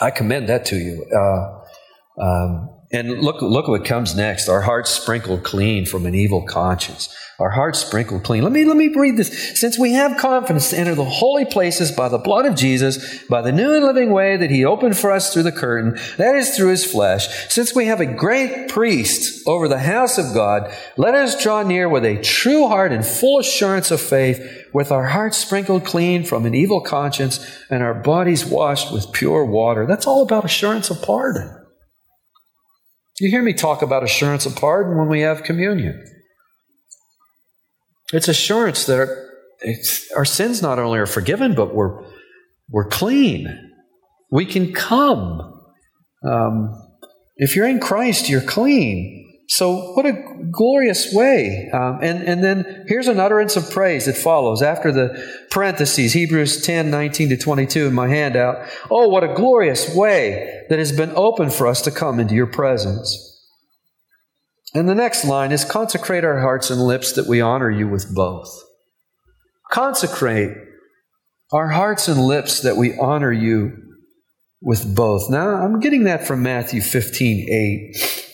I 0.00 0.10
commend 0.10 0.48
that 0.48 0.66
to 0.66 0.76
you. 0.76 1.06
Uh, 1.14 1.60
um, 2.20 2.68
and 2.92 3.20
look, 3.20 3.40
look 3.40 3.68
what 3.68 3.84
comes 3.84 4.14
next. 4.14 4.48
Our 4.48 4.60
hearts 4.60 4.90
sprinkled 4.90 5.44
clean 5.44 5.86
from 5.86 6.04
an 6.04 6.14
evil 6.14 6.42
conscience. 6.42 7.14
Our 7.38 7.50
hearts 7.50 7.80
sprinkled 7.80 8.24
clean. 8.24 8.42
Let 8.42 8.52
me, 8.52 8.64
let 8.64 8.76
me 8.76 8.88
read 8.94 9.16
this. 9.16 9.58
Since 9.58 9.78
we 9.78 9.94
have 9.94 10.18
confidence 10.18 10.70
to 10.70 10.78
enter 10.78 10.94
the 10.94 11.04
holy 11.04 11.44
places 11.44 11.90
by 11.90 12.08
the 12.08 12.18
blood 12.18 12.46
of 12.46 12.54
Jesus, 12.54 13.24
by 13.24 13.40
the 13.40 13.52
new 13.52 13.74
and 13.74 13.84
living 13.84 14.12
way 14.12 14.36
that 14.36 14.50
he 14.50 14.64
opened 14.64 14.98
for 14.98 15.10
us 15.10 15.32
through 15.32 15.44
the 15.44 15.52
curtain, 15.52 15.98
that 16.18 16.34
is 16.34 16.54
through 16.54 16.68
his 16.68 16.84
flesh, 16.84 17.48
since 17.48 17.74
we 17.74 17.86
have 17.86 18.00
a 18.00 18.06
great 18.06 18.68
priest 18.68 19.46
over 19.48 19.66
the 19.66 19.78
house 19.78 20.18
of 20.18 20.34
God, 20.34 20.72
let 20.96 21.14
us 21.14 21.42
draw 21.42 21.62
near 21.62 21.88
with 21.88 22.04
a 22.04 22.20
true 22.22 22.68
heart 22.68 22.92
and 22.92 23.04
full 23.04 23.38
assurance 23.38 23.90
of 23.90 24.00
faith, 24.00 24.40
with 24.74 24.92
our 24.92 25.08
hearts 25.08 25.38
sprinkled 25.38 25.84
clean 25.84 26.24
from 26.24 26.46
an 26.46 26.54
evil 26.54 26.80
conscience 26.80 27.44
and 27.70 27.82
our 27.82 27.94
bodies 27.94 28.44
washed 28.44 28.92
with 28.92 29.12
pure 29.12 29.44
water. 29.44 29.86
That's 29.86 30.06
all 30.06 30.22
about 30.22 30.44
assurance 30.44 30.90
of 30.90 31.02
pardon. 31.02 31.58
You 33.18 33.30
hear 33.30 33.42
me 33.42 33.52
talk 33.52 33.82
about 33.82 34.02
assurance 34.02 34.46
of 34.46 34.56
pardon 34.56 34.96
when 34.98 35.08
we 35.08 35.20
have 35.20 35.42
communion. 35.42 36.21
It's 38.12 38.28
assurance 38.28 38.84
that 38.86 38.98
our, 38.98 39.32
our 40.16 40.24
sins 40.24 40.62
not 40.62 40.78
only 40.78 40.98
are 40.98 41.06
forgiven, 41.06 41.54
but 41.54 41.74
we're, 41.74 42.04
we're 42.68 42.88
clean. 42.88 43.70
We 44.30 44.46
can 44.46 44.72
come. 44.72 45.60
Um, 46.24 46.78
if 47.36 47.56
you're 47.56 47.66
in 47.66 47.80
Christ, 47.80 48.28
you're 48.28 48.40
clean. 48.40 49.18
So, 49.48 49.92
what 49.92 50.06
a 50.06 50.12
glorious 50.50 51.12
way. 51.12 51.68
Um, 51.74 51.98
and, 52.00 52.22
and 52.22 52.42
then 52.42 52.84
here's 52.86 53.08
an 53.08 53.20
utterance 53.20 53.56
of 53.56 53.70
praise 53.70 54.06
that 54.06 54.16
follows 54.16 54.62
after 54.62 54.92
the 54.92 55.46
parentheses, 55.50 56.12
Hebrews 56.12 56.62
10 56.62 56.90
19 56.90 57.30
to 57.30 57.36
22 57.36 57.88
in 57.88 57.92
my 57.92 58.08
handout. 58.08 58.66
Oh, 58.90 59.08
what 59.08 59.24
a 59.24 59.34
glorious 59.34 59.94
way 59.94 60.64
that 60.70 60.78
has 60.78 60.92
been 60.92 61.12
opened 61.14 61.52
for 61.52 61.66
us 61.66 61.82
to 61.82 61.90
come 61.90 62.20
into 62.20 62.34
your 62.34 62.46
presence. 62.46 63.31
And 64.74 64.88
the 64.88 64.94
next 64.94 65.24
line 65.24 65.52
is 65.52 65.64
consecrate 65.64 66.24
our 66.24 66.40
hearts 66.40 66.70
and 66.70 66.80
lips 66.80 67.12
that 67.12 67.26
we 67.26 67.40
honor 67.40 67.70
you 67.70 67.88
with 67.88 68.14
both. 68.14 68.48
Consecrate 69.70 70.56
our 71.52 71.68
hearts 71.68 72.08
and 72.08 72.20
lips 72.24 72.60
that 72.60 72.76
we 72.76 72.96
honor 72.98 73.32
you 73.32 73.76
with 74.62 74.94
both. 74.94 75.28
Now, 75.28 75.56
I'm 75.56 75.80
getting 75.80 76.04
that 76.04 76.26
from 76.26 76.42
Matthew 76.42 76.80
15 76.80 77.48
8. 77.94 78.28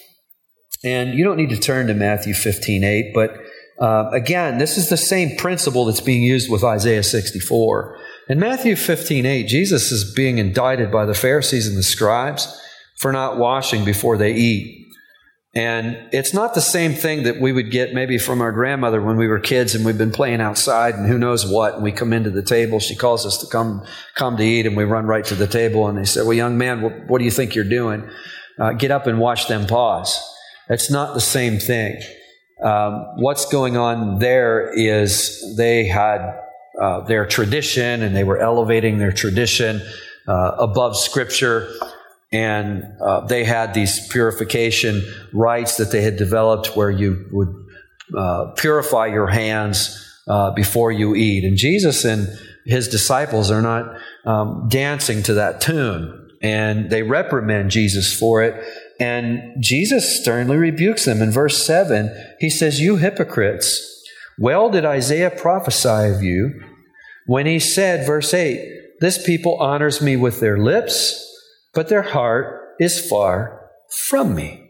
And 0.85 1.15
you 1.15 1.25
don't 1.25 1.37
need 1.37 1.51
to 1.51 1.59
turn 1.59 1.89
to 1.89 1.95
Matthew 1.95 2.35
15 2.35 2.85
8, 2.85 3.13
but 3.15 3.37
uh, 3.81 4.11
again, 4.13 4.59
this 4.59 4.77
is 4.77 4.89
the 4.89 4.97
same 4.97 5.37
principle 5.37 5.85
that's 5.85 6.01
being 6.01 6.23
used 6.23 6.51
with 6.51 6.65
Isaiah 6.65 7.03
64. 7.03 7.97
In 8.29 8.39
Matthew 8.39 8.77
15 8.77 9.27
8, 9.27 9.47
Jesus 9.47 9.91
is 9.91 10.13
being 10.15 10.39
indicted 10.39 10.91
by 10.93 11.05
the 11.05 11.15
Pharisees 11.15 11.67
and 11.67 11.77
the 11.77 11.83
scribes 11.83 12.61
for 12.99 13.13
not 13.13 13.39
washing 13.39 13.85
before 13.85 14.17
they 14.17 14.35
eat. 14.35 14.88
And 15.59 16.11
it's 16.13 16.33
not 16.33 16.55
the 16.55 16.61
same 16.61 16.95
thing 16.95 17.25
that 17.25 17.41
we 17.41 17.51
would 17.51 17.73
get 17.73 17.93
maybe 17.93 18.17
from 18.17 18.41
our 18.41 18.53
grandmother 18.53 19.03
when 19.03 19.17
we 19.17 19.27
were 19.27 19.41
kids 19.41 19.75
and 19.75 19.85
we've 19.85 19.99
been 19.99 20.13
playing 20.13 20.41
outside 20.41 20.95
and 20.95 21.05
who 21.05 21.19
knows 21.19 21.45
what. 21.45 21.75
And 21.75 21.83
we 21.83 21.91
come 21.91 22.13
into 22.13 22.31
the 22.31 22.45
table. 22.45 22.79
She 22.79 22.95
calls 22.95 23.27
us 23.27 23.39
to 23.39 23.49
come, 23.49 23.85
come 24.15 24.37
to 24.37 24.45
eat 24.45 24.67
and 24.67 24.77
we 24.77 24.85
run 24.85 25.07
right 25.07 25.25
to 25.25 25.35
the 25.35 25.49
table 25.49 25.89
and 25.89 25.99
they 25.99 26.05
say, 26.05 26.23
well, 26.23 26.33
young 26.33 26.59
man, 26.59 26.81
what, 26.81 27.09
what 27.09 27.19
do 27.19 27.25
you 27.25 27.33
think 27.33 27.57
you're 27.57 27.65
doing? 27.65 28.09
Uh, 28.57 28.73
get 28.75 28.93
up 28.93 29.09
and 29.09 29.19
watch 29.19 29.49
them 29.49 29.67
paws. 29.67 30.23
It's 30.69 30.93
not 30.93 31.15
the 31.15 31.21
same 31.21 31.59
thing. 31.59 32.01
Um, 32.63 33.17
what's 33.17 33.47
going 33.47 33.77
on 33.77 34.21
there 34.21 34.71
is 34.73 35.57
they 35.57 35.87
had 35.87 36.39
uh, 36.81 37.01
their 37.01 37.27
tradition 37.27 38.05
and 38.05 38.15
they 38.15 38.23
were 38.23 38.39
elevating 38.39 38.99
their 38.99 39.13
tradition 39.13 39.83
uh, 40.29 40.53
above 40.57 40.97
Scripture. 40.97 41.69
And 42.31 42.85
uh, 43.01 43.27
they 43.27 43.45
had 43.45 43.73
these 43.73 44.07
purification 44.09 45.03
rites 45.33 45.79
that 45.79 45.91
they 45.91 46.03
had 46.03 46.17
developed 46.17 46.77
where 46.77 46.91
you 46.91 47.27
would 47.33 47.55
uh, 48.17 48.53
purify 48.57 49.07
your 49.07 49.27
hands 49.27 50.05
uh, 50.29 50.51
before 50.51 50.93
you 50.93 51.15
eat. 51.15 51.45
And 51.45 51.57
Jesus 51.57 52.05
and 52.05 52.29
his 52.67 52.89
disciples 52.89 53.51
are 53.51 53.63
not 53.63 53.97
um, 54.25 54.69
dancing 54.69 55.23
to 55.25 55.35
that 55.35 55.61
tune. 55.61 56.29
And 56.43 56.91
they 56.91 57.03
reprimand 57.03 57.71
Jesus 57.71 58.17
for 58.17 58.43
it. 58.43 58.63
And 59.01 59.63
Jesus 59.63 60.21
sternly 60.21 60.57
rebukes 60.57 61.05
them. 61.05 61.23
In 61.23 61.31
verse 61.31 61.65
7, 61.65 62.11
he 62.39 62.51
says, 62.51 62.81
You 62.81 62.97
hypocrites, 62.97 64.05
well 64.39 64.71
did 64.71 64.85
Isaiah 64.85 65.31
prophesy 65.31 66.13
of 66.15 66.23
you 66.23 66.63
when 67.27 67.47
he 67.47 67.59
said, 67.59 68.07
verse 68.07 68.33
8, 68.33 69.01
This 69.01 69.25
people 69.25 69.57
honors 69.57 70.01
me 70.01 70.17
with 70.17 70.41
their 70.41 70.59
lips, 70.59 71.28
but 71.79 71.87
their 71.87 72.03
heart 72.03 72.75
is 72.81 73.09
far 73.09 73.71
from 74.09 74.35
me. 74.35 74.69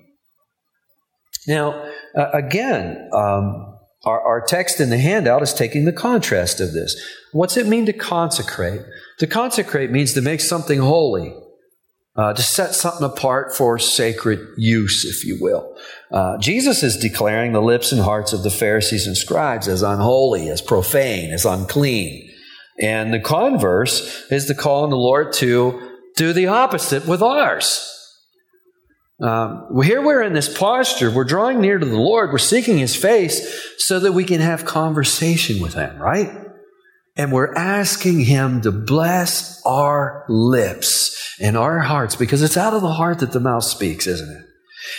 Now, 1.47 1.91
uh, 2.15 2.29
again, 2.35 3.09
um, 3.15 3.79
our, 4.05 4.21
our 4.21 4.45
text 4.47 4.79
in 4.79 4.91
the 4.91 4.99
handout 4.99 5.41
is 5.41 5.55
taking 5.55 5.87
the 5.87 5.93
contrast 5.95 6.61
of 6.61 6.75
this. 6.75 6.95
What's 7.33 7.57
it 7.57 7.67
mean 7.67 7.87
to 7.87 7.95
consecrate? 7.95 8.83
To 9.21 9.27
consecrate 9.27 9.91
means 9.91 10.13
to 10.13 10.21
make 10.21 10.41
something 10.41 10.81
holy 10.81 11.35
uh, 12.15 12.35
to 12.35 12.43
set 12.43 12.75
something 12.75 13.07
apart 13.07 13.57
for 13.57 13.79
sacred 13.79 14.41
use, 14.59 15.07
if 15.07 15.25
you 15.25 15.39
will. 15.41 15.75
Uh, 16.11 16.37
Jesus 16.37 16.83
is 16.83 16.99
declaring 16.99 17.53
the 17.53 17.63
lips 17.63 17.91
and 17.91 18.03
hearts 18.03 18.35
of 18.35 18.43
the 18.43 18.51
Pharisees 18.51 19.07
and 19.07 19.17
scribes 19.17 19.67
as 19.67 19.81
unholy, 19.81 20.51
as 20.51 20.61
profane, 20.61 21.33
as 21.33 21.47
unclean. 21.47 22.29
And 22.79 23.15
the 23.15 23.21
converse 23.21 24.31
is 24.31 24.47
the 24.47 24.55
call 24.55 24.85
on 24.85 24.91
the 24.91 24.97
Lord 24.97 25.33
to 25.35 25.88
do 26.19 26.33
the 26.33 26.49
opposite 26.49 27.07
with 27.07 27.23
ours. 27.23 27.95
Um, 29.21 29.81
here 29.83 30.03
we're 30.03 30.23
in 30.23 30.33
this 30.33 30.55
posture. 30.57 31.11
We're 31.11 31.25
drawing 31.25 31.61
near 31.61 31.79
to 31.79 31.87
the 31.87 31.97
Lord. 31.97 32.31
We're 32.31 32.39
seeking 32.39 32.79
His 32.79 32.95
face 32.95 33.41
so 33.79 34.01
that 34.01 34.13
we 34.13 34.25
can 34.25 34.41
have 34.41 34.65
conversation 34.65 35.61
with 35.61 35.75
Him, 35.75 35.97
right? 35.99 36.31
And 37.17 37.33
we're 37.33 37.55
asking 37.55 38.21
Him 38.21 38.61
to 38.63 38.71
bless 38.71 39.63
our 39.65 40.25
lips 40.29 41.37
and 41.41 41.57
our 41.57 41.81
hearts 41.81 42.17
because 42.17 42.43
it's 42.43 42.57
out 42.57 42.75
of 42.75 42.83
the 42.83 42.93
heart 42.93 43.21
that 43.21 43.33
the 43.33 43.41
mouth 43.41 43.65
speaks, 43.65 44.07
isn't 44.07 44.31
it? 44.31 44.45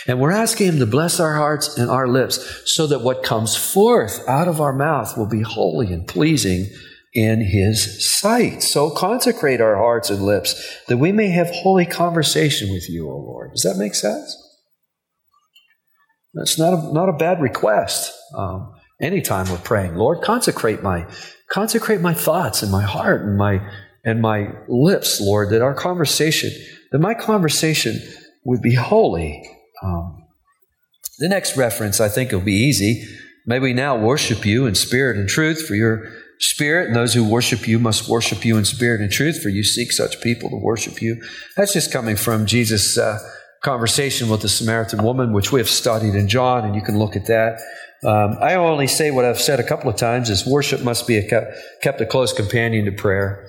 And 0.06 0.20
we're 0.20 0.32
asking 0.32 0.68
Him 0.68 0.78
to 0.80 0.86
bless 0.86 1.18
our 1.20 1.36
hearts 1.36 1.78
and 1.78 1.90
our 1.90 2.08
lips 2.08 2.62
so 2.66 2.86
that 2.88 3.00
what 3.00 3.22
comes 3.22 3.56
forth 3.56 4.26
out 4.28 4.48
of 4.48 4.60
our 4.60 4.72
mouth 4.72 5.16
will 5.16 5.28
be 5.28 5.42
holy 5.42 5.92
and 5.92 6.06
pleasing 6.06 6.66
in 7.12 7.40
His 7.40 8.08
sight. 8.08 8.62
So 8.62 8.90
consecrate 8.90 9.60
our 9.60 9.76
hearts 9.76 10.10
and 10.10 10.22
lips 10.22 10.78
that 10.88 10.98
we 10.98 11.12
may 11.12 11.28
have 11.28 11.50
holy 11.50 11.86
conversation 11.86 12.72
with 12.72 12.88
you, 12.88 13.10
O 13.10 13.16
Lord. 13.16 13.52
Does 13.52 13.62
that 13.62 13.76
make 13.76 13.94
sense? 13.94 14.36
That's 16.34 16.58
not 16.58 16.72
a, 16.72 16.92
not 16.92 17.08
a 17.08 17.14
bad 17.14 17.40
request. 17.40 18.12
Um, 18.36 18.72
anytime 19.00 19.50
we're 19.50 19.58
praying, 19.58 19.96
Lord, 19.96 20.22
consecrate 20.22 20.82
my 20.82 21.06
consecrate 21.50 22.00
my 22.00 22.14
thoughts 22.14 22.62
and 22.62 22.70
my 22.70 22.82
heart 22.82 23.22
and 23.22 23.36
my 23.36 23.60
and 24.04 24.22
my 24.22 24.52
lips, 24.68 25.20
Lord, 25.20 25.50
that 25.50 25.62
our 25.62 25.74
conversation, 25.74 26.50
that 26.92 27.00
my 27.00 27.14
conversation 27.14 28.00
would 28.44 28.62
be 28.62 28.74
holy. 28.74 29.42
Um, 29.82 30.24
the 31.18 31.28
next 31.28 31.56
reference 31.56 32.00
I 32.00 32.08
think 32.08 32.32
will 32.32 32.40
be 32.40 32.54
easy. 32.54 33.04
May 33.46 33.58
we 33.58 33.72
now 33.72 33.96
worship 33.98 34.46
you 34.46 34.66
in 34.66 34.74
spirit 34.74 35.16
and 35.16 35.28
truth, 35.28 35.66
for 35.66 35.74
your 35.74 36.08
spirit, 36.40 36.88
and 36.88 36.96
those 36.96 37.14
who 37.14 37.22
worship 37.22 37.68
you 37.68 37.78
must 37.78 38.08
worship 38.08 38.44
you 38.44 38.56
in 38.56 38.64
spirit 38.64 39.00
and 39.00 39.12
truth, 39.12 39.40
for 39.42 39.48
you 39.48 39.62
seek 39.62 39.92
such 39.92 40.20
people 40.20 40.50
to 40.50 40.56
worship 40.56 41.00
you. 41.00 41.22
That's 41.56 41.72
just 41.72 41.92
coming 41.92 42.16
from 42.16 42.46
Jesus' 42.46 42.98
uh, 42.98 43.18
conversation 43.62 44.28
with 44.28 44.40
the 44.40 44.48
Samaritan 44.48 45.04
woman, 45.04 45.32
which 45.32 45.52
we 45.52 45.60
have 45.60 45.68
studied 45.68 46.14
in 46.14 46.28
John, 46.28 46.64
and 46.64 46.74
you 46.74 46.82
can 46.82 46.98
look 46.98 47.14
at 47.14 47.26
that. 47.26 47.60
Um, 48.02 48.38
I 48.40 48.54
only 48.54 48.86
say 48.86 49.10
what 49.10 49.26
I've 49.26 49.40
said 49.40 49.60
a 49.60 49.62
couple 49.62 49.90
of 49.90 49.96
times 49.96 50.30
is 50.30 50.46
worship 50.46 50.82
must 50.82 51.06
be 51.06 51.18
a 51.18 51.28
kept, 51.28 51.54
kept 51.82 52.00
a 52.00 52.06
close 52.06 52.32
companion 52.32 52.86
to 52.86 52.92
prayer. 52.92 53.46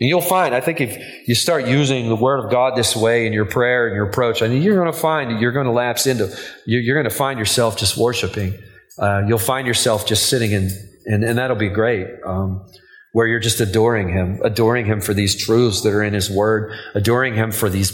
And 0.00 0.10
you'll 0.10 0.20
find, 0.20 0.54
I 0.54 0.60
think 0.60 0.80
if 0.80 1.28
you 1.28 1.34
start 1.34 1.66
using 1.66 2.08
the 2.08 2.16
Word 2.16 2.44
of 2.44 2.50
God 2.50 2.76
this 2.76 2.94
way 2.94 3.26
in 3.26 3.32
your 3.32 3.46
prayer 3.46 3.86
and 3.86 3.94
your 3.94 4.06
approach, 4.06 4.42
I 4.42 4.48
mean, 4.48 4.60
you're 4.60 4.74
going 4.74 4.92
to 4.92 4.98
find 4.98 5.40
you're 5.40 5.52
going 5.52 5.66
to 5.66 5.72
lapse 5.72 6.06
into, 6.06 6.36
you're 6.66 6.96
going 6.96 7.08
to 7.08 7.16
find 7.16 7.38
yourself 7.38 7.78
just 7.78 7.96
worshiping. 7.96 8.58
Uh, 8.98 9.22
you'll 9.26 9.38
find 9.38 9.66
yourself 9.66 10.06
just 10.06 10.28
sitting 10.28 10.50
in, 10.50 10.68
and, 11.06 11.24
and 11.24 11.38
that'll 11.38 11.56
be 11.56 11.68
great, 11.68 12.06
um, 12.24 12.66
where 13.12 13.26
you're 13.26 13.40
just 13.40 13.60
adoring 13.60 14.08
Him, 14.08 14.40
adoring 14.44 14.86
Him 14.86 15.00
for 15.00 15.14
these 15.14 15.42
truths 15.42 15.82
that 15.82 15.92
are 15.92 16.02
in 16.02 16.12
His 16.12 16.30
Word, 16.30 16.72
adoring 16.94 17.34
Him 17.34 17.52
for 17.52 17.70
these, 17.70 17.90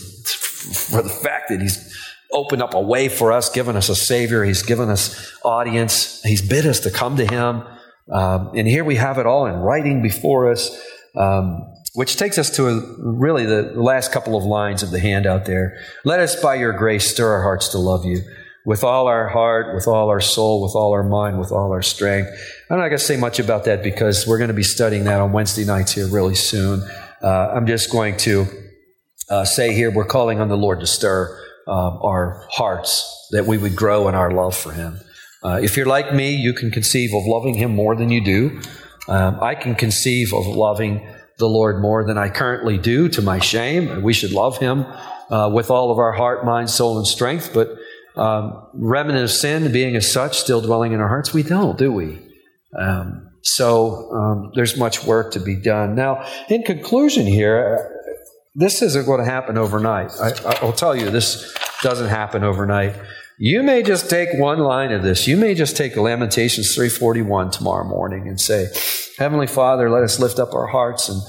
for 0.90 1.02
the 1.02 1.08
fact 1.08 1.50
that 1.50 1.60
He's 1.60 1.96
opened 2.32 2.62
up 2.62 2.74
a 2.74 2.80
way 2.80 3.08
for 3.08 3.30
us, 3.30 3.50
given 3.50 3.76
us 3.76 3.88
a 3.88 3.94
Savior. 3.94 4.42
He's 4.42 4.62
given 4.62 4.88
us 4.88 5.32
audience. 5.44 6.22
He's 6.22 6.42
bid 6.42 6.66
us 6.66 6.80
to 6.80 6.90
come 6.90 7.16
to 7.18 7.26
Him. 7.26 7.62
Um, 8.10 8.52
and 8.56 8.66
here 8.66 8.84
we 8.84 8.96
have 8.96 9.18
it 9.18 9.26
all 9.26 9.46
in 9.46 9.54
writing 9.56 10.02
before 10.02 10.50
us. 10.50 10.76
Um, 11.14 11.68
which 11.94 12.16
takes 12.16 12.38
us 12.38 12.48
to 12.56 12.68
a, 12.68 12.80
really 12.98 13.44
the 13.44 13.74
last 13.74 14.12
couple 14.12 14.34
of 14.34 14.44
lines 14.44 14.82
of 14.82 14.90
the 14.90 14.98
handout 14.98 15.44
there. 15.44 15.78
Let 16.06 16.20
us, 16.20 16.40
by 16.40 16.54
your 16.54 16.72
grace, 16.72 17.10
stir 17.10 17.30
our 17.30 17.42
hearts 17.42 17.68
to 17.68 17.78
love 17.78 18.06
you 18.06 18.22
with 18.64 18.84
all 18.84 19.08
our 19.08 19.28
heart, 19.28 19.74
with 19.74 19.88
all 19.88 20.08
our 20.08 20.20
soul, 20.20 20.62
with 20.62 20.72
all 20.74 20.92
our 20.92 21.02
mind, 21.02 21.38
with 21.38 21.50
all 21.50 21.72
our 21.72 21.82
strength. 21.82 22.30
I'm 22.70 22.78
not 22.78 22.88
going 22.88 22.98
to 22.98 23.04
say 23.04 23.16
much 23.16 23.38
about 23.38 23.64
that 23.64 23.82
because 23.82 24.26
we're 24.26 24.38
going 24.38 24.48
to 24.48 24.54
be 24.54 24.62
studying 24.62 25.04
that 25.04 25.20
on 25.20 25.32
Wednesday 25.32 25.64
nights 25.64 25.92
here 25.92 26.06
really 26.06 26.36
soon. 26.36 26.82
Uh, 27.22 27.52
I'm 27.54 27.66
just 27.66 27.90
going 27.90 28.16
to 28.18 28.46
uh, 29.28 29.44
say 29.44 29.74
here 29.74 29.90
we're 29.90 30.04
calling 30.04 30.40
on 30.40 30.48
the 30.48 30.56
Lord 30.56 30.80
to 30.80 30.86
stir 30.86 31.38
um, 31.66 31.98
our 32.02 32.46
hearts 32.50 33.28
that 33.30 33.46
we 33.46 33.58
would 33.58 33.76
grow 33.76 34.08
in 34.08 34.14
our 34.14 34.30
love 34.30 34.56
for 34.56 34.72
Him. 34.72 35.00
Uh, 35.42 35.58
if 35.62 35.76
you're 35.76 35.86
like 35.86 36.14
me, 36.14 36.34
you 36.34 36.52
can 36.52 36.70
conceive 36.70 37.14
of 37.14 37.24
loving 37.26 37.54
Him 37.54 37.74
more 37.74 37.96
than 37.96 38.10
you 38.10 38.22
do. 38.22 38.60
Um, 39.08 39.38
I 39.40 39.54
can 39.54 39.74
conceive 39.74 40.32
of 40.32 40.46
loving 40.46 41.06
the 41.38 41.48
Lord 41.48 41.80
more 41.80 42.04
than 42.04 42.18
I 42.18 42.28
currently 42.28 42.78
do 42.78 43.08
to 43.08 43.22
my 43.22 43.40
shame. 43.40 44.02
We 44.02 44.12
should 44.12 44.32
love 44.32 44.58
Him 44.58 44.86
uh, 45.30 45.50
with 45.52 45.70
all 45.70 45.90
of 45.90 45.98
our 45.98 46.12
heart, 46.12 46.44
mind, 46.44 46.70
soul, 46.70 46.98
and 46.98 47.06
strength. 47.06 47.50
But 47.52 47.76
um, 48.16 48.68
remnant 48.74 49.22
of 49.22 49.30
sin 49.30 49.72
being 49.72 49.96
as 49.96 50.10
such 50.10 50.38
still 50.38 50.60
dwelling 50.60 50.92
in 50.92 51.00
our 51.00 51.08
hearts, 51.08 51.32
we 51.32 51.42
don't, 51.42 51.78
do 51.78 51.92
we? 51.92 52.18
Um, 52.78 53.30
so 53.42 54.10
um, 54.12 54.52
there's 54.54 54.76
much 54.76 55.04
work 55.04 55.32
to 55.32 55.40
be 55.40 55.56
done. 55.56 55.94
Now, 55.94 56.26
in 56.48 56.62
conclusion, 56.62 57.26
here, 57.26 57.78
uh, 57.78 57.98
this 58.54 58.82
isn't 58.82 59.06
going 59.06 59.18
to 59.18 59.30
happen 59.30 59.58
overnight. 59.58 60.12
I, 60.20 60.64
will 60.64 60.72
tell 60.72 60.94
you, 60.94 61.10
this 61.10 61.52
doesn't 61.82 62.08
happen 62.08 62.44
overnight. 62.44 62.94
You 63.38 63.62
may 63.62 63.82
just 63.82 64.08
take 64.08 64.28
one 64.34 64.58
line 64.58 64.92
of 64.92 65.02
this. 65.02 65.26
You 65.26 65.36
may 65.36 65.54
just 65.54 65.76
take 65.76 65.96
Lamentations 65.96 66.74
341 66.74 67.50
tomorrow 67.50 67.84
morning 67.84 68.28
and 68.28 68.40
say, 68.40 68.68
Heavenly 69.18 69.46
Father, 69.46 69.90
let 69.90 70.04
us 70.04 70.20
lift 70.20 70.38
up 70.38 70.54
our 70.54 70.66
hearts 70.66 71.08
and 71.08 71.20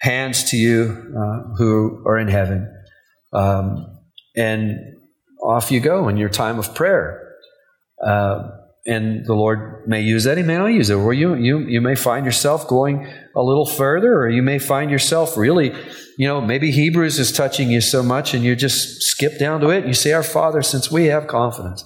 hands 0.00 0.50
to 0.50 0.56
you 0.56 1.14
uh, 1.16 1.54
who 1.56 2.02
are 2.06 2.18
in 2.18 2.28
heaven. 2.28 2.70
Um, 3.32 3.98
and 4.36 4.78
off 5.44 5.70
you 5.70 5.80
go 5.80 6.08
in 6.08 6.16
your 6.16 6.28
time 6.28 6.58
of 6.58 6.74
prayer. 6.74 7.34
Uh, 8.04 8.50
and 8.86 9.24
the 9.24 9.34
Lord 9.34 9.88
may 9.88 10.02
use 10.02 10.24
that, 10.24 10.36
He 10.36 10.42
may 10.42 10.56
not 10.56 10.66
use 10.66 10.90
it. 10.90 10.94
Or 10.94 11.12
you, 11.12 11.34
you, 11.34 11.60
you 11.60 11.80
may 11.80 11.94
find 11.94 12.26
yourself 12.26 12.68
going 12.68 13.06
a 13.34 13.42
little 13.42 13.66
further, 13.66 14.18
or 14.18 14.28
you 14.28 14.42
may 14.42 14.58
find 14.58 14.90
yourself 14.90 15.36
really, 15.36 15.72
you 16.18 16.28
know, 16.28 16.40
maybe 16.40 16.70
Hebrews 16.70 17.18
is 17.18 17.32
touching 17.32 17.70
you 17.70 17.80
so 17.80 18.02
much 18.02 18.34
and 18.34 18.44
you 18.44 18.54
just 18.54 19.02
skip 19.02 19.38
down 19.38 19.60
to 19.60 19.70
it 19.70 19.78
and 19.78 19.88
you 19.88 19.94
say, 19.94 20.12
Our 20.12 20.22
Father, 20.22 20.62
since 20.62 20.90
we 20.90 21.06
have 21.06 21.26
confidence. 21.26 21.84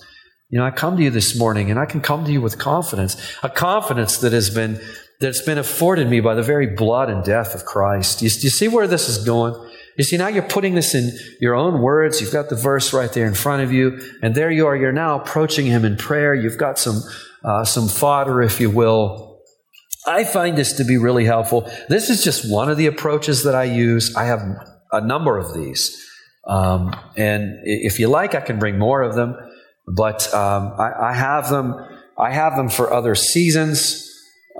You 0.51 0.59
know, 0.59 0.65
I 0.65 0.71
come 0.71 0.97
to 0.97 1.03
you 1.03 1.11
this 1.11 1.39
morning 1.39 1.71
and 1.71 1.79
I 1.79 1.85
can 1.85 2.01
come 2.01 2.25
to 2.25 2.33
you 2.33 2.41
with 2.41 2.59
confidence, 2.59 3.17
a 3.43 3.51
confidence 3.51 4.19
that 4.19 4.33
has 4.33 4.51
been 4.51 4.81
that's 5.21 5.43
been 5.43 5.59
afforded 5.59 6.09
me 6.09 6.21
by 6.21 6.35
the 6.35 6.43
very 6.43 6.67
blood 6.67 7.11
and 7.11 7.25
death 7.25 7.55
of 7.55 7.65
Christ. 7.65 8.23
You, 8.23 8.27
you 8.27 8.51
see 8.51 8.69
where 8.69 8.87
this 8.87 9.09
is 9.09 9.25
going? 9.25 9.55
You 9.99 10.05
see, 10.05 10.17
now 10.17 10.29
you're 10.29 10.45
putting 10.45 10.77
this 10.77 10.95
in 10.95 11.11
your 11.41 11.57
own 11.57 11.83
words. 11.83 12.21
You've 12.21 12.33
got 12.33 12.49
the 12.49 12.57
verse 12.57 12.93
right 12.93 13.13
there 13.13 13.27
in 13.27 13.35
front 13.35 13.65
of 13.65 13.73
you, 13.73 14.01
and 14.23 14.33
there 14.33 14.49
you 14.49 14.69
are. 14.69 14.77
You're 14.77 14.93
now 14.93 15.21
approaching 15.21 15.67
Him 15.67 15.85
in 15.85 15.97
prayer. 15.97 16.35
You've 16.35 16.57
got 16.57 16.79
some 16.79 17.03
uh, 17.45 17.65
some 17.65 17.89
fodder, 17.89 18.41
if 18.41 18.61
you 18.61 18.71
will. 18.71 19.41
I 20.07 20.23
find 20.23 20.57
this 20.57 20.75
to 20.75 20.85
be 20.85 20.97
really 20.97 21.25
helpful. 21.25 21.71
This 21.89 22.11
is 22.11 22.23
just 22.23 22.51
one 22.51 22.71
of 22.71 22.77
the 22.77 22.87
approaches 22.87 23.43
that 23.43 23.57
I 23.57 23.65
use. 23.65 24.15
I 24.15 24.25
have 24.27 24.41
a 24.93 25.01
number 25.01 25.37
of 25.37 25.53
these, 25.53 26.09
um, 26.47 26.95
and 27.17 27.59
if 27.65 27.99
you 27.99 28.07
like, 28.07 28.37
I 28.37 28.41
can 28.41 28.61
bring 28.61 28.79
more 28.79 29.03
of 29.03 29.17
them. 29.17 29.37
But 29.89 30.33
um, 30.33 30.75
I, 30.79 31.09
I, 31.09 31.15
have 31.15 31.49
them. 31.49 31.75
I 32.17 32.31
have 32.31 32.55
them 32.55 32.69
for 32.69 32.93
other 32.93 33.17
seasons. 33.17 34.09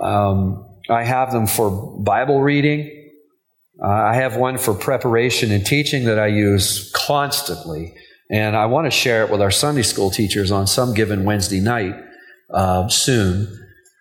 Um, 0.01 0.65
I 0.89 1.05
have 1.05 1.31
them 1.31 1.47
for 1.47 1.97
Bible 2.01 2.41
reading. 2.41 2.98
Uh, 3.81 3.87
I 3.87 4.15
have 4.15 4.35
one 4.35 4.57
for 4.57 4.73
preparation 4.73 5.51
and 5.51 5.65
teaching 5.65 6.05
that 6.05 6.19
I 6.19 6.27
use 6.27 6.91
constantly, 6.91 7.95
and 8.29 8.55
I 8.55 8.65
want 8.65 8.85
to 8.85 8.91
share 8.91 9.23
it 9.23 9.31
with 9.31 9.41
our 9.41 9.51
Sunday 9.51 9.83
school 9.83 10.11
teachers 10.11 10.51
on 10.51 10.67
some 10.67 10.93
given 10.93 11.23
Wednesday 11.23 11.61
night 11.61 11.95
uh, 12.53 12.87
soon, 12.89 13.47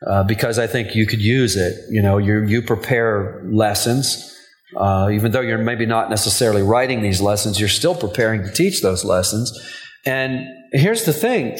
uh, 0.07 0.24
because 0.24 0.59
I 0.59 0.66
think 0.66 0.95
you 0.95 1.07
could 1.07 1.20
use 1.20 1.57
it. 1.57 1.76
You 1.91 2.03
know, 2.03 2.18
you 2.18 2.45
you 2.45 2.62
prepare 2.62 3.43
lessons, 3.51 4.37
uh, 4.76 5.11
even 5.12 5.33
though 5.33 5.41
you're 5.41 5.59
maybe 5.59 5.87
not 5.87 6.11
necessarily 6.11 6.62
writing 6.62 7.03
these 7.03 7.20
lessons, 7.20 7.61
you're 7.61 7.68
still 7.68 7.95
preparing 7.95 8.43
to 8.43 8.53
teach 8.53 8.83
those 8.83 9.05
lessons. 9.05 9.53
And 10.05 10.47
here's 10.72 11.05
the 11.05 11.12
thing. 11.12 11.59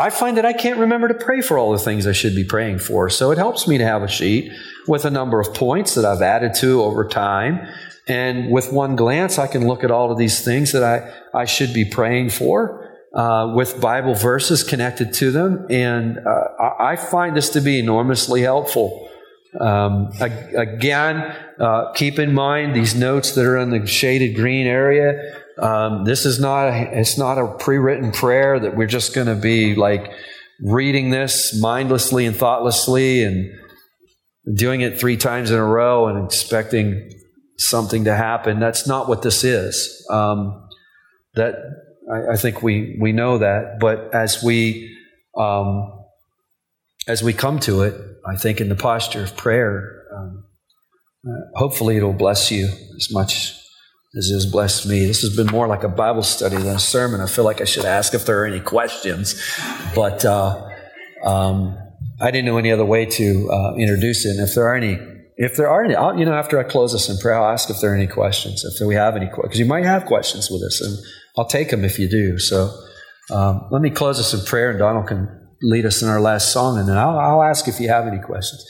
I 0.00 0.08
find 0.08 0.38
that 0.38 0.46
I 0.46 0.54
can't 0.54 0.78
remember 0.78 1.08
to 1.08 1.14
pray 1.14 1.42
for 1.42 1.58
all 1.58 1.72
the 1.72 1.78
things 1.78 2.06
I 2.06 2.12
should 2.12 2.34
be 2.34 2.42
praying 2.42 2.78
for. 2.78 3.10
So 3.10 3.32
it 3.32 3.36
helps 3.38 3.68
me 3.68 3.76
to 3.76 3.84
have 3.84 4.02
a 4.02 4.08
sheet 4.08 4.50
with 4.88 5.04
a 5.04 5.10
number 5.10 5.40
of 5.40 5.52
points 5.52 5.94
that 5.94 6.06
I've 6.06 6.22
added 6.22 6.54
to 6.60 6.82
over 6.82 7.06
time. 7.06 7.68
And 8.08 8.50
with 8.50 8.72
one 8.72 8.96
glance, 8.96 9.38
I 9.38 9.46
can 9.46 9.66
look 9.68 9.84
at 9.84 9.90
all 9.90 10.10
of 10.10 10.16
these 10.16 10.42
things 10.42 10.72
that 10.72 10.82
I, 10.82 11.38
I 11.38 11.44
should 11.44 11.74
be 11.74 11.84
praying 11.84 12.30
for. 12.30 12.86
Uh, 13.12 13.52
with 13.56 13.80
Bible 13.80 14.14
verses 14.14 14.62
connected 14.62 15.12
to 15.14 15.32
them. 15.32 15.66
And 15.68 16.18
uh, 16.18 16.72
I 16.78 16.94
find 16.94 17.36
this 17.36 17.50
to 17.50 17.60
be 17.60 17.80
enormously 17.80 18.40
helpful. 18.40 19.10
Um, 19.58 20.12
again, 20.20 21.36
uh, 21.58 21.90
keep 21.92 22.20
in 22.20 22.32
mind 22.32 22.74
these 22.74 22.94
notes 22.94 23.32
that 23.32 23.44
are 23.44 23.58
in 23.58 23.70
the 23.70 23.84
shaded 23.84 24.36
green 24.36 24.66
area. 24.66 25.39
Um, 25.60 26.04
this 26.04 26.24
is 26.24 26.40
not 26.40 26.68
a, 26.68 26.98
it's 26.98 27.18
not 27.18 27.38
a 27.38 27.54
pre-written 27.58 28.12
prayer 28.12 28.58
that 28.58 28.76
we're 28.76 28.86
just 28.86 29.14
going 29.14 29.26
to 29.26 29.34
be 29.34 29.74
like 29.74 30.10
reading 30.62 31.10
this 31.10 31.58
mindlessly 31.60 32.26
and 32.26 32.34
thoughtlessly 32.34 33.24
and 33.24 33.50
doing 34.54 34.80
it 34.80 34.98
three 34.98 35.16
times 35.16 35.50
in 35.50 35.58
a 35.58 35.64
row 35.64 36.08
and 36.08 36.24
expecting 36.24 37.10
something 37.58 38.04
to 38.04 38.14
happen. 38.14 38.58
That's 38.58 38.86
not 38.86 39.08
what 39.08 39.22
this 39.22 39.44
is. 39.44 40.06
Um, 40.10 40.66
that 41.34 41.56
I, 42.10 42.32
I, 42.32 42.36
think 42.36 42.62
we 42.62 42.96
we 43.00 43.12
know 43.12 43.38
that, 43.38 43.78
but 43.78 44.14
as 44.14 44.42
we 44.42 44.96
um, 45.36 45.92
as 47.06 47.22
we 47.22 47.32
come 47.32 47.60
to 47.60 47.82
it, 47.82 47.94
I 48.26 48.36
think 48.36 48.60
in 48.60 48.68
the 48.68 48.74
posture 48.76 49.22
of 49.22 49.36
prayer, 49.36 50.04
um, 50.16 50.44
uh, 51.28 51.58
hopefully 51.58 51.96
it'll 51.96 52.12
bless 52.12 52.50
you 52.50 52.68
as 52.96 53.08
much 53.12 53.59
has 54.14 54.46
blessed 54.46 54.86
me. 54.86 55.06
This 55.06 55.20
has 55.22 55.36
been 55.36 55.46
more 55.46 55.68
like 55.68 55.84
a 55.84 55.88
Bible 55.88 56.22
study 56.22 56.56
than 56.56 56.76
a 56.76 56.80
sermon. 56.80 57.20
I 57.20 57.26
feel 57.26 57.44
like 57.44 57.60
I 57.60 57.64
should 57.64 57.84
ask 57.84 58.14
if 58.14 58.26
there 58.26 58.42
are 58.42 58.46
any 58.46 58.60
questions, 58.60 59.40
but. 59.94 60.24
Uh, 60.24 60.66
um, 61.22 61.76
I 62.20 62.30
didn't 62.30 62.46
know 62.46 62.58
any 62.58 62.70
other 62.70 62.84
way 62.84 63.06
to 63.06 63.50
uh, 63.50 63.74
introduce 63.76 64.26
it. 64.26 64.30
And 64.30 64.40
if 64.40 64.54
there 64.54 64.68
are 64.68 64.74
any, 64.74 64.98
if 65.36 65.56
there 65.56 65.68
are 65.68 65.84
any, 65.84 65.94
I'll, 65.94 66.18
you 66.18 66.24
know, 66.24 66.34
after 66.34 66.58
I 66.58 66.64
close 66.64 66.92
this 66.92 67.08
in 67.08 67.16
prayer, 67.18 67.38
I'll 67.38 67.52
ask 67.52 67.70
if 67.70 67.80
there 67.80 67.92
are 67.92 67.96
any 67.96 68.06
questions, 68.06 68.64
if 68.64 68.86
we 68.86 68.94
have 68.94 69.16
any 69.16 69.26
because 69.26 69.58
you 69.58 69.64
might 69.64 69.84
have 69.84 70.04
questions 70.04 70.50
with 70.50 70.62
us, 70.62 70.80
and 70.80 70.98
I'll 71.36 71.46
take 71.46 71.70
them 71.70 71.84
if 71.84 71.98
you 71.98 72.08
do. 72.08 72.38
So 72.38 72.70
um, 73.30 73.68
let 73.70 73.80
me 73.80 73.90
close 73.90 74.18
this 74.18 74.34
in 74.34 74.44
prayer, 74.44 74.70
and 74.70 74.78
Donald 74.78 75.06
can 75.06 75.28
lead 75.62 75.86
us 75.86 76.02
in 76.02 76.08
our 76.08 76.20
last 76.20 76.52
song, 76.52 76.78
and 76.78 76.88
then 76.88 76.98
I'll, 76.98 77.18
I'll 77.18 77.42
ask 77.42 77.68
if 77.68 77.80
you 77.80 77.88
have 77.88 78.06
any 78.06 78.20
questions. 78.20 78.64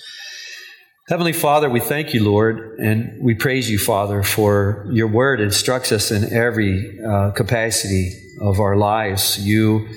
Heavenly 1.11 1.33
Father, 1.33 1.69
we 1.69 1.81
thank 1.81 2.15
you, 2.15 2.23
Lord, 2.23 2.79
and 2.79 3.21
we 3.21 3.35
praise 3.35 3.69
you, 3.69 3.81
Father, 3.81 4.23
for 4.23 4.87
your 4.93 5.09
word 5.09 5.41
instructs 5.41 5.91
us 5.91 6.13
in 6.13 6.33
every 6.33 7.01
uh, 7.05 7.33
capacity 7.33 8.13
of 8.41 8.61
our 8.61 8.77
lives. 8.77 9.37
You, 9.45 9.89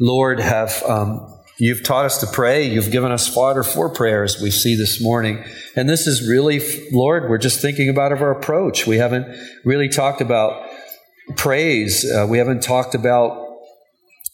Lord, 0.00 0.40
have 0.40 0.82
um, 0.84 1.28
You've 1.58 1.82
taught 1.82 2.06
us 2.06 2.18
to 2.20 2.26
pray. 2.26 2.66
You've 2.70 2.90
given 2.90 3.12
us 3.12 3.28
fodder 3.28 3.62
for 3.62 3.90
prayers, 3.90 4.40
we 4.40 4.50
see 4.50 4.74
this 4.74 4.98
morning. 4.98 5.44
And 5.76 5.90
this 5.90 6.06
is 6.06 6.26
really, 6.26 6.60
Lord, 6.90 7.28
we're 7.28 7.36
just 7.36 7.60
thinking 7.60 7.90
about 7.90 8.10
of 8.10 8.22
our 8.22 8.30
approach. 8.30 8.86
We 8.86 8.96
haven't 8.96 9.26
really 9.66 9.90
talked 9.90 10.22
about 10.22 10.70
praise. 11.36 12.10
Uh, 12.10 12.26
we 12.26 12.38
haven't 12.38 12.62
talked 12.62 12.94
about 12.94 13.58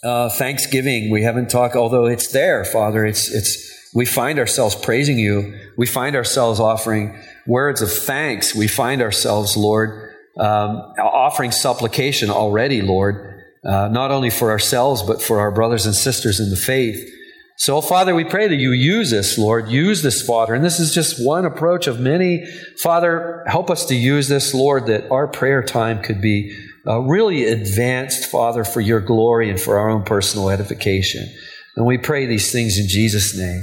uh, 0.04 0.30
thanksgiving. 0.30 1.10
We 1.10 1.24
haven't 1.24 1.50
talked, 1.50 1.74
although 1.74 2.06
it's 2.06 2.30
there, 2.30 2.64
Father, 2.64 3.04
it's, 3.04 3.28
it's, 3.28 3.87
we 3.94 4.04
find 4.04 4.38
ourselves 4.38 4.74
praising 4.74 5.18
you. 5.18 5.58
We 5.76 5.86
find 5.86 6.14
ourselves 6.16 6.60
offering 6.60 7.18
words 7.46 7.82
of 7.82 7.90
thanks. 7.90 8.54
We 8.54 8.68
find 8.68 9.00
ourselves, 9.00 9.56
Lord, 9.56 10.14
um, 10.38 10.76
offering 10.98 11.50
supplication 11.50 12.30
already, 12.30 12.82
Lord, 12.82 13.44
uh, 13.64 13.88
not 13.88 14.10
only 14.10 14.30
for 14.30 14.50
ourselves, 14.50 15.02
but 15.02 15.22
for 15.22 15.40
our 15.40 15.50
brothers 15.50 15.86
and 15.86 15.94
sisters 15.94 16.38
in 16.38 16.50
the 16.50 16.56
faith. 16.56 17.14
So, 17.56 17.80
Father, 17.80 18.14
we 18.14 18.22
pray 18.22 18.46
that 18.46 18.56
you 18.56 18.70
use 18.70 19.10
this, 19.10 19.36
Lord. 19.36 19.68
Use 19.68 20.02
this, 20.02 20.22
Father. 20.22 20.54
And 20.54 20.64
this 20.64 20.78
is 20.78 20.94
just 20.94 21.24
one 21.24 21.44
approach 21.44 21.88
of 21.88 21.98
many. 21.98 22.46
Father, 22.80 23.42
help 23.48 23.68
us 23.68 23.86
to 23.86 23.96
use 23.96 24.28
this, 24.28 24.54
Lord, 24.54 24.86
that 24.86 25.10
our 25.10 25.26
prayer 25.26 25.64
time 25.64 26.00
could 26.00 26.20
be 26.20 26.56
uh, 26.86 27.00
really 27.00 27.46
advanced, 27.46 28.30
Father, 28.30 28.62
for 28.62 28.80
your 28.80 29.00
glory 29.00 29.50
and 29.50 29.60
for 29.60 29.76
our 29.76 29.90
own 29.90 30.04
personal 30.04 30.50
edification. 30.50 31.28
And 31.74 31.84
we 31.84 31.98
pray 31.98 32.26
these 32.26 32.52
things 32.52 32.78
in 32.78 32.86
Jesus' 32.86 33.36
name. 33.36 33.62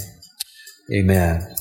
Amen. 0.92 1.56